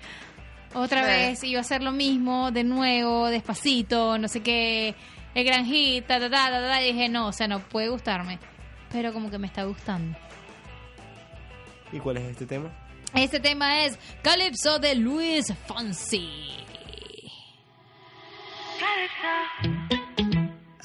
otra 0.75 1.03
vez 1.05 1.43
iba 1.45 1.59
a 1.59 1.63
hacer 1.63 1.83
lo 1.83 1.93
mismo, 1.93 2.51
de 2.51 2.65
nuevo, 2.65 3.29
despacito, 3.29 4.19
no 4.19 4.29
sé 4.29 4.41
qué, 4.41 4.95
el 5.35 5.45
gran 5.45 5.65
hit, 5.65 6.07
ta, 6.07 6.19
ta, 6.19 6.31
ta, 6.31 6.51
ta, 6.51 6.61
ta. 6.61 6.83
Y 6.83 6.93
dije, 6.93 7.09
no, 7.09 7.29
o 7.29 7.33
sea, 7.33 7.49
no 7.49 7.61
puede 7.61 7.89
gustarme. 7.89 8.39
Pero 8.91 9.13
como 9.13 9.31
que 9.31 9.39
me 9.39 9.47
está 9.47 9.65
gustando. 9.65 10.19
¿Y 11.93 11.99
cuál 11.99 12.19
es 12.19 12.25
este 12.31 12.47
tema? 12.47 12.71
Este 13.15 13.41
tema 13.41 13.85
es 13.85 13.99
Calypso 14.23 14.79
de 14.79 14.95
Luis 14.95 15.53
Fonsi. 15.67 16.29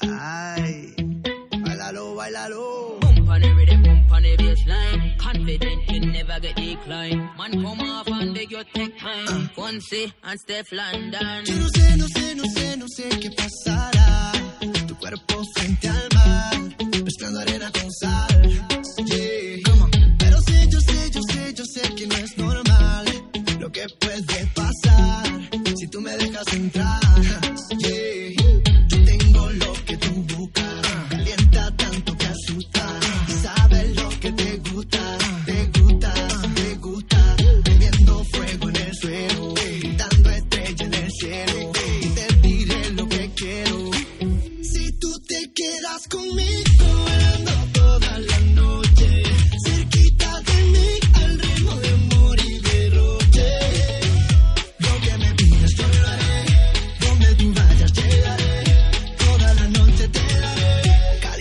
Ay, 0.00 0.94
bailalo, 1.64 2.14
bailalo. 2.14 3.05
Bump 3.26 3.34
on 3.34 3.42
the 3.42 3.54
rhythm, 3.56 3.82
bump 3.82 4.12
on 4.12 4.22
the 4.22 4.36
bassline. 4.36 5.18
Confident 5.18 5.90
you 5.90 6.00
never 6.12 6.38
get 6.38 6.54
decline. 6.54 7.18
Man, 7.36 7.50
come 7.50 7.80
off 7.80 8.06
and 8.06 8.32
beg 8.32 8.52
your 8.52 8.62
take 8.72 8.96
time. 9.00 9.50
Fonsi 9.56 10.12
and 10.22 10.38
Steph 10.38 10.70
London. 10.70 11.44
Yo 11.44 11.54
no 11.56 11.66
sé, 11.66 11.96
no 11.96 12.06
sé, 12.06 12.34
no 12.36 12.44
sé, 12.44 12.76
no 12.76 12.86
sé 12.86 13.08
qué 13.20 13.30
pasará. 13.32 14.32
Tu 14.86 14.94
cuerpo 14.94 15.42
frente 15.56 15.88
al 15.88 16.08
mar, 16.14 16.56
mezclando 17.02 17.40
arena 17.40 17.70
con 17.72 17.90
sal. 17.90 18.42
Yeah. 19.06 19.56
Pero 20.18 20.40
sé, 20.42 20.68
yo 20.68 20.80
sé, 20.80 21.10
yo 21.10 21.20
sé, 21.22 21.54
yo 21.54 21.64
sé 21.64 21.94
que 21.96 22.06
no 22.06 22.14
es 22.14 22.38
normal 22.38 23.06
lo 23.58 23.72
que 23.72 23.86
puede 24.00 24.46
pasar 24.54 25.26
si 25.76 25.88
tú 25.88 26.00
me 26.00 26.16
dejas 26.16 26.52
entrar. 26.52 27.05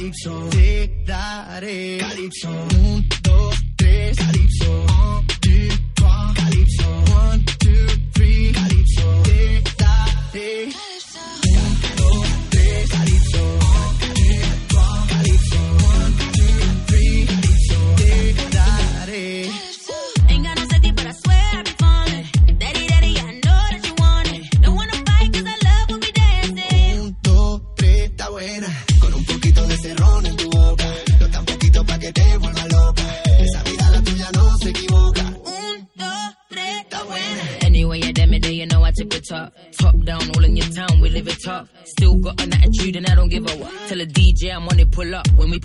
Daré. 0.06 0.50
Calipso, 0.50 0.50
te 0.52 0.92
daré. 1.06 1.98
Calipso, 1.98 2.50
un, 2.50 3.08
dos, 3.24 3.55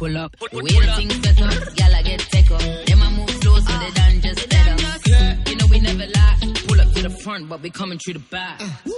pull 0.01 0.17
up. 0.17 0.35
The 0.39 0.57
way 0.57 0.63
the 0.63 0.93
things 0.97 1.15
set 1.23 1.41
up, 1.43 1.79
y'all 1.79 1.95
I 1.95 2.03
get 2.03 2.21
take 2.21 2.51
up. 2.51 2.61
Then 2.61 3.03
I 3.07 3.11
move 3.19 3.31
slow 3.43 3.57
so 3.67 3.73
they 3.83 3.91
done 4.01 4.21
just 4.27 4.49
better. 4.49 4.77
You 5.49 5.57
know 5.57 5.67
we 5.71 5.79
never 5.81 6.07
lie. 6.17 6.37
Pull 6.67 6.81
up 6.81 6.91
to 6.95 7.03
the 7.03 7.11
front, 7.23 7.49
but 7.51 7.61
we 7.61 7.69
coming 7.69 7.99
through 7.99 8.15
the 8.15 8.27
back. 8.37 8.61
Lo 8.87 8.95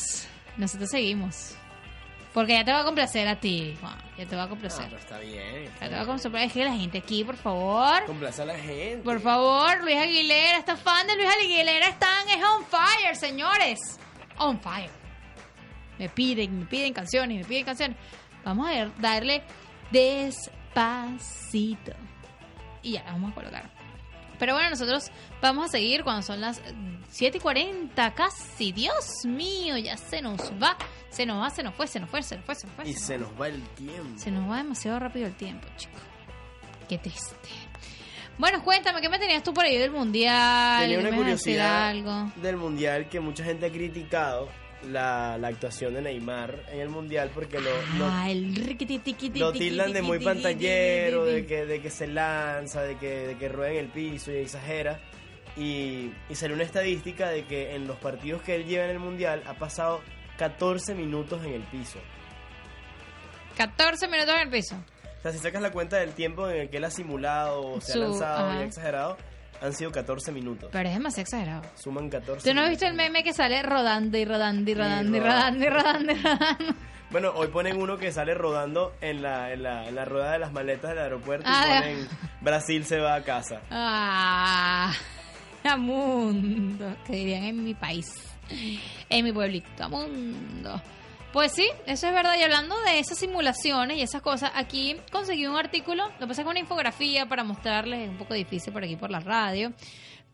seguimos. 0.00 0.28
Nosotros 0.56 0.90
seguimos. 0.90 1.54
Porque 2.32 2.54
ya 2.54 2.64
te 2.64 2.72
va 2.72 2.80
a 2.80 2.84
complacer 2.84 3.28
a 3.28 3.38
ti, 3.38 3.76
Juan. 3.80 3.96
Ya 4.18 4.26
te 4.26 4.34
va 4.34 4.44
a 4.44 4.48
complacer. 4.48 4.86
pero 4.86 4.98
está 4.98 5.18
bien. 5.20 5.70
Ya 5.80 5.88
te 5.88 5.94
va 5.94 6.00
a 6.00 6.06
complacer. 6.06 6.34
Es 6.34 6.52
que 6.52 6.64
la 6.64 6.72
gente 6.72 6.98
aquí, 6.98 7.22
por 7.22 7.36
favor. 7.36 8.04
Complace 8.06 8.42
a 8.42 8.44
la 8.44 8.58
gente. 8.58 9.04
Por 9.04 9.20
favor, 9.20 9.80
Luis 9.82 9.96
Aguilera, 9.96 10.58
esta 10.58 10.76
fan 10.76 11.06
de 11.06 11.14
Luis 11.14 11.28
Aguilera 11.28 11.86
están 11.86 12.28
es 12.28 12.42
on 12.42 12.64
fire, 12.64 13.14
señores. 13.14 13.78
On 14.38 14.58
fire. 14.60 14.90
Me 15.96 16.08
piden, 16.08 16.58
me 16.58 16.64
piden 16.66 16.92
canciones, 16.92 17.38
me 17.38 17.44
piden 17.44 17.64
canciones. 17.64 17.96
Vamos 18.44 18.68
a 18.68 18.86
darle 19.00 19.44
despacito. 19.92 21.92
Y 22.82 22.92
ya 22.92 23.04
la 23.04 23.12
vamos 23.12 23.30
a 23.30 23.34
colocar. 23.34 23.70
Pero 24.38 24.54
bueno, 24.54 24.70
nosotros 24.70 25.10
vamos 25.40 25.66
a 25.66 25.68
seguir 25.68 26.02
cuando 26.04 26.22
son 26.22 26.40
las 26.40 26.60
7 27.10 27.38
y 27.38 27.40
40 27.40 28.14
casi. 28.14 28.72
Dios 28.72 29.24
mío, 29.24 29.76
ya 29.78 29.96
se 29.96 30.20
nos 30.22 30.40
va. 30.62 30.76
Se 31.10 31.24
nos 31.26 31.42
va, 31.42 31.50
se 31.50 31.62
nos 31.62 31.74
fue, 31.74 31.86
se 31.86 32.00
nos 32.00 32.10
fue, 32.10 32.22
se 32.22 32.36
nos 32.36 32.44
fue, 32.44 32.54
se 32.56 32.66
nos 32.66 32.76
fue. 32.76 32.88
Y 32.88 32.94
se 32.94 33.18
nos 33.18 33.28
va 33.40 33.48
el 33.48 33.62
tiempo. 33.70 34.18
se 34.18 34.30
nos 34.32 34.50
va 34.50 34.56
demasiado 34.58 34.98
rápido 34.98 35.26
el 35.26 35.34
tiempo, 35.34 35.68
chico. 35.76 35.92
Qué 36.88 36.98
triste. 36.98 37.34
Bueno, 38.36 38.64
cuéntame, 38.64 39.00
¿qué 39.00 39.08
me 39.08 39.18
tenías 39.20 39.44
tú 39.44 39.54
por 39.54 39.64
ahí 39.64 39.78
del 39.78 39.92
mundial? 39.92 40.80
Tenía 40.82 40.98
una 40.98 41.10
¿Me 41.10 41.16
ibas 41.16 41.28
a 41.28 41.30
decir 41.30 41.52
curiosidad 41.54 41.88
algo? 41.90 42.32
del 42.34 42.56
mundial 42.56 43.08
que 43.08 43.20
mucha 43.20 43.44
gente 43.44 43.66
ha 43.66 43.70
criticado 43.70 44.48
la, 44.90 45.36
la 45.38 45.48
actuación 45.48 45.94
de 45.94 46.02
Neymar 46.02 46.64
en 46.72 46.80
el 46.80 46.88
mundial 46.88 47.30
porque 47.34 47.58
lo, 47.60 47.70
lo, 47.98 48.06
Ah, 48.10 48.30
el 48.30 48.54
lo 49.34 49.52
tildan 49.52 49.92
de 49.92 50.02
muy 50.02 50.18
pantallero, 50.18 51.24
de 51.24 51.46
que, 51.46 51.66
de 51.66 51.80
que 51.80 51.90
se 51.90 52.06
lanza, 52.06 52.82
de 52.82 52.96
que, 52.96 53.26
de 53.28 53.36
que 53.38 53.48
rueda 53.48 53.72
en 53.72 53.78
el 53.78 53.88
piso 53.88 54.30
y 54.32 54.36
exagera. 54.36 55.00
Y, 55.56 56.10
y 56.28 56.34
salió 56.34 56.54
una 56.56 56.64
estadística 56.64 57.28
de 57.30 57.44
que 57.44 57.74
en 57.76 57.86
los 57.86 57.96
partidos 57.98 58.42
que 58.42 58.56
él 58.56 58.66
lleva 58.66 58.84
en 58.84 58.90
el 58.90 58.98
mundial 58.98 59.42
ha 59.46 59.54
pasado 59.54 60.00
14 60.38 60.94
minutos 60.94 61.44
en 61.44 61.52
el 61.52 61.62
piso. 61.62 61.98
14 63.56 64.08
minutos 64.08 64.34
en 64.34 64.40
el 64.40 64.50
piso. 64.50 64.74
O 65.18 65.22
sea, 65.22 65.32
si 65.32 65.38
sacas 65.38 65.62
la 65.62 65.70
cuenta 65.70 65.96
del 65.96 66.12
tiempo 66.12 66.48
en 66.50 66.56
el 66.62 66.70
que 66.70 66.78
él 66.78 66.84
ha 66.84 66.90
simulado 66.90 67.62
o 67.62 67.80
se 67.80 67.92
Su- 67.92 67.98
ha 68.02 68.08
lanzado 68.08 68.48
ajá. 68.50 68.58
y 68.58 68.62
ha 68.62 68.64
exagerado, 68.64 69.16
han 69.60 69.72
sido 69.72 69.90
14 69.90 70.32
minutos. 70.32 70.70
Pero 70.72 70.88
es 70.88 70.94
demasiado 70.94 71.22
exagerado. 71.22 71.62
Suman 71.76 72.08
14 72.08 72.48
¿Tú 72.48 72.54
no 72.54 72.62
has 72.62 72.70
visto 72.70 72.86
el 72.86 72.94
meme 72.94 73.22
que 73.22 73.32
sale 73.32 73.62
rodando 73.62 74.18
y 74.18 74.24
rodando 74.24 74.70
y 74.70 74.74
rodando 74.74 75.16
y 75.16 75.20
rodando 75.20 75.64
y 75.64 75.68
rodando 75.68 76.12
y 76.12 76.14
rodando? 76.14 76.74
Bueno, 77.10 77.32
hoy 77.36 77.46
ponen 77.48 77.80
uno 77.80 77.96
que 77.96 78.10
sale 78.10 78.34
rodando 78.34 78.94
en 79.00 79.22
la, 79.22 79.52
en 79.52 79.62
la, 79.62 79.86
en 79.88 79.94
la 79.94 80.04
rueda 80.04 80.32
de 80.32 80.40
las 80.40 80.52
maletas 80.52 80.90
del 80.90 80.98
aeropuerto 80.98 81.46
Ah, 81.48 81.64
y 81.64 81.80
ponen 81.80 82.08
Brasil 82.40 82.84
se 82.84 82.98
va 82.98 83.14
a 83.14 83.22
casa. 83.22 83.60
Ah, 83.70 84.92
mundo, 85.78 86.96
que 87.06 87.12
dirían 87.12 87.44
en 87.44 87.64
mi 87.64 87.74
país, 87.74 88.06
en 89.08 89.24
mi 89.24 89.32
pueblito, 89.32 89.88
mundo. 89.88 90.82
Pues 91.34 91.50
sí, 91.50 91.68
eso 91.86 92.06
es 92.06 92.14
verdad. 92.14 92.36
Y 92.38 92.44
hablando 92.44 92.80
de 92.82 93.00
esas 93.00 93.18
simulaciones 93.18 93.96
y 93.98 94.02
esas 94.02 94.22
cosas, 94.22 94.52
aquí 94.54 95.00
conseguí 95.10 95.48
un 95.48 95.56
artículo, 95.56 96.04
lo 96.20 96.30
es 96.30 96.38
que 96.38 96.44
una 96.44 96.60
infografía 96.60 97.26
para 97.26 97.42
mostrarles, 97.42 98.02
es 98.02 98.08
un 98.08 98.18
poco 98.18 98.34
difícil 98.34 98.72
por 98.72 98.84
aquí 98.84 98.94
por 98.94 99.10
la 99.10 99.18
radio. 99.18 99.72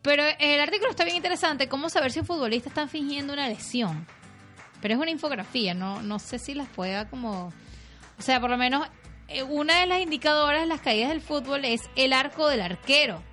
Pero 0.03 0.23
el 0.37 0.61
artículo 0.61 0.91
está 0.91 1.03
bien 1.03 1.15
interesante, 1.15 1.67
cómo 1.67 1.89
saber 1.89 2.11
si 2.11 2.19
un 2.19 2.27
futbolista 2.27 2.69
está 2.69 2.87
fingiendo 2.87 3.33
una 3.33 3.47
lesión. 3.47 4.05
Pero 4.79 4.93
es 4.93 4.99
una 4.99 5.09
infografía, 5.09 5.73
no, 5.73 6.03
no 6.03 6.19
sé 6.19 6.37
si 6.37 6.53
las 6.53 6.69
pueda 6.69 7.09
como... 7.09 7.51
O 8.19 8.21
sea, 8.21 8.39
por 8.39 8.51
lo 8.51 8.57
menos 8.57 8.87
eh, 9.27 9.41
una 9.41 9.79
de 9.79 9.87
las 9.87 10.01
indicadoras 10.01 10.61
de 10.61 10.67
las 10.67 10.81
caídas 10.81 11.09
del 11.09 11.21
fútbol 11.21 11.65
es 11.65 11.81
el 11.95 12.13
arco 12.13 12.47
del 12.47 12.61
arquero, 12.61 13.23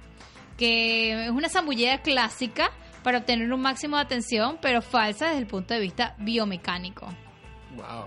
que 0.56 1.26
es 1.26 1.30
una 1.30 1.50
zambullida 1.50 2.00
clásica 2.00 2.70
para 3.02 3.18
obtener 3.18 3.52
un 3.52 3.60
máximo 3.60 3.96
de 3.96 4.04
atención, 4.04 4.56
pero 4.62 4.80
falsa 4.80 5.26
desde 5.26 5.40
el 5.40 5.46
punto 5.46 5.74
de 5.74 5.80
vista 5.80 6.14
biomecánico. 6.16 7.08
Wow. 7.78 8.06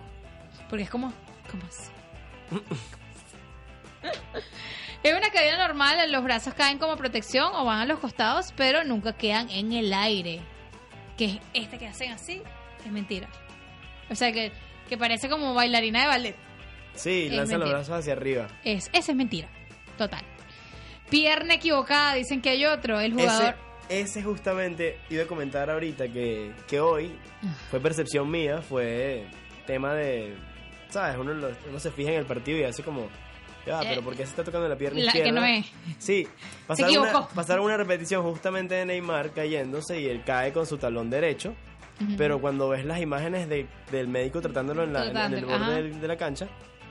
Porque 0.69 0.83
es 0.83 0.89
como... 0.89 1.11
¿Cómo 1.49 1.63
así? 1.67 1.91
Es 5.03 5.13
una 5.17 5.29
caída 5.31 5.57
normal, 5.67 6.11
los 6.11 6.23
brazos 6.23 6.53
caen 6.53 6.77
como 6.77 6.95
protección 6.95 7.51
o 7.55 7.65
van 7.65 7.79
a 7.79 7.85
los 7.85 7.99
costados, 7.99 8.53
pero 8.55 8.83
nunca 8.83 9.13
quedan 9.13 9.49
en 9.49 9.73
el 9.73 9.91
aire. 9.93 10.41
Que 11.17 11.25
es 11.25 11.39
este 11.53 11.77
que 11.79 11.87
hacen 11.87 12.11
así, 12.11 12.41
es 12.85 12.91
mentira. 12.91 13.27
O 14.09 14.15
sea, 14.15 14.31
que, 14.31 14.51
que 14.87 14.97
parece 14.97 15.27
como 15.29 15.53
bailarina 15.55 16.01
de 16.01 16.07
ballet. 16.07 16.35
Sí, 16.93 17.25
Es 17.27 17.31
lanza 17.33 17.53
los 17.53 17.59
mentira. 17.61 17.77
brazos 17.79 17.99
hacia 17.99 18.13
arriba. 18.13 18.47
Es, 18.63 18.89
esa 18.93 19.11
es 19.11 19.17
mentira, 19.17 19.47
total. 19.97 20.23
Pierna 21.09 21.55
equivocada, 21.55 22.13
dicen 22.13 22.41
que 22.41 22.49
hay 22.51 22.65
otro, 22.65 22.99
el 22.99 23.13
jugador... 23.13 23.55
Ese, 23.89 24.01
ese 24.01 24.23
justamente 24.23 24.99
iba 25.09 25.23
a 25.23 25.27
comentar 25.27 25.69
ahorita 25.69 26.07
que, 26.09 26.51
que 26.67 26.79
hoy 26.79 27.11
Ah. 27.43 27.55
fue 27.71 27.79
percepción 27.79 28.29
mía, 28.29 28.61
fue 28.61 29.25
tema 29.65 29.93
de, 29.93 30.35
¿sabes? 30.89 31.17
Uno, 31.17 31.33
lo- 31.33 31.51
uno 31.69 31.79
se 31.79 31.91
fija 31.91 32.11
en 32.11 32.19
el 32.19 32.25
partido 32.25 32.59
y 32.59 32.63
hace 32.63 32.83
como, 32.83 33.07
ya, 33.65 33.81
Eh, 33.81 33.85
pero 33.89 34.01
¿por 34.01 34.13
qué 34.15 34.23
se 34.23 34.31
está 34.31 34.43
tocando 34.43 34.67
la 34.67 34.75
pierna 34.75 35.01
la 35.03 35.11
que 35.11 35.19
izquierda? 35.19 35.39
no 35.39 35.45
es. 35.45 35.65
Sí, 35.99 36.27
pasaron 36.67 36.97
una, 36.97 37.27
pasaron 37.29 37.65
una 37.65 37.77
repetición 37.77 38.23
justamente 38.23 38.75
de 38.75 38.85
Neymar 38.85 39.31
cayéndose 39.31 39.99
y 40.01 40.07
él 40.07 40.23
cae 40.25 40.51
con 40.53 40.65
su 40.65 40.77
talón 40.77 41.09
derecho. 41.09 41.53
Ujú. 42.01 42.15
Pero 42.17 42.41
cuando 42.41 42.67
ves 42.69 42.83
las 42.85 42.99
imágenes 42.99 43.47
de- 43.47 43.67
del 43.91 44.07
médico 44.07 44.41
tratándolo 44.41 44.83
en, 44.83 44.93
la- 44.93 45.01
en 45.01 45.07
el 45.07 45.13
Tratándolo, 45.13 45.47
borde 45.47 45.73
del- 45.75 46.01
de 46.01 46.07
la 46.07 46.17
cancha, 46.17 46.47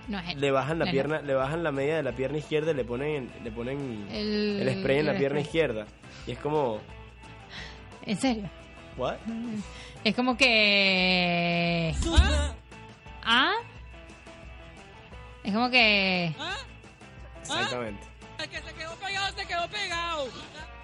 No 0.06 0.18
es 0.20 0.28
él. 0.28 0.40
le 0.40 0.50
bajan 0.52 0.78
la 0.78 0.84
No 0.84 0.90
pierna, 0.92 1.20
le 1.20 1.34
bajan 1.34 1.64
la 1.64 1.72
media 1.72 1.96
de 1.96 2.02
la 2.04 2.12
pierna 2.12 2.38
izquierda 2.38 2.70
y 2.70 2.74
le 2.74 2.84
ponen, 2.84 3.28
le 3.42 3.50
ponen 3.50 4.06
El- 4.10 4.60
el, 4.68 4.78
spray 4.78 4.98
en 4.98 5.06
la 5.06 5.12
el 5.12 5.18
pierna 5.18 5.38
spray. 5.40 5.42
izquierda. 5.42 5.86
Y 6.28 6.30
es 6.32 6.38
como, 6.38 6.78
En 8.06 8.16
serio. 8.16 8.48
¿what? 8.96 9.16
Es 10.04 10.14
como 10.14 10.36
que... 10.36 11.94
¿Ah? 13.22 13.52
Es 15.44 15.52
como 15.52 15.70
que... 15.70 16.34
Exactamente. 17.42 18.02
El 18.38 18.48
que 18.48 18.60
se 18.60 18.74
quedó 18.74 18.94
pegado, 18.96 19.36
se 19.36 19.46
quedó 19.46 19.68
pegado. 19.68 20.28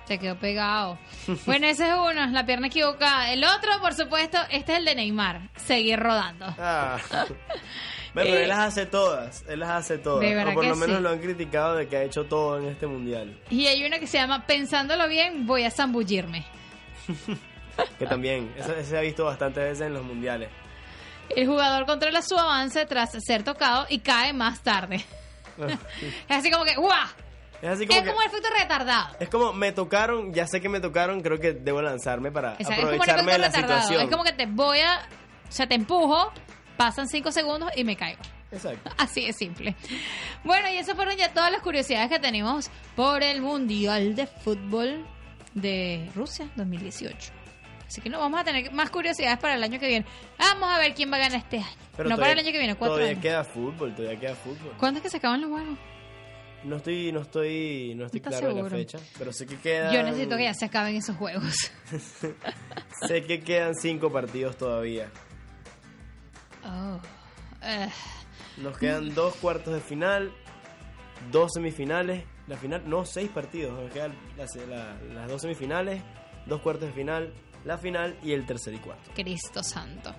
Se 0.06 0.18
quedó 0.18 0.38
pegado. 0.38 0.98
Bueno, 1.46 1.66
ese 1.66 1.88
es 1.88 1.94
uno, 1.94 2.26
la 2.26 2.44
pierna 2.44 2.66
equivocada. 2.66 3.32
El 3.32 3.42
otro, 3.42 3.80
por 3.80 3.94
supuesto, 3.94 4.38
este 4.50 4.72
es 4.72 4.78
el 4.78 4.84
de 4.84 4.94
Neymar. 4.94 5.50
Seguir 5.56 5.98
rodando. 5.98 6.46
Ah. 6.58 6.98
Bueno, 8.14 8.30
pero 8.30 8.42
él 8.44 8.48
las 8.48 8.60
hace 8.60 8.86
todas, 8.86 9.44
él 9.46 9.60
las 9.60 9.68
hace 9.68 9.98
todas. 9.98 10.20
De 10.20 10.34
verdad 10.34 10.52
o 10.52 10.54
por 10.54 10.62
que 10.62 10.70
lo 10.70 10.76
menos 10.76 10.96
sí. 10.96 11.02
lo 11.02 11.10
han 11.10 11.18
criticado 11.18 11.74
de 11.74 11.86
que 11.86 11.98
ha 11.98 12.02
hecho 12.02 12.24
todo 12.24 12.58
en 12.58 12.68
este 12.68 12.86
mundial. 12.86 13.38
Y 13.50 13.66
hay 13.66 13.84
uno 13.84 13.98
que 13.98 14.06
se 14.06 14.16
llama 14.16 14.46
Pensándolo 14.46 15.06
bien, 15.06 15.44
voy 15.46 15.64
a 15.64 15.70
zambullirme. 15.70 16.46
Que 17.98 18.06
también, 18.06 18.52
eso, 18.56 18.72
se 18.84 18.96
ha 18.96 19.00
visto 19.00 19.24
bastantes 19.24 19.62
veces 19.64 19.86
en 19.86 19.94
los 19.94 20.04
mundiales. 20.04 20.48
El 21.30 21.46
jugador 21.46 21.86
controla 21.86 22.22
su 22.22 22.36
avance 22.38 22.86
tras 22.86 23.10
ser 23.24 23.42
tocado 23.42 23.86
y 23.88 23.98
cae 24.00 24.32
más 24.32 24.62
tarde. 24.62 25.04
Es 26.28 26.36
así 26.36 26.50
como 26.50 26.64
que, 26.64 26.74
¡guau! 26.76 27.06
Es 27.62 27.70
así 27.70 27.86
como 27.86 27.98
Es 27.98 28.04
que, 28.04 28.10
como 28.10 28.20
el 28.20 28.28
efecto 28.28 28.48
retardado. 28.58 29.16
es 29.18 29.28
como 29.30 29.52
me 29.54 29.72
tocaron, 29.72 30.32
ya 30.34 30.46
sé 30.46 30.60
que 30.60 30.68
me 30.68 30.80
tocaron, 30.80 31.22
creo 31.22 31.40
que 31.40 31.54
debo 31.54 31.80
lanzarme 31.80 32.30
para 32.30 32.52
O 32.52 32.56
sea, 32.64 32.76
es 32.76 32.80
como 32.80 32.88
un 32.88 32.94
aprovecharme 32.94 33.32
de 33.32 33.38
la 33.38 33.46
retardado. 33.46 33.80
situación. 33.80 34.02
Es 34.04 34.10
como 34.10 34.24
que 34.24 34.32
te 34.32 34.46
voy 34.46 34.80
a. 34.80 35.08
O 35.48 35.52
sea, 35.52 35.66
te 35.66 35.74
empujo, 35.74 36.30
pasan 36.76 37.08
cinco 37.08 37.32
segundos 37.32 37.70
y 37.74 37.84
me 37.84 37.96
caigo. 37.96 38.20
Exacto. 38.52 38.90
Así 38.98 39.26
de 39.26 39.32
simple. 39.32 39.74
Bueno, 40.44 40.68
y 40.68 40.76
esas 40.76 40.94
fueron 40.94 41.16
ya 41.16 41.32
todas 41.32 41.50
las 41.50 41.62
curiosidades 41.62 42.10
que 42.10 42.18
tenemos 42.18 42.70
por 42.94 43.22
el 43.22 43.40
Mundial 43.40 44.14
de 44.14 44.26
Fútbol 44.26 45.06
de 45.54 46.10
Rusia 46.14 46.48
2018. 46.56 47.32
Así 47.86 48.00
que 48.00 48.08
no 48.10 48.18
vamos 48.18 48.40
a 48.40 48.44
tener 48.44 48.72
más 48.72 48.90
curiosidades 48.90 49.38
para 49.38 49.54
el 49.54 49.62
año 49.62 49.78
que 49.78 49.86
viene. 49.86 50.06
Vamos 50.38 50.68
a 50.74 50.78
ver 50.78 50.94
quién 50.94 51.10
va 51.12 51.16
a 51.16 51.20
ganar 51.20 51.38
este 51.38 51.58
año. 51.58 51.66
Pero 51.96 52.08
no 52.08 52.16
para 52.16 52.32
el 52.32 52.38
año 52.40 52.50
que 52.52 52.58
viene, 52.58 52.74
cuatro 52.74 52.94
Todavía 52.96 53.10
años. 53.12 53.22
queda 53.22 53.44
fútbol, 53.44 53.94
todavía 53.94 54.18
queda 54.20 54.34
fútbol. 54.34 54.74
¿Cuándo 54.78 54.98
es 54.98 55.02
que 55.04 55.10
se 55.10 55.16
acaban 55.18 55.40
los 55.40 55.50
juegos? 55.50 55.78
No 56.64 56.76
estoy, 56.76 57.12
no 57.12 57.20
estoy, 57.20 57.94
no 57.94 58.06
estoy 58.06 58.18
¿Estás 58.18 58.32
claro 58.40 58.48
de 58.48 58.54
la 58.54 58.58
seguro? 58.68 58.76
fecha, 58.76 58.98
pero 59.18 59.32
sé 59.32 59.46
que 59.46 59.56
quedan. 59.56 59.92
Yo 59.94 60.02
necesito 60.02 60.36
que 60.36 60.42
ya 60.44 60.54
se 60.54 60.64
acaben 60.64 60.96
esos 60.96 61.16
juegos. 61.16 61.70
Sé 63.06 63.22
que 63.24 63.40
quedan 63.40 63.74
cinco 63.76 64.10
partidos 64.10 64.56
todavía. 64.56 65.08
Oh. 66.64 66.98
Eh, 67.62 67.88
Nos 68.56 68.76
quedan 68.78 69.14
dos 69.14 69.34
cuartos 69.36 69.74
de 69.74 69.80
final, 69.80 70.32
dos 71.30 71.52
semifinales, 71.54 72.24
la 72.48 72.56
final, 72.56 72.82
no, 72.88 73.04
seis 73.04 73.28
partidos. 73.30 73.78
Nos 73.80 73.92
quedan 73.92 74.14
las, 74.36 74.54
la- 74.68 74.96
las 75.14 75.28
dos 75.28 75.42
semifinales, 75.42 76.02
dos 76.46 76.60
cuartos 76.62 76.88
de 76.88 76.94
final, 76.94 77.32
la 77.66 77.76
final 77.76 78.16
y 78.22 78.32
el 78.32 78.46
tercer 78.46 78.74
y 78.74 78.78
cuarto. 78.78 79.10
Cristo 79.14 79.62
santo. 79.62 80.14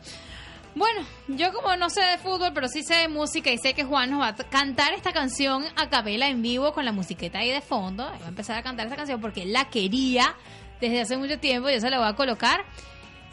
Bueno, 0.76 1.02
yo 1.28 1.52
como 1.54 1.76
no 1.76 1.90
sé 1.90 2.02
de 2.02 2.18
fútbol, 2.20 2.52
pero 2.54 2.68
sí 2.68 2.84
sé 2.84 2.96
de 2.96 3.08
música 3.08 3.50
y 3.50 3.58
sé 3.58 3.74
que 3.74 3.84
Juan 3.84 4.12
nos 4.12 4.22
va 4.22 4.28
a 4.28 4.36
cantar 4.36 4.94
esta 4.94 5.12
canción 5.12 5.64
a 5.76 5.90
capela 5.90 6.28
en 6.28 6.42
vivo 6.42 6.72
con 6.74 6.86
la 6.86 6.92
musiqueta 6.92 7.40
ahí 7.40 7.50
de 7.50 7.62
fondo. 7.62 8.04
Va 8.04 8.26
a 8.26 8.28
empezar 8.28 8.58
a 8.58 8.64
cantar 8.64 8.86
esta 8.86 8.98
canción 8.98 9.20
porque 9.20 9.46
la 9.46 9.70
quería 9.70 10.36
desde 10.80 11.02
hace 11.02 11.18
mucho 11.18 11.40
tiempo. 11.40 11.70
Yo 11.70 11.80
se 11.80 11.90
la 11.90 11.98
voy 11.98 12.08
a 12.08 12.14
colocar. 12.16 12.66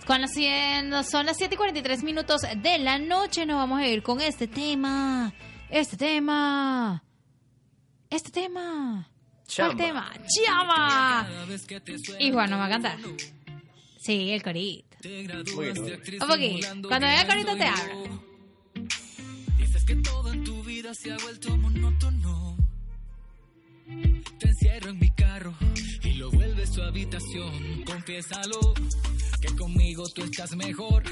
Cuando 0.06 0.28
son 1.02 1.26
las 1.26 1.36
7 1.36 1.54
y 1.54 1.56
43 1.56 2.02
minutos 2.02 2.42
de 2.42 2.78
la 2.78 2.98
noche, 2.98 3.44
nos 3.44 3.56
vamos 3.56 3.80
a 3.80 3.86
ir 3.86 4.02
con 4.02 4.20
este 4.20 4.46
tema. 4.46 5.32
Este 5.68 5.96
tema. 5.96 7.02
Este 8.10 8.30
tema. 8.30 9.08
¿Cuál 9.56 9.76
Chama. 9.76 9.76
tema? 9.76 10.12
¡Llama! 10.46 11.28
Y 12.18 12.32
Juan 12.32 12.50
nos 12.50 12.60
va 12.60 12.66
a 12.66 12.68
cantar. 12.68 12.98
Sí, 14.04 14.32
el 14.32 14.42
corito. 14.42 14.98
Un 15.02 16.28
poquito. 16.28 16.88
Cuando 16.88 17.06
venga 17.06 17.22
el 17.22 17.26
corito 17.26 17.56
te 17.56 17.64
hablo. 17.64 18.22
Dices 19.56 19.84
que 19.84 19.96
todo 19.96 20.30
en 20.30 20.44
tu 20.44 20.62
vida 20.62 20.92
se 20.92 21.10
ha 21.10 21.16
vuelto 21.16 21.56
monótono. 21.56 22.54
Te 24.38 24.48
encierro 24.48 24.90
en 24.90 24.98
mi 24.98 25.10
carro 25.12 25.54
y 26.02 26.12
lo 26.14 26.30
vuelves 26.30 26.72
tu 26.72 26.82
habitación. 26.82 27.82
Confiésalo 27.84 28.74
que 29.40 29.56
conmigo 29.56 30.06
tú 30.10 30.22
estás 30.24 30.54
mejor 30.54 31.02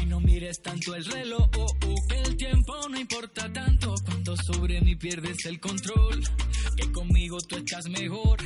y 0.00 0.06
no 0.06 0.18
mires 0.18 0.62
tanto 0.62 0.94
el 0.94 1.04
reloj. 1.04 1.46
oh, 1.58 1.66
oh, 1.66 2.06
que 2.08 2.20
el 2.22 2.36
tiempo 2.38 2.88
no 2.88 2.98
importa 2.98 3.52
tanto 3.52 3.94
cuando 4.02 4.34
sobre 4.34 4.80
mí 4.80 4.96
pierdes 4.96 5.44
el 5.44 5.60
control. 5.60 6.22
Que 6.74 6.90
conmigo 6.90 7.38
tú 7.42 7.56
estás 7.56 7.86
mejor 7.90 8.38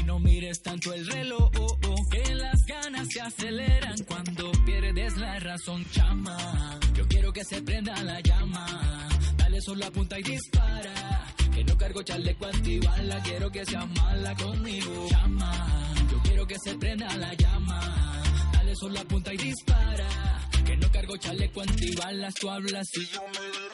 y 0.00 0.04
no 0.04 0.18
mires 0.18 0.62
tanto 0.62 0.92
el 0.92 1.06
reloj. 1.06 1.50
oh, 1.58 1.78
oh, 1.88 2.08
que 2.10 2.34
las 2.34 2.64
ganas 2.66 3.08
se 3.12 3.20
aceleran 3.20 3.96
cuando 4.06 4.50
pierdes 4.64 5.16
la 5.16 5.38
razón, 5.40 5.84
chama. 5.90 6.78
Yo 6.94 7.06
quiero 7.06 7.32
que 7.32 7.44
se 7.44 7.62
prenda 7.62 7.94
la 8.02 8.20
llama. 8.20 9.08
Dale 9.36 9.60
solo 9.60 9.80
la 9.80 9.90
punta 9.90 10.18
y 10.18 10.22
dispara. 10.22 11.26
Que 11.52 11.64
no 11.64 11.76
cargo 11.76 12.02
chaleco 12.02 12.46
antibala, 12.46 13.20
quiero 13.22 13.50
que 13.50 13.64
sea 13.66 13.84
mala 13.86 14.34
conmigo. 14.36 15.08
Llama, 15.10 15.94
yo 16.10 16.18
quiero 16.22 16.46
que 16.46 16.56
se 16.64 16.74
prenda 16.76 17.16
la 17.16 17.34
llama. 17.34 18.22
Dale 18.52 18.74
solo 18.76 18.94
la 18.94 19.04
punta 19.04 19.34
y 19.34 19.36
dispara. 19.36 20.08
Que 20.64 20.76
no 20.76 20.90
cargo 20.92 21.16
chaleco 21.16 21.60
antibalas, 21.62 22.34
tú 22.34 22.50
hablas 22.50 22.88
y 22.94 23.06
yo 23.06 23.22
me 23.22 23.69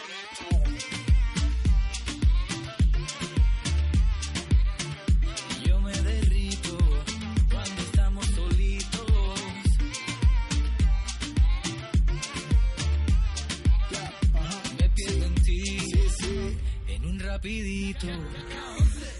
rapidito. 17.46 18.65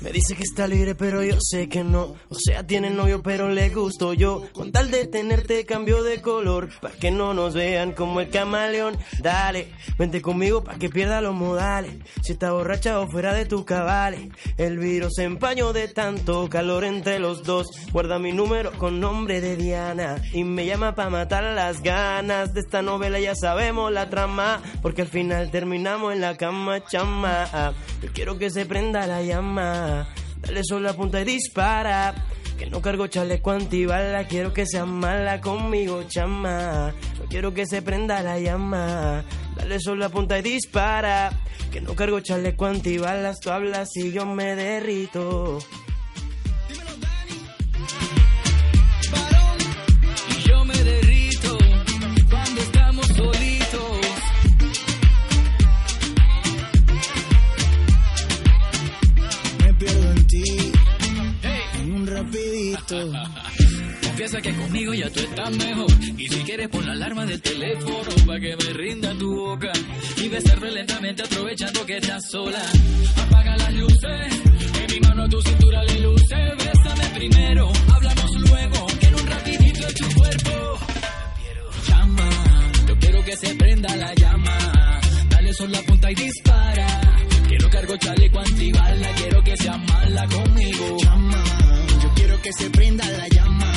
Me 0.06 0.12
dice 0.12 0.36
que 0.36 0.44
está 0.44 0.68
libre, 0.68 0.94
pero 0.94 1.20
yo 1.24 1.36
sé 1.40 1.68
que 1.68 1.82
no. 1.82 2.14
O 2.28 2.36
sea, 2.36 2.64
tiene 2.64 2.90
novio, 2.90 3.24
pero 3.24 3.48
le 3.48 3.70
gusto 3.70 4.12
yo. 4.12 4.44
Con 4.52 4.70
tal 4.70 4.92
de 4.92 5.08
tenerte, 5.08 5.66
cambio 5.66 6.04
de 6.04 6.22
color. 6.22 6.68
Pa' 6.80 6.92
que 6.92 7.10
no 7.10 7.34
nos 7.34 7.54
vean 7.54 7.90
como 7.90 8.20
el 8.20 8.30
camaleón. 8.30 8.96
Dale, 9.18 9.72
vente 9.98 10.22
conmigo 10.22 10.62
pa' 10.62 10.78
que 10.78 10.90
pierda 10.90 11.20
los 11.20 11.34
modales. 11.34 11.96
Si 12.22 12.34
está 12.34 12.52
borracha 12.52 13.00
o 13.00 13.08
fuera 13.08 13.34
de 13.34 13.46
tus 13.46 13.64
cabales. 13.64 14.28
El 14.56 14.78
virus 14.78 15.14
se 15.16 15.24
empañó 15.24 15.72
de 15.72 15.88
tanto 15.88 16.48
calor 16.48 16.84
entre 16.84 17.18
los 17.18 17.42
dos. 17.42 17.66
Guarda 17.90 18.20
mi 18.20 18.30
número 18.30 18.78
con 18.78 19.00
nombre 19.00 19.40
de 19.40 19.56
Diana. 19.56 20.22
Y 20.32 20.44
me 20.44 20.66
llama 20.66 20.94
pa' 20.94 21.10
matar 21.10 21.42
las 21.42 21.82
ganas 21.82 22.54
de 22.54 22.60
esta 22.60 22.80
novela. 22.80 23.18
Ya 23.18 23.34
sabemos 23.34 23.90
la 23.90 24.08
trama. 24.08 24.62
Porque 24.82 25.02
al 25.02 25.08
final 25.08 25.50
terminamos 25.50 26.12
en 26.12 26.20
la 26.20 26.36
cama, 26.36 26.84
chama. 26.84 27.74
Yo 28.00 28.08
quiero 28.12 28.38
que 28.38 28.50
se 28.50 28.66
prenda 28.66 29.04
la 29.08 29.20
llama. 29.22 29.95
Dale 30.40 30.62
solo 30.64 30.80
la 30.80 30.92
punta 30.94 31.20
y 31.20 31.24
dispara. 31.24 32.14
Que 32.58 32.66
no 32.66 32.80
cargo 32.80 33.06
chaleco 33.06 33.50
antibala, 33.50 34.24
quiero 34.26 34.54
que 34.54 34.66
sea 34.66 34.86
mala 34.86 35.40
conmigo, 35.40 36.04
chama. 36.08 36.94
No 37.18 37.24
quiero 37.28 37.52
que 37.52 37.66
se 37.66 37.82
prenda 37.82 38.22
la 38.22 38.38
llama. 38.38 39.24
Dale 39.56 39.78
solo 39.78 40.00
la 40.00 40.08
punta 40.08 40.38
y 40.38 40.42
dispara. 40.42 41.32
Que 41.70 41.80
no 41.80 41.94
cargo 41.94 42.20
chaleco 42.20 42.66
antibalas, 42.66 43.40
tú 43.40 43.50
hablas 43.50 43.94
y 43.96 44.12
yo 44.12 44.24
me 44.24 44.56
derrito. 44.56 45.58
Confiesa 62.84 64.40
que 64.40 64.54
conmigo 64.54 64.94
ya 64.94 65.10
tú 65.10 65.20
estás 65.20 65.56
mejor. 65.56 65.90
Y 66.18 66.28
si 66.28 66.42
quieres 66.42 66.68
pon 66.68 66.86
la 66.86 66.92
alarma 66.92 67.24
del 67.26 67.40
teléfono 67.40 68.10
para 68.26 68.40
que 68.40 68.56
me 68.56 68.72
rinda 68.74 69.14
tu 69.14 69.34
boca. 69.34 69.72
Y 70.16 70.28
besarme 70.28 70.70
lentamente 70.70 71.22
aprovechando 71.22 71.86
que 71.86 71.96
estás 71.96 72.30
sola. 72.30 72.62
Apaga 73.16 73.56
las 73.56 73.74
luces, 73.74 74.42
en 74.80 74.94
mi 74.94 75.00
mano 75.00 75.24
a 75.24 75.28
tu 75.28 75.40
cintura 75.42 75.82
le 75.84 76.00
luce. 76.00 76.36
Bésame 76.36 77.06
primero, 77.14 77.72
hablamos 77.94 78.40
luego. 78.48 78.86
Quiero 79.00 79.16
un 79.18 79.26
rapidito 79.26 79.86
de 79.86 79.94
tu 79.94 80.14
cuerpo. 80.14 80.78
Chama, 81.86 82.30
yo 82.88 82.98
quiero 82.98 83.24
que 83.24 83.36
se 83.36 83.54
prenda 83.54 83.96
la 83.96 84.14
llama. 84.14 84.58
Dale 85.30 85.52
sol 85.54 85.72
la 85.72 85.82
punta 85.82 86.10
y 86.10 86.14
dispara. 86.14 86.86
Quiero 87.48 87.70
cargo 87.70 87.96
chaleco 87.96 88.38
antibala, 88.38 89.08
quiero 89.16 89.42
que 89.42 89.56
sea 89.56 89.76
mala 89.76 90.26
conmigo. 90.28 90.96
Quiero 90.96 91.75
que 92.46 92.52
se 92.52 92.70
prenda 92.70 93.04
la 93.10 93.26
llama. 93.28 93.72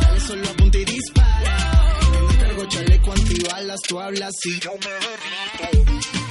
Dale 0.00 0.20
solo 0.20 0.48
apunta 0.48 0.78
y 0.78 0.84
dispara. 0.84 2.00
Que 2.12 2.18
no 2.18 2.40
cargo 2.40 2.64
chaleco 2.66 3.12
antibalas, 3.12 3.80
tú 3.86 4.00
hablas 4.00 4.34
y 4.44 4.58
yo 4.58 4.72
me 4.72 4.90
derrito. 4.90 6.21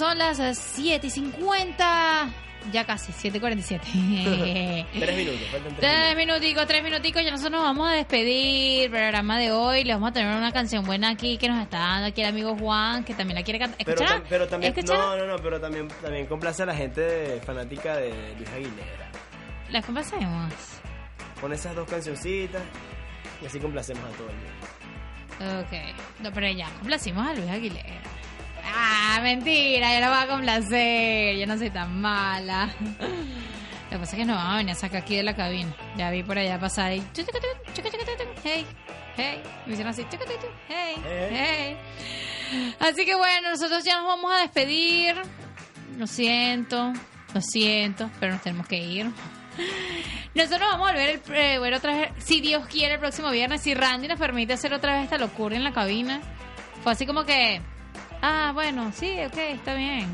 Son 0.00 0.18
las 0.18 0.38
eh, 0.40 0.54
7 0.54 1.06
y 1.06 1.10
50, 1.10 2.28
ya 2.72 2.84
casi, 2.84 3.12
7 3.12 3.36
y 3.38 3.40
47. 3.40 3.84
tres 4.98 5.16
minutos, 5.16 5.40
faltan 5.50 5.76
tres 5.76 5.78
Tres 5.80 6.16
minuticos, 6.16 6.66
tres 6.66 6.82
minuticos, 6.82 7.22
ya 7.24 7.30
nosotros 7.30 7.52
nos 7.52 7.62
vamos 7.62 7.88
a 7.88 7.92
despedir 7.92 8.84
el 8.84 8.90
programa 8.90 9.38
de 9.38 9.52
hoy. 9.52 9.84
Le 9.84 9.92
vamos 9.94 10.10
a 10.10 10.12
tener 10.12 10.34
una 10.36 10.52
canción 10.52 10.84
buena 10.84 11.10
aquí 11.10 11.36
que 11.38 11.48
nos 11.48 11.62
está 11.62 11.78
dando 11.78 12.08
aquí 12.08 12.20
el 12.22 12.28
amigo 12.28 12.56
Juan, 12.56 13.04
que 13.04 13.14
también 13.14 13.36
la 13.38 13.44
quiere 13.44 13.58
cantar. 13.58 13.78
Pero, 13.84 14.00
tam- 14.02 14.22
pero 14.28 14.48
también, 14.48 14.74
no, 14.86 15.16
no, 15.16 15.26
no, 15.26 15.36
pero 15.38 15.60
también, 15.60 15.88
también 16.02 16.26
complace 16.26 16.62
a 16.62 16.66
la 16.66 16.74
gente 16.74 17.00
de- 17.00 17.40
fanática 17.40 17.96
de 17.96 18.34
Luis 18.36 18.48
Aguilera. 18.50 19.10
¿La 19.70 19.80
complacemos? 19.82 20.52
Con 21.40 21.52
esas 21.52 21.74
dos 21.76 21.88
cancioncitas 21.88 22.62
y 23.42 23.46
así 23.46 23.58
complacemos 23.60 24.02
a 24.04 24.16
todo 24.16 24.28
el 24.28 24.36
mundo. 24.36 25.62
Ok, 25.62 25.72
no, 26.22 26.32
pero 26.32 26.50
ya 26.50 26.68
complacimos 26.78 27.26
a 27.26 27.32
Luis 27.34 27.48
Aguilera. 27.48 28.00
Ah, 28.64 29.20
mentira, 29.22 29.94
yo 29.94 30.00
la 30.00 30.08
voy 30.08 30.18
a 30.18 30.26
complacer. 30.26 31.36
Yo 31.36 31.46
no 31.46 31.58
soy 31.58 31.70
tan 31.70 32.00
mala. 32.00 32.70
Lo 33.90 33.96
que 33.96 33.98
pasa 33.98 34.12
es 34.12 34.18
que 34.18 34.24
nos 34.24 34.36
vamos 34.36 34.54
a 34.54 34.56
venir 34.58 34.72
a 34.72 34.74
sacar 34.76 35.02
aquí 35.02 35.16
de 35.16 35.22
la 35.22 35.34
cabina. 35.34 35.74
Ya 35.96 36.10
vi 36.10 36.22
por 36.22 36.38
allá 36.38 36.58
pasar 36.60 36.92
y. 36.92 37.02
Hey, 38.44 38.66
hey. 39.16 39.42
Me 39.66 39.72
hicieron 39.72 39.92
así. 39.92 40.06
Hey, 40.68 40.94
hey. 41.04 41.76
Así 42.78 43.04
que 43.04 43.14
bueno, 43.14 43.50
nosotros 43.50 43.84
ya 43.84 43.98
nos 43.98 44.06
vamos 44.06 44.32
a 44.32 44.38
despedir. 44.40 45.16
Lo 45.98 46.06
siento, 46.06 46.92
lo 47.34 47.40
siento, 47.40 48.10
pero 48.20 48.32
nos 48.34 48.42
tenemos 48.42 48.66
que 48.66 48.78
ir. 48.78 49.10
Nosotros 50.34 50.60
vamos 50.60 50.88
a 50.88 50.92
volver 50.92 51.20
el, 51.26 51.34
eh, 51.34 51.74
otra 51.74 51.96
vez, 51.96 52.12
si 52.18 52.40
Dios 52.40 52.66
quiere, 52.66 52.94
el 52.94 53.00
próximo 53.00 53.30
viernes. 53.30 53.62
Si 53.62 53.74
Randy 53.74 54.06
nos 54.06 54.18
permite 54.18 54.52
hacer 54.52 54.72
otra 54.72 54.94
vez 54.94 55.04
esta 55.04 55.18
locura 55.18 55.56
en 55.56 55.64
la 55.64 55.72
cabina. 55.72 56.20
Fue 56.82 56.92
así 56.92 57.04
como 57.06 57.24
que, 57.24 57.60
ah, 58.22 58.50
bueno, 58.54 58.92
sí, 58.92 59.16
ok, 59.26 59.36
está 59.36 59.74
bien. 59.74 60.08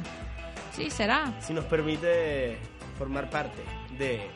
Sí, 0.73 0.91
será. 0.91 1.33
Si 1.41 1.55
nos 1.55 1.65
permite 1.65 2.59
formar 2.99 3.31
parte 3.31 3.63
de 3.99 4.29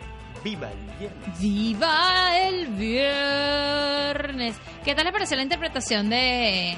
Viva 0.42 0.70
el 0.70 0.98
Viernes. 0.98 1.40
Viva 1.40 2.38
el 2.38 2.66
viernes. 2.68 4.56
¿Qué 4.84 4.94
tal 4.94 5.04
le 5.04 5.12
pareció 5.12 5.36
la 5.36 5.42
interpretación 5.42 6.08
de 6.08 6.76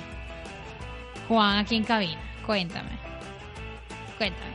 Juan 1.29 1.59
aquí 1.59 1.77
en 1.77 1.85
cabina? 1.85 2.21
Cuéntame. 2.45 2.91
Cuéntame. 4.19 4.53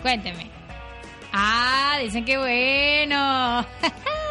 Cuénteme. 0.00 0.50
Ah, 1.32 1.98
dicen 2.02 2.24
que 2.24 2.38
bueno. 2.38 3.66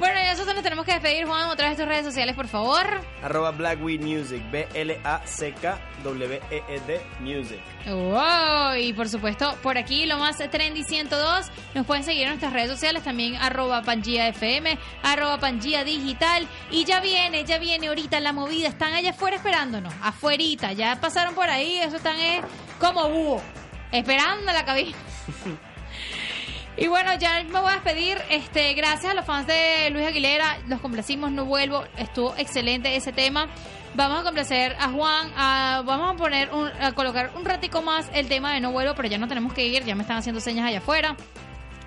bueno, 0.00 0.18
y 0.20 0.24
nosotros 0.30 0.54
nos 0.54 0.64
tenemos 0.64 0.84
que 0.86 0.92
despedir, 0.92 1.26
Juan. 1.26 1.48
Otra 1.50 1.68
vez 1.68 1.76
tus 1.76 1.86
redes 1.86 2.06
sociales, 2.06 2.34
por 2.34 2.48
favor. 2.48 2.84
Arroba 3.22 3.50
Blackweed 3.50 4.00
Music. 4.00 4.42
B-L-A-C-K-W-E-E-D 4.50 5.80
Music. 7.20 7.60
Wow, 7.86 8.76
y 8.76 8.92
por 8.94 9.08
supuesto, 9.08 9.54
por 9.62 9.78
aquí 9.78 10.06
lo 10.06 10.18
más 10.18 10.38
trendy 10.38 10.82
102, 10.84 11.50
nos 11.74 11.86
pueden 11.86 12.02
seguir 12.02 12.22
en 12.22 12.30
nuestras 12.30 12.52
redes 12.52 12.70
sociales 12.70 13.02
también, 13.04 13.36
arroba 13.36 13.82
Pangía 13.82 14.28
FM, 14.28 14.78
arroba 15.02 15.38
Pangía 15.38 15.84
Digital, 15.84 16.46
y 16.70 16.84
ya 16.84 17.00
viene, 17.00 17.44
ya 17.44 17.58
viene 17.58 17.88
ahorita 17.88 18.20
la 18.20 18.32
movida, 18.32 18.68
están 18.68 18.94
allá 18.94 19.10
afuera 19.10 19.36
esperándonos, 19.36 19.92
afuerita, 20.02 20.72
ya 20.72 21.00
pasaron 21.00 21.34
por 21.34 21.48
ahí, 21.48 21.78
eso 21.78 21.96
están 21.96 22.18
eh, 22.18 22.40
como 22.78 23.08
búho, 23.08 23.42
esperando 23.92 24.52
la 24.52 24.64
cabina. 24.64 24.96
Y 26.76 26.86
bueno, 26.86 27.12
ya 27.18 27.42
me 27.44 27.60
voy 27.60 27.70
a 27.70 27.74
despedir. 27.74 28.16
Este, 28.30 28.72
gracias 28.74 29.12
a 29.12 29.14
los 29.14 29.24
fans 29.26 29.46
de 29.46 29.90
Luis 29.90 30.06
Aguilera, 30.06 30.58
los 30.66 30.80
complacimos, 30.80 31.30
no 31.30 31.44
vuelvo. 31.44 31.84
Estuvo 31.98 32.34
excelente 32.36 32.96
ese 32.96 33.12
tema. 33.12 33.48
Vamos 33.94 34.20
a 34.20 34.22
complacer 34.22 34.76
a 34.78 34.88
Juan, 34.88 35.30
a- 35.36 35.82
vamos 35.84 36.14
a 36.14 36.16
poner 36.16 36.50
un, 36.54 36.68
a 36.80 36.92
colocar 36.92 37.32
un 37.34 37.44
ratico 37.44 37.82
más 37.82 38.08
el 38.14 38.28
tema 38.28 38.54
de 38.54 38.60
no 38.60 38.70
vuelvo, 38.72 38.94
pero 38.94 39.08
ya 39.08 39.18
no 39.18 39.26
tenemos 39.28 39.52
que 39.52 39.66
ir, 39.66 39.84
ya 39.84 39.94
me 39.96 40.02
están 40.02 40.16
haciendo 40.18 40.40
señas 40.40 40.66
allá 40.68 40.78
afuera. 40.78 41.16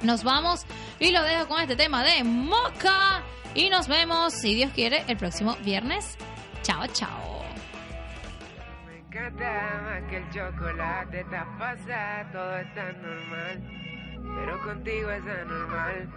Nos 0.02 0.24
vamos 0.24 0.66
y 1.00 1.12
lo 1.12 1.24
dejo 1.24 1.48
con 1.48 1.62
este 1.62 1.78
tema 1.78 2.04
de 2.04 2.24
Moca 2.26 3.24
y 3.56 3.70
nos 3.70 3.88
vemos, 3.88 4.34
si 4.34 4.54
Dios 4.54 4.72
quiere, 4.76 5.06
el 5.08 5.16
próximo 5.18 5.56
viernes. 5.64 6.18
Chao, 6.62 6.86
chao. 6.88 7.42
Me 8.86 8.98
encanta 9.00 9.82
más 9.84 10.10
que 10.10 10.18
el 10.18 10.30
chocolate, 10.30 11.22
está 11.22 11.48
pasa, 11.58 12.30
todo 12.34 12.58
está 12.58 12.92
normal. 12.92 13.62
Pero 14.24 14.62
contigo 14.64 15.12
es 15.12 15.24
anormal. 15.24 16.10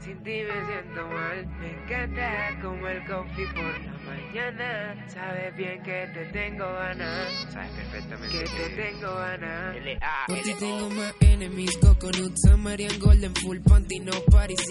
Sin 0.00 0.22
ti 0.24 0.42
me 0.48 0.66
siento 0.66 1.06
mal. 1.08 1.46
Me 1.60 1.82
encanta 1.82 2.58
como 2.62 2.88
el 2.88 3.04
coffee 3.06 3.46
por 3.48 3.80
la 3.80 3.92
mañana. 4.06 5.08
Sabes 5.08 5.54
bien 5.56 5.82
que 5.82 6.08
te 6.14 6.24
tengo 6.32 6.64
ganas. 6.64 7.46
Sabes 7.50 7.70
perfectamente 7.72 8.38
que 8.38 8.44
te 8.44 8.82
tengo 8.82 9.14
ganas. 9.14 9.76
Por 10.26 10.38
ti 10.38 10.54
tengo 10.58 10.88
más 10.90 11.14
enemies, 11.20 11.76
coconuts, 11.76 12.58
Marian 12.58 12.98
Golden, 12.98 13.34
full 13.34 13.58
panty, 13.58 14.00
no 14.00 14.12
party. 14.30 14.54